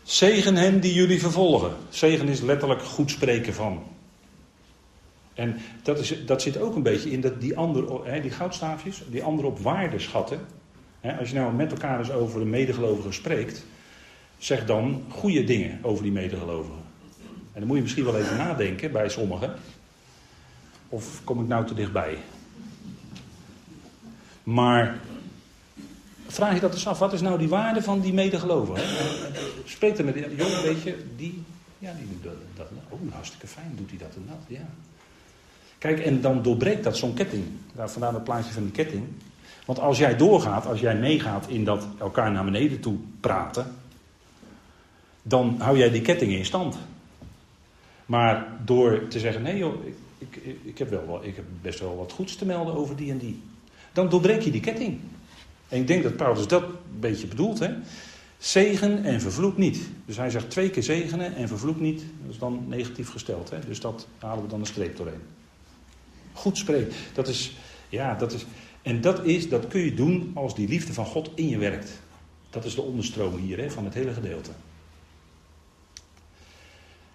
Zegen 0.07 0.57
hen 0.57 0.81
die 0.81 0.95
jullie 0.95 1.21
vervolgen. 1.21 1.77
Zegen 1.89 2.29
is 2.29 2.41
letterlijk 2.41 2.83
goed 2.83 3.11
spreken 3.11 3.55
van. 3.55 3.83
En 5.37 5.57
dat, 5.83 5.99
is, 5.99 6.25
dat 6.27 6.43
zit 6.43 6.59
ook 6.59 6.77
een 6.77 6.83
beetje 6.83 7.11
in 7.11 7.21
dat 7.21 7.41
die, 7.41 7.57
andere, 7.57 8.21
die 8.21 8.31
goudstaafjes, 8.31 9.03
die 9.11 9.23
anderen 9.23 9.51
op 9.51 9.59
waarde 9.59 9.99
schatten. 9.99 10.41
als 11.19 11.29
je 11.29 11.35
nou 11.35 11.53
met 11.53 11.71
elkaar 11.71 11.99
eens 11.99 12.11
over 12.11 12.41
de 12.41 12.47
medegelovigen 12.47 13.15
spreekt, 13.15 13.65
zeg 14.39 14.67
dan 14.67 15.05
goede 15.09 15.45
dingen 15.45 15.79
over 15.83 16.03
die 16.03 16.13
medegelovigen. 16.13 16.85
En 17.53 17.59
dan 17.59 17.67
moet 17.67 17.77
je 17.77 17.83
misschien 17.83 18.05
wel 18.05 18.19
even 18.19 18.37
nadenken 18.37 18.93
bij 18.93 19.09
sommigen. 19.09 19.55
Of 20.89 21.21
kom 21.25 21.41
ik 21.41 21.49
nou 21.49 21.67
te 21.67 21.75
dichtbij? 21.75 22.19
Maar 24.43 25.01
vraag 26.27 26.55
je 26.55 26.61
dat 26.61 26.73
eens 26.73 26.87
af, 26.87 26.99
wat 26.99 27.13
is 27.13 27.21
nou 27.21 27.39
die 27.39 27.49
waarde 27.49 27.83
van 27.83 28.01
die 28.01 28.13
medegelovigen? 28.13 28.85
Spreek 29.65 29.99
er 29.99 30.05
met 30.05 30.15
die 30.15 30.37
jongen, 30.37 30.63
weet 30.63 30.83
je, 30.83 31.05
die, 31.17 31.43
ja, 31.79 31.93
die 31.99 32.09
doet 32.09 32.23
dat, 32.23 32.35
dat. 32.57 32.67
Oh, 32.89 33.13
hartstikke 33.13 33.47
fijn 33.47 33.73
doet 33.77 33.91
hij 33.91 33.99
dat 33.99 34.15
en 34.15 34.25
dat, 34.27 34.59
ja. 34.59 34.69
Kijk, 35.79 36.01
en 36.01 36.21
dan 36.21 36.43
doorbreekt 36.43 36.85
dat 36.85 36.97
zo'n 36.97 37.15
ketting. 37.15 37.45
Daar 37.75 37.91
vandaar 37.91 38.15
het 38.15 38.25
plaatje 38.25 38.53
van 38.53 38.63
die 38.63 38.73
ketting. 38.73 39.05
Want 39.67 39.79
als 39.79 39.99
jij 39.99 40.17
doorgaat, 40.17 40.67
als 40.67 40.81
jij 40.81 40.97
meegaat 40.97 41.49
in 41.49 41.65
dat 41.65 41.87
elkaar 41.99 42.33
naar 42.33 42.45
beneden 42.45 42.81
toe 42.81 42.97
praten, 43.21 43.75
dan 45.23 45.57
hou 45.59 45.79
jij 45.79 45.91
die 45.91 46.03
ketting 46.03 46.33
in 46.33 46.45
stand. 46.45 46.77
Maar 48.07 48.47
door 48.65 49.09
te 49.09 49.19
zeggen, 49.19 49.43
nee 49.43 49.57
joh, 49.57 49.87
ik, 50.19 50.37
ik, 50.37 50.57
ik, 50.63 50.79
heb 50.79 50.91
wel, 50.91 51.21
ik 51.23 51.37
heb 51.37 51.45
best 51.63 51.81
wel 51.81 51.97
wat 51.97 52.13
goeds 52.13 52.37
te 52.37 52.47
melden 52.47 52.75
over 52.75 52.97
die 52.97 53.11
en 53.11 53.19
die. 53.19 53.43
Dan 53.93 54.09
doorbreek 54.09 54.41
je 54.41 54.51
die 54.51 54.61
ketting. 54.61 54.99
En 55.69 55.81
ik 55.81 55.87
denk 55.87 56.03
dat 56.03 56.17
Paulus 56.17 56.47
dat 56.47 56.63
een 56.63 57.01
beetje 57.01 57.27
bedoelt. 57.27 57.59
Hè? 57.59 57.75
Zegen 58.39 59.05
en 59.05 59.21
vervloek 59.21 59.57
niet. 59.57 59.81
Dus 60.05 60.17
hij 60.17 60.31
zegt 60.31 60.51
twee 60.51 60.71
keer 60.71 60.83
zegenen 60.83 61.35
en 61.35 61.49
vervloek 61.49 61.81
niet. 61.81 62.05
Dat 62.23 62.33
is 62.33 62.39
dan 62.39 62.65
negatief 62.69 63.11
gesteld. 63.11 63.51
Hè? 63.51 63.59
Dus 63.67 63.81
dat 63.81 64.07
halen 64.19 64.43
we 64.43 64.49
dan 64.49 64.61
een 64.61 64.67
streep 64.67 64.97
doorheen. 64.97 65.23
Goed 66.37 66.59
spreken. 66.59 66.93
Dat 67.15 67.29
is, 67.29 67.57
ja, 67.89 68.15
dat 68.15 68.33
is, 68.33 68.47
en 68.83 69.01
dat, 69.01 69.25
is, 69.25 69.49
dat 69.49 69.69
kun 69.69 69.81
je 69.81 69.95
doen 69.95 70.31
als 70.35 70.55
die 70.55 70.69
liefde 70.69 70.93
van 70.93 71.07
God 71.07 71.31
in 71.35 71.49
je 71.49 71.59
werkt. 71.59 72.01
Dat 72.51 72.65
is 72.65 72.75
de 72.75 72.83
onderstroom 72.83 73.37
hier 73.37 73.59
hè, 73.59 73.71
van 73.71 73.85
het 73.85 73.95
hele 73.95 74.13
gedeelte. 74.13 74.51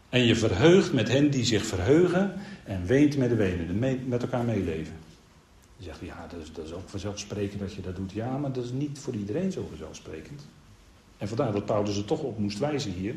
En 0.09 0.25
je 0.25 0.35
verheugt 0.35 0.93
met 0.93 1.07
hen 1.07 1.29
die 1.29 1.45
zich 1.45 1.65
verheugen 1.65 2.33
en 2.63 2.85
weent 2.85 3.17
met 3.17 3.29
de 3.29 3.35
wenenden, 3.35 3.79
met 4.09 4.21
elkaar 4.21 4.43
meeleven. 4.43 4.93
Je 5.77 5.83
zegt, 5.83 5.99
ja, 6.01 6.27
dat 6.29 6.41
is, 6.41 6.53
dat 6.53 6.65
is 6.65 6.73
ook 6.73 6.89
vanzelfsprekend 6.89 7.59
dat 7.59 7.73
je 7.73 7.81
dat 7.81 7.95
doet. 7.95 8.11
Ja, 8.11 8.37
maar 8.37 8.51
dat 8.51 8.63
is 8.63 8.71
niet 8.71 8.99
voor 8.99 9.13
iedereen 9.13 9.51
zo 9.51 9.65
vanzelfsprekend. 9.69 10.47
En 11.17 11.27
vandaar 11.27 11.51
dat 11.51 11.65
Paulus 11.65 11.97
er 11.97 12.05
toch 12.05 12.21
op 12.21 12.37
moest 12.37 12.59
wijzen 12.59 12.91
hier. 12.91 13.15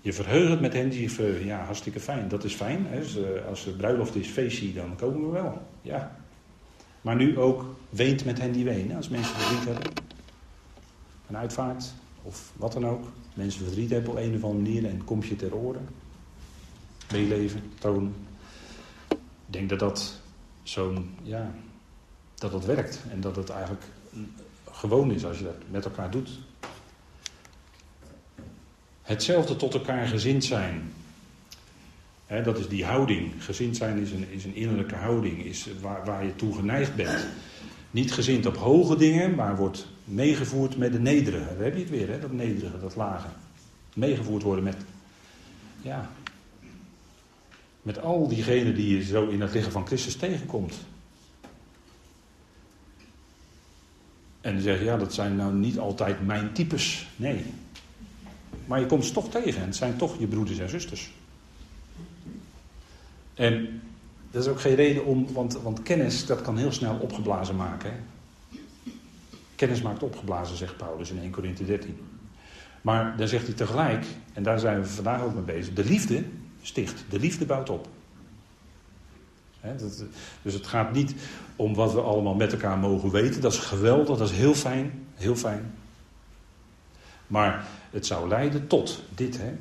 Je 0.00 0.12
verheugt 0.12 0.60
met 0.60 0.72
hen 0.72 0.88
die 0.88 1.12
verheugen. 1.12 1.46
Ja, 1.46 1.64
hartstikke 1.64 2.00
fijn. 2.00 2.28
Dat 2.28 2.44
is 2.44 2.54
fijn. 2.54 2.86
Hè. 2.88 3.00
Als 3.48 3.64
de 3.64 3.70
bruiloft 3.70 4.14
is 4.14 4.28
feestje, 4.28 4.72
dan 4.72 4.96
komen 4.96 5.26
we 5.26 5.32
wel. 5.32 5.62
Ja. 5.82 6.16
Maar 7.00 7.16
nu 7.16 7.38
ook 7.38 7.64
weent 7.88 8.24
met 8.24 8.38
hen 8.38 8.52
die 8.52 8.64
wenen. 8.64 8.96
Als 8.96 9.08
mensen 9.08 9.34
verdriet 9.34 9.64
hebben. 9.64 9.92
Een 11.28 11.36
uitvaart. 11.36 11.92
Of 12.22 12.52
wat 12.56 12.72
dan 12.72 12.86
ook. 12.86 13.04
Mensen 13.34 13.64
verdriet 13.64 13.90
hebben 13.90 14.10
op 14.10 14.16
een 14.16 14.34
of 14.34 14.44
andere 14.44 14.62
manier. 14.62 14.86
En 14.86 15.04
kom 15.04 15.22
je 15.22 15.36
ter 15.36 15.54
oren. 15.54 15.88
Meeleven, 17.12 17.62
tonen. 17.78 18.14
Ik 19.08 19.16
denk 19.56 19.68
dat 19.68 19.78
dat 19.78 20.20
zo'n, 20.62 21.14
ja, 21.22 21.54
dat 22.34 22.52
het 22.52 22.64
werkt. 22.64 23.00
En 23.10 23.20
dat 23.20 23.36
het 23.36 23.50
eigenlijk 23.50 23.84
gewoon 24.70 25.10
is 25.10 25.24
als 25.24 25.38
je 25.38 25.44
dat 25.44 25.56
met 25.70 25.84
elkaar 25.84 26.10
doet. 26.10 26.38
Hetzelfde 29.10 29.56
tot 29.56 29.74
elkaar 29.74 30.06
gezind 30.06 30.44
zijn. 30.44 30.92
dat 32.44 32.58
is 32.58 32.68
die 32.68 32.84
houding. 32.84 33.32
Gezind 33.38 33.76
zijn 33.76 33.98
is 33.98 34.12
een, 34.12 34.26
is 34.30 34.44
een 34.44 34.54
innerlijke 34.54 34.94
houding, 34.94 35.44
is 35.44 35.68
waar, 35.80 36.04
waar 36.04 36.24
je 36.24 36.36
toe 36.36 36.54
geneigd 36.54 36.94
bent. 36.94 37.26
Niet 37.90 38.12
gezind 38.12 38.46
op 38.46 38.56
hoge 38.56 38.96
dingen, 38.96 39.34
maar 39.34 39.56
wordt 39.56 39.86
meegevoerd 40.04 40.76
met 40.76 40.92
de 40.92 41.00
nederige. 41.00 41.54
Daar 41.54 41.64
heb 41.64 41.74
je 41.74 41.80
het 41.80 41.90
weer, 41.90 42.08
hè? 42.08 42.18
dat 42.18 42.32
nederige, 42.32 42.80
dat 42.80 42.96
lage. 42.96 43.28
Meegevoerd 43.94 44.42
worden 44.42 44.64
met, 44.64 44.76
ja, 45.82 46.10
met 47.82 48.02
al 48.02 48.28
diegenen 48.28 48.74
die 48.74 48.96
je 48.96 49.04
zo 49.04 49.28
in 49.28 49.40
het 49.40 49.54
lichaam 49.54 49.72
van 49.72 49.86
Christus 49.86 50.16
tegenkomt. 50.16 50.74
En 54.40 54.52
dan 54.52 54.62
zeg 54.62 54.78
je, 54.78 54.84
ja, 54.84 54.96
dat 54.96 55.14
zijn 55.14 55.36
nou 55.36 55.54
niet 55.54 55.78
altijd 55.78 56.26
mijn 56.26 56.52
types. 56.52 57.08
Nee. 57.16 57.44
Maar 58.70 58.80
je 58.80 58.86
komt 58.86 59.04
ze 59.04 59.12
toch 59.12 59.30
tegen 59.30 59.60
en 59.60 59.66
het 59.66 59.76
zijn 59.76 59.96
toch 59.96 60.18
je 60.18 60.26
broeders 60.26 60.58
en 60.58 60.68
zusters. 60.68 61.10
En 63.34 63.80
dat 64.30 64.42
is 64.42 64.48
ook 64.48 64.60
geen 64.60 64.74
reden 64.74 65.04
om, 65.04 65.32
want, 65.32 65.52
want 65.62 65.82
kennis, 65.82 66.26
dat 66.26 66.42
kan 66.42 66.56
heel 66.56 66.72
snel 66.72 66.98
opgeblazen 66.98 67.56
maken. 67.56 67.92
Kennis 69.54 69.82
maakt 69.82 70.02
opgeblazen, 70.02 70.56
zegt 70.56 70.76
Paulus 70.76 71.10
in 71.10 71.18
1 71.18 71.30
Corinthië 71.30 71.66
13. 71.66 71.98
Maar 72.80 73.16
dan 73.16 73.28
zegt 73.28 73.46
hij 73.46 73.54
tegelijk, 73.54 74.06
en 74.32 74.42
daar 74.42 74.58
zijn 74.58 74.80
we 74.80 74.86
vandaag 74.86 75.22
ook 75.22 75.34
mee 75.34 75.42
bezig, 75.42 75.74
de 75.74 75.84
liefde 75.84 76.24
sticht, 76.62 77.04
de 77.08 77.18
liefde 77.18 77.46
bouwt 77.46 77.70
op. 77.70 77.88
dus 80.42 80.54
het 80.54 80.66
gaat 80.66 80.92
niet 80.92 81.14
om 81.56 81.74
wat 81.74 81.92
we 81.92 82.00
allemaal 82.00 82.34
met 82.34 82.52
elkaar 82.52 82.78
mogen 82.78 83.10
weten, 83.10 83.40
dat 83.40 83.52
is 83.52 83.58
geweldig, 83.58 84.18
dat 84.18 84.30
is 84.30 84.36
heel 84.36 84.54
fijn, 84.54 85.06
heel 85.14 85.36
fijn. 85.36 85.74
Maar 87.30 87.64
het 87.90 88.06
zou 88.06 88.28
leiden 88.28 88.66
tot 88.66 89.02
dit. 89.14 89.38
Hè? 89.38 89.52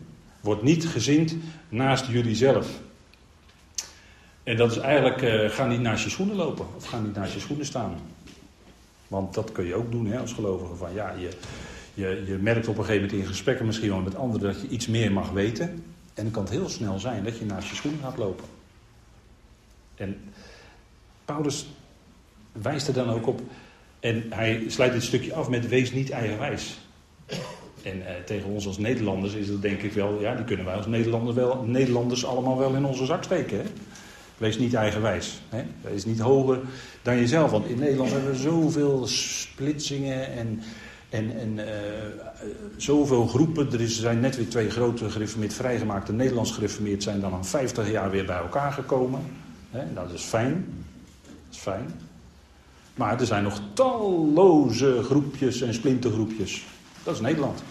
Wordt 0.41 0.63
niet 0.63 0.87
gezind 0.87 1.35
naast 1.69 2.05
jullie 2.05 2.35
zelf. 2.35 2.79
En 4.43 4.57
dat 4.57 4.71
is 4.71 4.77
eigenlijk, 4.77 5.21
uh, 5.21 5.49
ga 5.49 5.67
niet 5.67 5.81
naast 5.81 6.03
je 6.03 6.09
schoenen 6.09 6.35
lopen. 6.35 6.65
Of 6.75 6.85
ga 6.85 6.99
niet 6.99 7.15
naast 7.15 7.33
je 7.33 7.39
schoenen 7.39 7.65
staan. 7.65 7.95
Want 9.07 9.33
dat 9.33 9.51
kun 9.51 9.65
je 9.65 9.75
ook 9.75 9.91
doen 9.91 10.05
hè, 10.05 10.19
als 10.19 10.33
gelovige. 10.33 10.75
Van, 10.75 10.93
ja, 10.93 11.11
je, 11.11 11.29
je, 11.93 12.23
je 12.25 12.37
merkt 12.37 12.67
op 12.67 12.77
een 12.77 12.85
gegeven 12.85 13.05
moment 13.05 13.21
in 13.21 13.27
gesprekken 13.27 13.65
misschien 13.65 13.89
wel 13.89 14.01
met 14.01 14.15
anderen 14.15 14.53
dat 14.53 14.61
je 14.61 14.67
iets 14.67 14.87
meer 14.87 15.11
mag 15.11 15.29
weten. 15.29 15.69
En 16.13 16.23
dan 16.23 16.31
kan 16.31 16.43
het 16.43 16.51
heel 16.51 16.69
snel 16.69 16.99
zijn 16.99 17.23
dat 17.23 17.37
je 17.37 17.45
naast 17.45 17.69
je 17.69 17.75
schoenen 17.75 18.01
gaat 18.01 18.17
lopen. 18.17 18.45
En 19.95 20.21
Paulus 21.25 21.67
wijst 22.51 22.87
er 22.87 22.93
dan 22.93 23.09
ook 23.09 23.27
op. 23.27 23.41
En 23.99 24.25
hij 24.29 24.63
sluit 24.67 24.93
dit 24.93 25.03
stukje 25.03 25.33
af 25.33 25.49
met 25.49 25.67
wees 25.67 25.91
niet 25.91 26.09
eigenwijs. 26.09 26.79
En 27.83 28.07
eh, 28.07 28.13
tegen 28.25 28.49
ons 28.49 28.67
als 28.67 28.77
Nederlanders 28.77 29.33
is 29.33 29.47
het 29.47 29.61
denk 29.61 29.81
ik 29.81 29.93
wel, 29.93 30.21
ja, 30.21 30.35
die 30.35 30.45
kunnen 30.45 30.65
wij 30.65 30.75
als 30.75 30.87
Nederlanders, 30.87 31.35
wel, 31.35 31.63
Nederlanders 31.63 32.25
allemaal 32.25 32.57
wel 32.57 32.73
in 32.73 32.85
onze 32.85 33.05
zak 33.05 33.23
steken. 33.23 33.57
Hè? 33.57 33.63
Wees 34.37 34.57
niet 34.57 34.73
eigenwijs. 34.73 35.41
Hè? 35.49 35.63
Wees 35.81 36.05
niet 36.05 36.19
hoger 36.19 36.59
dan 37.01 37.17
jezelf. 37.17 37.51
Want 37.51 37.65
in 37.65 37.79
Nederland 37.79 38.11
hebben 38.11 38.31
we 38.31 38.37
zoveel 38.37 39.07
splitsingen 39.07 40.31
en, 40.31 40.61
en, 41.09 41.39
en 41.39 41.57
uh, 41.57 41.65
zoveel 42.77 43.27
groepen. 43.27 43.71
Er 43.71 43.89
zijn 43.89 44.19
net 44.19 44.35
weer 44.35 44.49
twee 44.49 44.69
grote 44.69 45.09
gereformeerd 45.09 45.53
vrijgemaakt. 45.53 46.07
De 46.07 46.13
Nederlands 46.13 46.51
gereformeerd 46.51 47.03
zijn 47.03 47.19
dan 47.19 47.33
al 47.33 47.43
50 47.43 47.91
jaar 47.91 48.11
weer 48.11 48.25
bij 48.25 48.37
elkaar 48.37 48.71
gekomen. 48.71 49.21
Hè? 49.71 49.93
Dat 49.93 50.11
is 50.13 50.23
fijn. 50.23 50.65
Dat 51.23 51.33
is 51.51 51.57
fijn. 51.57 51.91
Maar 52.95 53.19
er 53.19 53.25
zijn 53.25 53.43
nog 53.43 53.61
talloze 53.73 55.01
groepjes 55.03 55.61
en 55.61 55.73
splintergroepjes. 55.73 56.65
Dat 57.09 57.17
is 57.17 57.23
Nederland. 57.23 57.63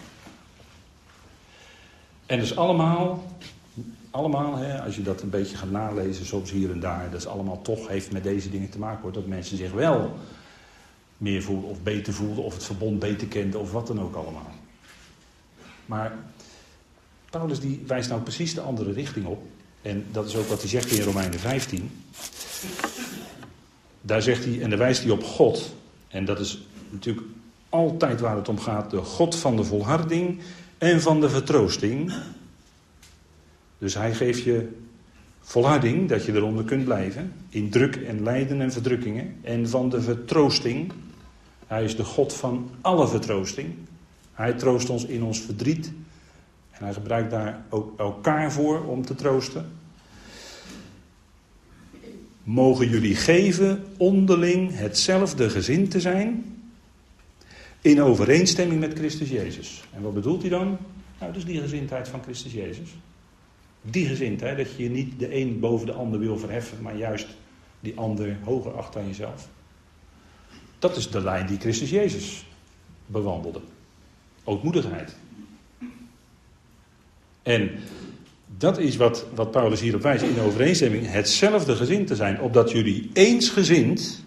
En 2.25 2.39
dus 2.39 2.55
allemaal 2.55 3.23
allemaal, 4.11 4.55
hè, 4.55 4.81
als 4.81 4.95
je 4.95 5.01
dat 5.01 5.21
een 5.21 5.29
beetje 5.29 5.57
gaat 5.57 5.71
nalezen, 5.71 6.25
soms 6.25 6.51
hier 6.51 6.71
en 6.71 6.79
daar, 6.79 7.11
dat 7.11 7.19
is 7.19 7.27
allemaal 7.27 7.61
toch 7.61 7.87
heeft 7.87 8.11
met 8.11 8.23
deze 8.23 8.49
dingen 8.49 8.69
te 8.69 8.79
maken. 8.79 9.01
Hoor, 9.01 9.11
dat 9.11 9.27
mensen 9.27 9.57
zich 9.57 9.71
wel 9.71 10.17
meer 11.17 11.43
voelen 11.43 11.69
of 11.69 11.81
beter 11.81 12.13
voelden, 12.13 12.43
of 12.43 12.53
het 12.53 12.63
verbond 12.63 12.99
beter 12.99 13.27
kenden, 13.27 13.59
of 13.59 13.71
wat 13.71 13.87
dan 13.87 14.01
ook 14.01 14.15
allemaal. 14.15 14.51
Maar 15.85 16.17
Paulus 17.29 17.59
die 17.59 17.83
wijst 17.87 18.09
nou 18.09 18.21
precies 18.21 18.53
de 18.53 18.61
andere 18.61 18.91
richting 18.91 19.25
op. 19.25 19.43
En 19.81 20.05
dat 20.11 20.27
is 20.27 20.35
ook 20.35 20.47
wat 20.47 20.59
hij 20.59 20.69
zegt 20.69 20.91
in 20.91 21.03
Romeinen 21.03 21.39
15. 21.39 21.91
Daar 24.01 24.21
zegt 24.21 24.43
hij, 24.43 24.61
en 24.61 24.69
daar 24.69 24.79
wijst 24.79 25.03
hij 25.03 25.11
op 25.11 25.23
God. 25.23 25.75
En 26.07 26.25
dat 26.25 26.39
is 26.39 26.61
natuurlijk 26.89 27.27
altijd 27.69 28.19
waar 28.19 28.35
het 28.35 28.49
om 28.49 28.59
gaat: 28.59 28.91
de 28.91 28.97
God 28.97 29.35
van 29.35 29.55
de 29.55 29.63
volharding 29.63 30.39
en 30.77 31.01
van 31.01 31.21
de 31.21 31.29
vertroosting. 31.29 32.13
Dus 33.77 33.93
hij 33.93 34.13
geeft 34.13 34.43
je 34.43 34.67
volharding, 35.41 36.09
dat 36.09 36.25
je 36.25 36.33
eronder 36.33 36.63
kunt 36.63 36.83
blijven. 36.83 37.33
In 37.49 37.69
druk 37.69 37.95
en 37.95 38.23
lijden 38.23 38.61
en 38.61 38.71
verdrukkingen. 38.71 39.35
En 39.41 39.69
van 39.69 39.89
de 39.89 40.01
vertroosting. 40.01 40.91
Hij 41.67 41.83
is 41.83 41.95
de 41.95 42.03
God 42.03 42.33
van 42.33 42.69
alle 42.81 43.07
vertroosting. 43.07 43.75
Hij 44.33 44.53
troost 44.53 44.89
ons 44.89 45.05
in 45.05 45.23
ons 45.23 45.41
verdriet. 45.41 45.91
En 46.71 46.83
hij 46.83 46.93
gebruikt 46.93 47.31
daar 47.31 47.65
ook 47.69 47.99
elkaar 47.99 48.51
voor 48.51 48.85
om 48.85 49.05
te 49.05 49.15
troosten. 49.15 49.71
Mogen 52.43 52.89
jullie 52.89 53.15
geven 53.15 53.83
onderling 53.97 54.77
hetzelfde 54.77 55.49
gezin 55.49 55.89
te 55.89 55.99
zijn. 55.99 56.58
In 57.81 58.01
overeenstemming 58.01 58.79
met 58.79 58.93
Christus 58.93 59.29
Jezus. 59.29 59.83
En 59.93 60.01
wat 60.01 60.13
bedoelt 60.13 60.41
hij 60.41 60.49
dan? 60.49 60.77
Nou, 61.19 61.33
dus 61.33 61.45
die 61.45 61.61
gezindheid 61.61 62.07
van 62.07 62.23
Christus 62.23 62.51
Jezus. 62.51 62.89
Die 63.81 64.07
gezindheid, 64.07 64.57
dat 64.57 64.75
je 64.77 64.89
niet 64.89 65.19
de 65.19 65.35
een 65.35 65.59
boven 65.59 65.85
de 65.85 65.93
ander 65.93 66.19
wil 66.19 66.37
verheffen, 66.37 66.81
maar 66.81 66.97
juist 66.97 67.27
die 67.79 67.93
ander 67.95 68.37
hoger 68.43 68.71
acht 68.71 68.93
dan 68.93 69.07
jezelf. 69.07 69.47
Dat 70.79 70.97
is 70.97 71.09
de 71.09 71.21
lijn 71.21 71.47
die 71.47 71.59
Christus 71.59 71.89
Jezus 71.89 72.45
bewandelde. 73.05 73.61
Ootmoedigheid. 74.43 75.15
En 77.43 77.71
dat 78.57 78.77
is 78.77 78.95
wat, 78.95 79.25
wat 79.35 79.51
Paulus 79.51 79.81
hierop 79.81 80.01
wijst 80.01 80.23
in 80.23 80.39
overeenstemming. 80.39 81.07
Hetzelfde 81.07 81.75
gezin 81.75 82.05
te 82.05 82.15
zijn, 82.15 82.41
opdat 82.41 82.71
jullie 82.71 83.09
eensgezind 83.13 84.23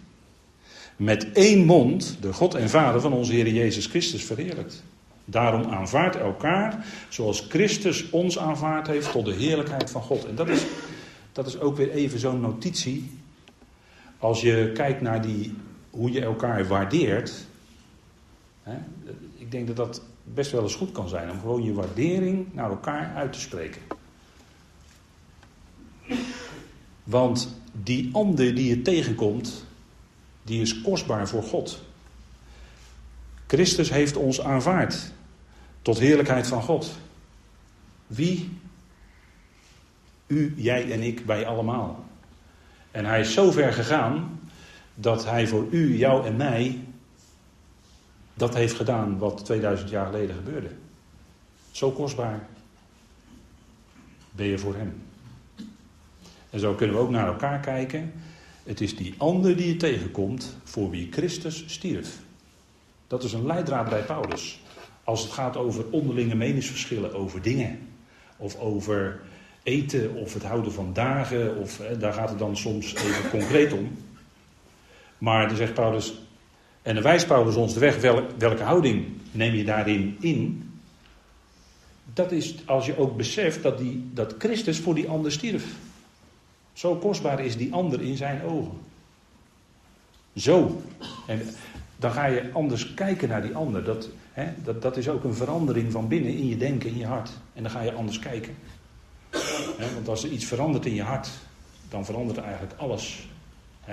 met 0.97 1.33
één 1.33 1.65
mond 1.65 2.17
de 2.21 2.33
God 2.33 2.55
en 2.55 2.71
Vader 2.71 3.01
van 3.01 3.13
onze 3.13 3.33
Heer 3.33 3.49
Jezus 3.49 3.87
Christus 3.87 4.25
verheerlijkt. 4.25 4.83
Daarom 5.25 5.71
aanvaardt 5.71 6.17
elkaar 6.17 6.87
zoals 7.09 7.47
Christus 7.49 8.11
ons 8.11 8.39
aanvaard 8.39 8.87
heeft 8.87 9.13
tot 9.13 9.25
de 9.25 9.35
heerlijkheid 9.35 9.91
van 9.91 10.03
God. 10.03 10.25
En 10.25 10.35
dat 10.35 10.49
is, 10.49 10.65
dat 11.33 11.47
is 11.47 11.59
ook 11.61 11.77
weer 11.77 11.91
even 11.91 12.19
zo'n 12.19 12.41
notitie. 12.41 13.11
Als 14.19 14.41
je 14.41 14.71
kijkt 14.75 15.01
naar 15.01 15.23
die, 15.23 15.55
hoe 15.91 16.13
je 16.13 16.23
elkaar 16.23 16.67
waardeert. 16.67 17.47
Hè, 18.63 18.77
ik 19.39 19.51
denk 19.51 19.67
dat 19.67 19.77
dat 19.77 20.03
best 20.25 20.51
wel 20.51 20.63
eens 20.63 20.75
goed 20.75 20.93
kan 20.93 21.09
zijn 21.09 21.31
om 21.31 21.41
gewoon 21.41 21.63
je 21.63 21.73
waardering 21.73 22.47
naar 22.53 22.71
elkaar 22.71 23.15
uit 23.15 23.33
te 23.33 23.41
spreken. 23.41 23.83
Want 27.05 27.61
die 27.73 28.09
ander 28.13 28.55
die 28.55 28.69
je 28.69 28.83
tegenkomt, 28.83 29.65
die 30.43 30.61
is 30.61 30.81
kostbaar 30.81 31.29
voor 31.29 31.43
God. 31.43 31.83
Christus 33.47 33.91
heeft 33.91 34.17
ons 34.17 34.41
aanvaard 34.41 35.13
tot 35.83 35.99
heerlijkheid 35.99 36.47
van 36.47 36.63
God. 36.63 36.91
Wie? 38.07 38.59
U, 40.27 40.55
jij 40.57 40.93
en 40.93 41.03
ik, 41.03 41.21
wij 41.27 41.47
allemaal. 41.47 42.05
En 42.91 43.05
hij 43.05 43.21
is 43.21 43.33
zo 43.33 43.51
ver 43.51 43.73
gegaan 43.73 44.41
dat 44.95 45.25
hij 45.25 45.47
voor 45.47 45.67
u, 45.71 45.97
jou 45.97 46.27
en 46.27 46.37
mij 46.37 46.81
dat 48.35 48.55
heeft 48.55 48.75
gedaan 48.75 49.19
wat 49.19 49.45
2000 49.45 49.91
jaar 49.91 50.07
geleden 50.07 50.37
gebeurde. 50.37 50.69
Zo 51.71 51.91
kostbaar 51.91 52.41
ben 54.31 54.47
je 54.47 54.59
voor 54.59 54.75
hem. 54.75 55.03
En 56.51 56.61
zo 56.61 56.75
kunnen 56.75 56.97
we 56.97 57.03
ook 57.03 57.11
naar 57.11 57.27
elkaar 57.27 57.61
kijken. 57.61 58.13
Het 58.65 58.81
is 58.81 58.97
die 58.97 59.15
ander 59.17 59.57
die 59.57 59.67
je 59.67 59.77
tegenkomt 59.77 60.57
voor 60.65 60.91
wie 60.91 61.09
Christus 61.11 61.65
stierf. 61.67 62.19
Dat 63.07 63.25
is 63.25 63.33
een 63.33 63.47
leidraad 63.47 63.89
bij 63.89 64.03
Paulus. 64.03 64.61
Als 65.05 65.23
het 65.23 65.33
gaat 65.33 65.57
over 65.57 65.85
onderlinge 65.91 66.35
meningsverschillen 66.35 67.15
over 67.15 67.43
dingen. 67.43 67.79
Of 68.37 68.59
over 68.59 69.21
eten 69.63 70.15
of 70.15 70.35
het 70.35 70.43
houden 70.43 70.73
van 70.73 70.93
dagen. 70.93 71.57
Of, 71.57 71.79
hè, 71.79 71.99
daar 71.99 72.13
gaat 72.13 72.29
het 72.29 72.39
dan 72.39 72.57
soms 72.57 72.95
even 72.95 73.31
concreet 73.31 73.73
om. 73.73 73.91
Maar 75.19 75.49
dan 75.49 75.57
zegt 75.57 75.75
Paulus. 75.75 76.15
En 76.83 76.95
dan 76.95 77.03
wijst 77.03 77.27
Paulus 77.27 77.55
ons 77.55 77.75
de 77.75 77.81
weg. 77.81 78.01
welke 78.39 78.63
houding 78.63 79.07
neem 79.31 79.55
je 79.55 79.65
daarin 79.65 80.17
in? 80.21 80.71
Dat 82.15 82.33
is 82.33 82.55
als 82.67 82.87
je 82.87 82.99
ook 82.99 83.17
beseft 83.17 83.63
dat, 83.63 83.79
die, 83.79 84.11
dat 84.15 84.35
Christus 84.39 84.79
voor 84.79 84.95
die 84.95 85.09
ander 85.09 85.33
stierf. 85.33 85.65
Zo 86.73 86.97
kostbaar 86.97 87.45
is 87.45 87.57
die 87.57 87.73
ander 87.73 88.03
in 88.03 88.17
zijn 88.17 88.43
ogen. 88.43 88.79
Zo. 90.37 90.83
En 91.27 91.43
dan 91.97 92.13
ga 92.13 92.27
je 92.27 92.51
anders 92.53 92.95
kijken 92.95 93.29
naar 93.29 93.43
die 93.43 93.55
ander. 93.55 93.85
Dat, 93.85 94.09
hè, 94.33 94.47
dat, 94.65 94.83
dat 94.83 94.97
is 94.97 95.09
ook 95.09 95.25
een 95.25 95.35
verandering 95.35 95.93
van 95.93 96.09
binnen 96.09 96.33
in 96.33 96.49
je 96.49 96.57
denken, 96.57 96.91
in 96.91 96.99
je 96.99 97.07
hart. 97.07 97.31
En 97.55 97.63
dan 97.63 97.73
ga 97.73 97.81
je 97.81 97.93
anders 97.93 98.19
kijken. 98.19 98.55
Want 99.95 100.09
als 100.09 100.25
er 100.25 100.31
iets 100.31 100.45
verandert 100.45 100.87
in 100.87 100.95
je 100.95 101.03
hart, 101.03 101.29
dan 101.89 102.05
verandert 102.05 102.39
eigenlijk 102.39 102.75
alles. 102.77 103.27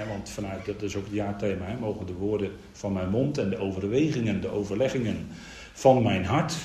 Want 0.07 0.30
vanuit, 0.30 0.65
dat 0.65 0.82
is 0.82 0.95
ook 0.95 1.03
het 1.03 1.13
jaarthema, 1.13 1.65
hè, 1.65 1.77
mogen 1.77 2.05
de 2.05 2.13
woorden 2.13 2.51
van 2.71 2.93
mijn 2.93 3.09
mond 3.09 3.38
en 3.38 3.49
de 3.49 3.57
overwegingen, 3.57 4.41
de 4.41 4.49
overleggingen 4.49 5.27
van 5.73 6.03
mijn 6.03 6.25
hart 6.25 6.55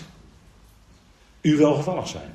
u 1.41 1.57
welgevallig 1.57 2.09
zijn. 2.09 2.31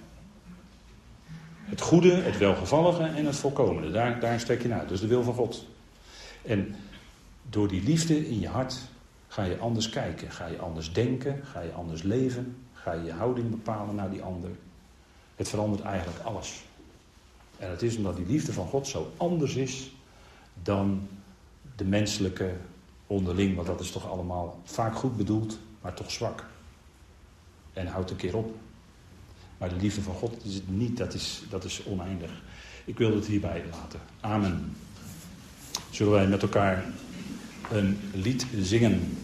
Het 1.70 1.82
goede, 1.82 2.14
het 2.14 2.38
welgevallige 2.38 3.04
en 3.04 3.26
het 3.26 3.36
volkomene. 3.36 3.92
Daar, 3.92 4.20
daar 4.20 4.40
stek 4.40 4.62
je 4.62 4.68
naar. 4.68 4.88
Dus 4.88 5.00
de 5.00 5.08
wil 5.08 5.24
van 5.24 5.34
God. 5.34 5.66
En 6.42 6.76
door 7.50 7.68
die 7.68 7.84
liefde 7.84 8.30
in 8.30 8.40
je 8.40 8.48
hart 8.48 8.78
ga 9.28 9.44
je 9.44 9.58
anders 9.58 9.90
kijken. 9.90 10.32
Ga 10.32 10.46
je 10.46 10.60
anders 10.60 10.94
denken. 10.94 11.42
Ga 11.44 11.62
je 11.62 11.72
anders 11.72 12.02
leven. 12.02 12.58
Ga 12.74 12.94
je 12.94 13.04
je 13.04 13.12
houding 13.12 13.50
bepalen 13.50 13.96
naar 13.96 14.10
die 14.10 14.22
ander. 14.22 14.50
Het 15.36 15.50
verandert 15.50 15.82
eigenlijk 15.82 16.20
alles. 16.24 16.64
En 17.58 17.70
het 17.70 17.82
is 17.82 17.98
omdat 17.98 18.16
die 18.16 18.26
liefde 18.26 18.54
van 18.54 18.68
God 18.68 18.88
zo 18.88 19.12
anders 19.18 19.56
is 19.56 19.92
dan 20.64 21.08
de 21.76 21.86
menselijke 21.86 22.54
onderling. 23.08 23.56
Want 23.56 23.68
dat 23.68 23.80
is 23.80 23.92
toch 23.92 24.10
allemaal 24.10 24.60
vaak 24.64 24.96
goed 24.96 25.18
bedoeld, 25.18 25.60
maar 25.82 25.94
toch 25.94 26.12
zwak. 26.12 26.46
En 27.74 27.88
houdt 27.88 28.10
een 28.10 28.16
keer 28.16 28.38
op. 28.38 28.56
Maar 29.60 29.70
de 29.70 29.76
liefde 29.82 30.02
van 30.02 30.14
God 30.14 30.38
is 30.44 30.54
het 30.54 30.70
niet, 30.78 30.98
dat 30.98 31.14
is, 31.14 31.42
dat 31.50 31.64
is 31.64 31.82
oneindig. 31.86 32.32
Ik 32.86 32.98
wil 32.98 33.16
het 33.16 33.26
hierbij 33.26 33.64
laten. 33.72 34.00
Amen. 34.20 34.76
Zullen 35.90 36.14
wij 36.14 36.28
met 36.28 36.42
elkaar 36.42 36.86
een 37.72 37.98
lied 38.14 38.46
zingen? 38.62 39.18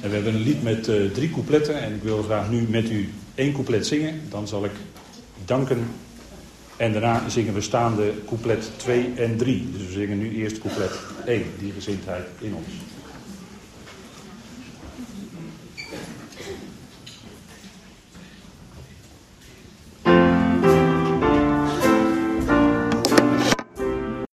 En 0.00 0.08
we 0.08 0.14
hebben 0.14 0.34
een 0.34 0.40
lied 0.40 0.62
met 0.62 0.88
uh, 0.88 1.10
drie 1.10 1.30
coupletten 1.30 1.82
en 1.82 1.94
ik 1.94 2.02
wil 2.02 2.22
graag 2.22 2.50
nu 2.50 2.60
met 2.68 2.90
u 2.90 3.08
één 3.34 3.52
couplet 3.52 3.86
zingen. 3.86 4.20
Dan 4.28 4.48
zal 4.48 4.64
ik 4.64 4.72
danken 5.44 5.86
en 6.76 6.92
daarna 6.92 7.28
zingen 7.28 7.54
we 7.54 7.60
staande 7.60 8.12
couplet 8.26 8.70
2 8.76 9.12
en 9.16 9.36
3. 9.36 9.70
Dus 9.72 9.86
we 9.86 9.92
zingen 9.92 10.18
nu 10.18 10.36
eerst 10.36 10.58
couplet 10.58 10.92
1, 11.24 11.42
die 11.58 11.72
gezindheid 11.72 12.26
in 12.40 12.54
ons. 12.54 12.66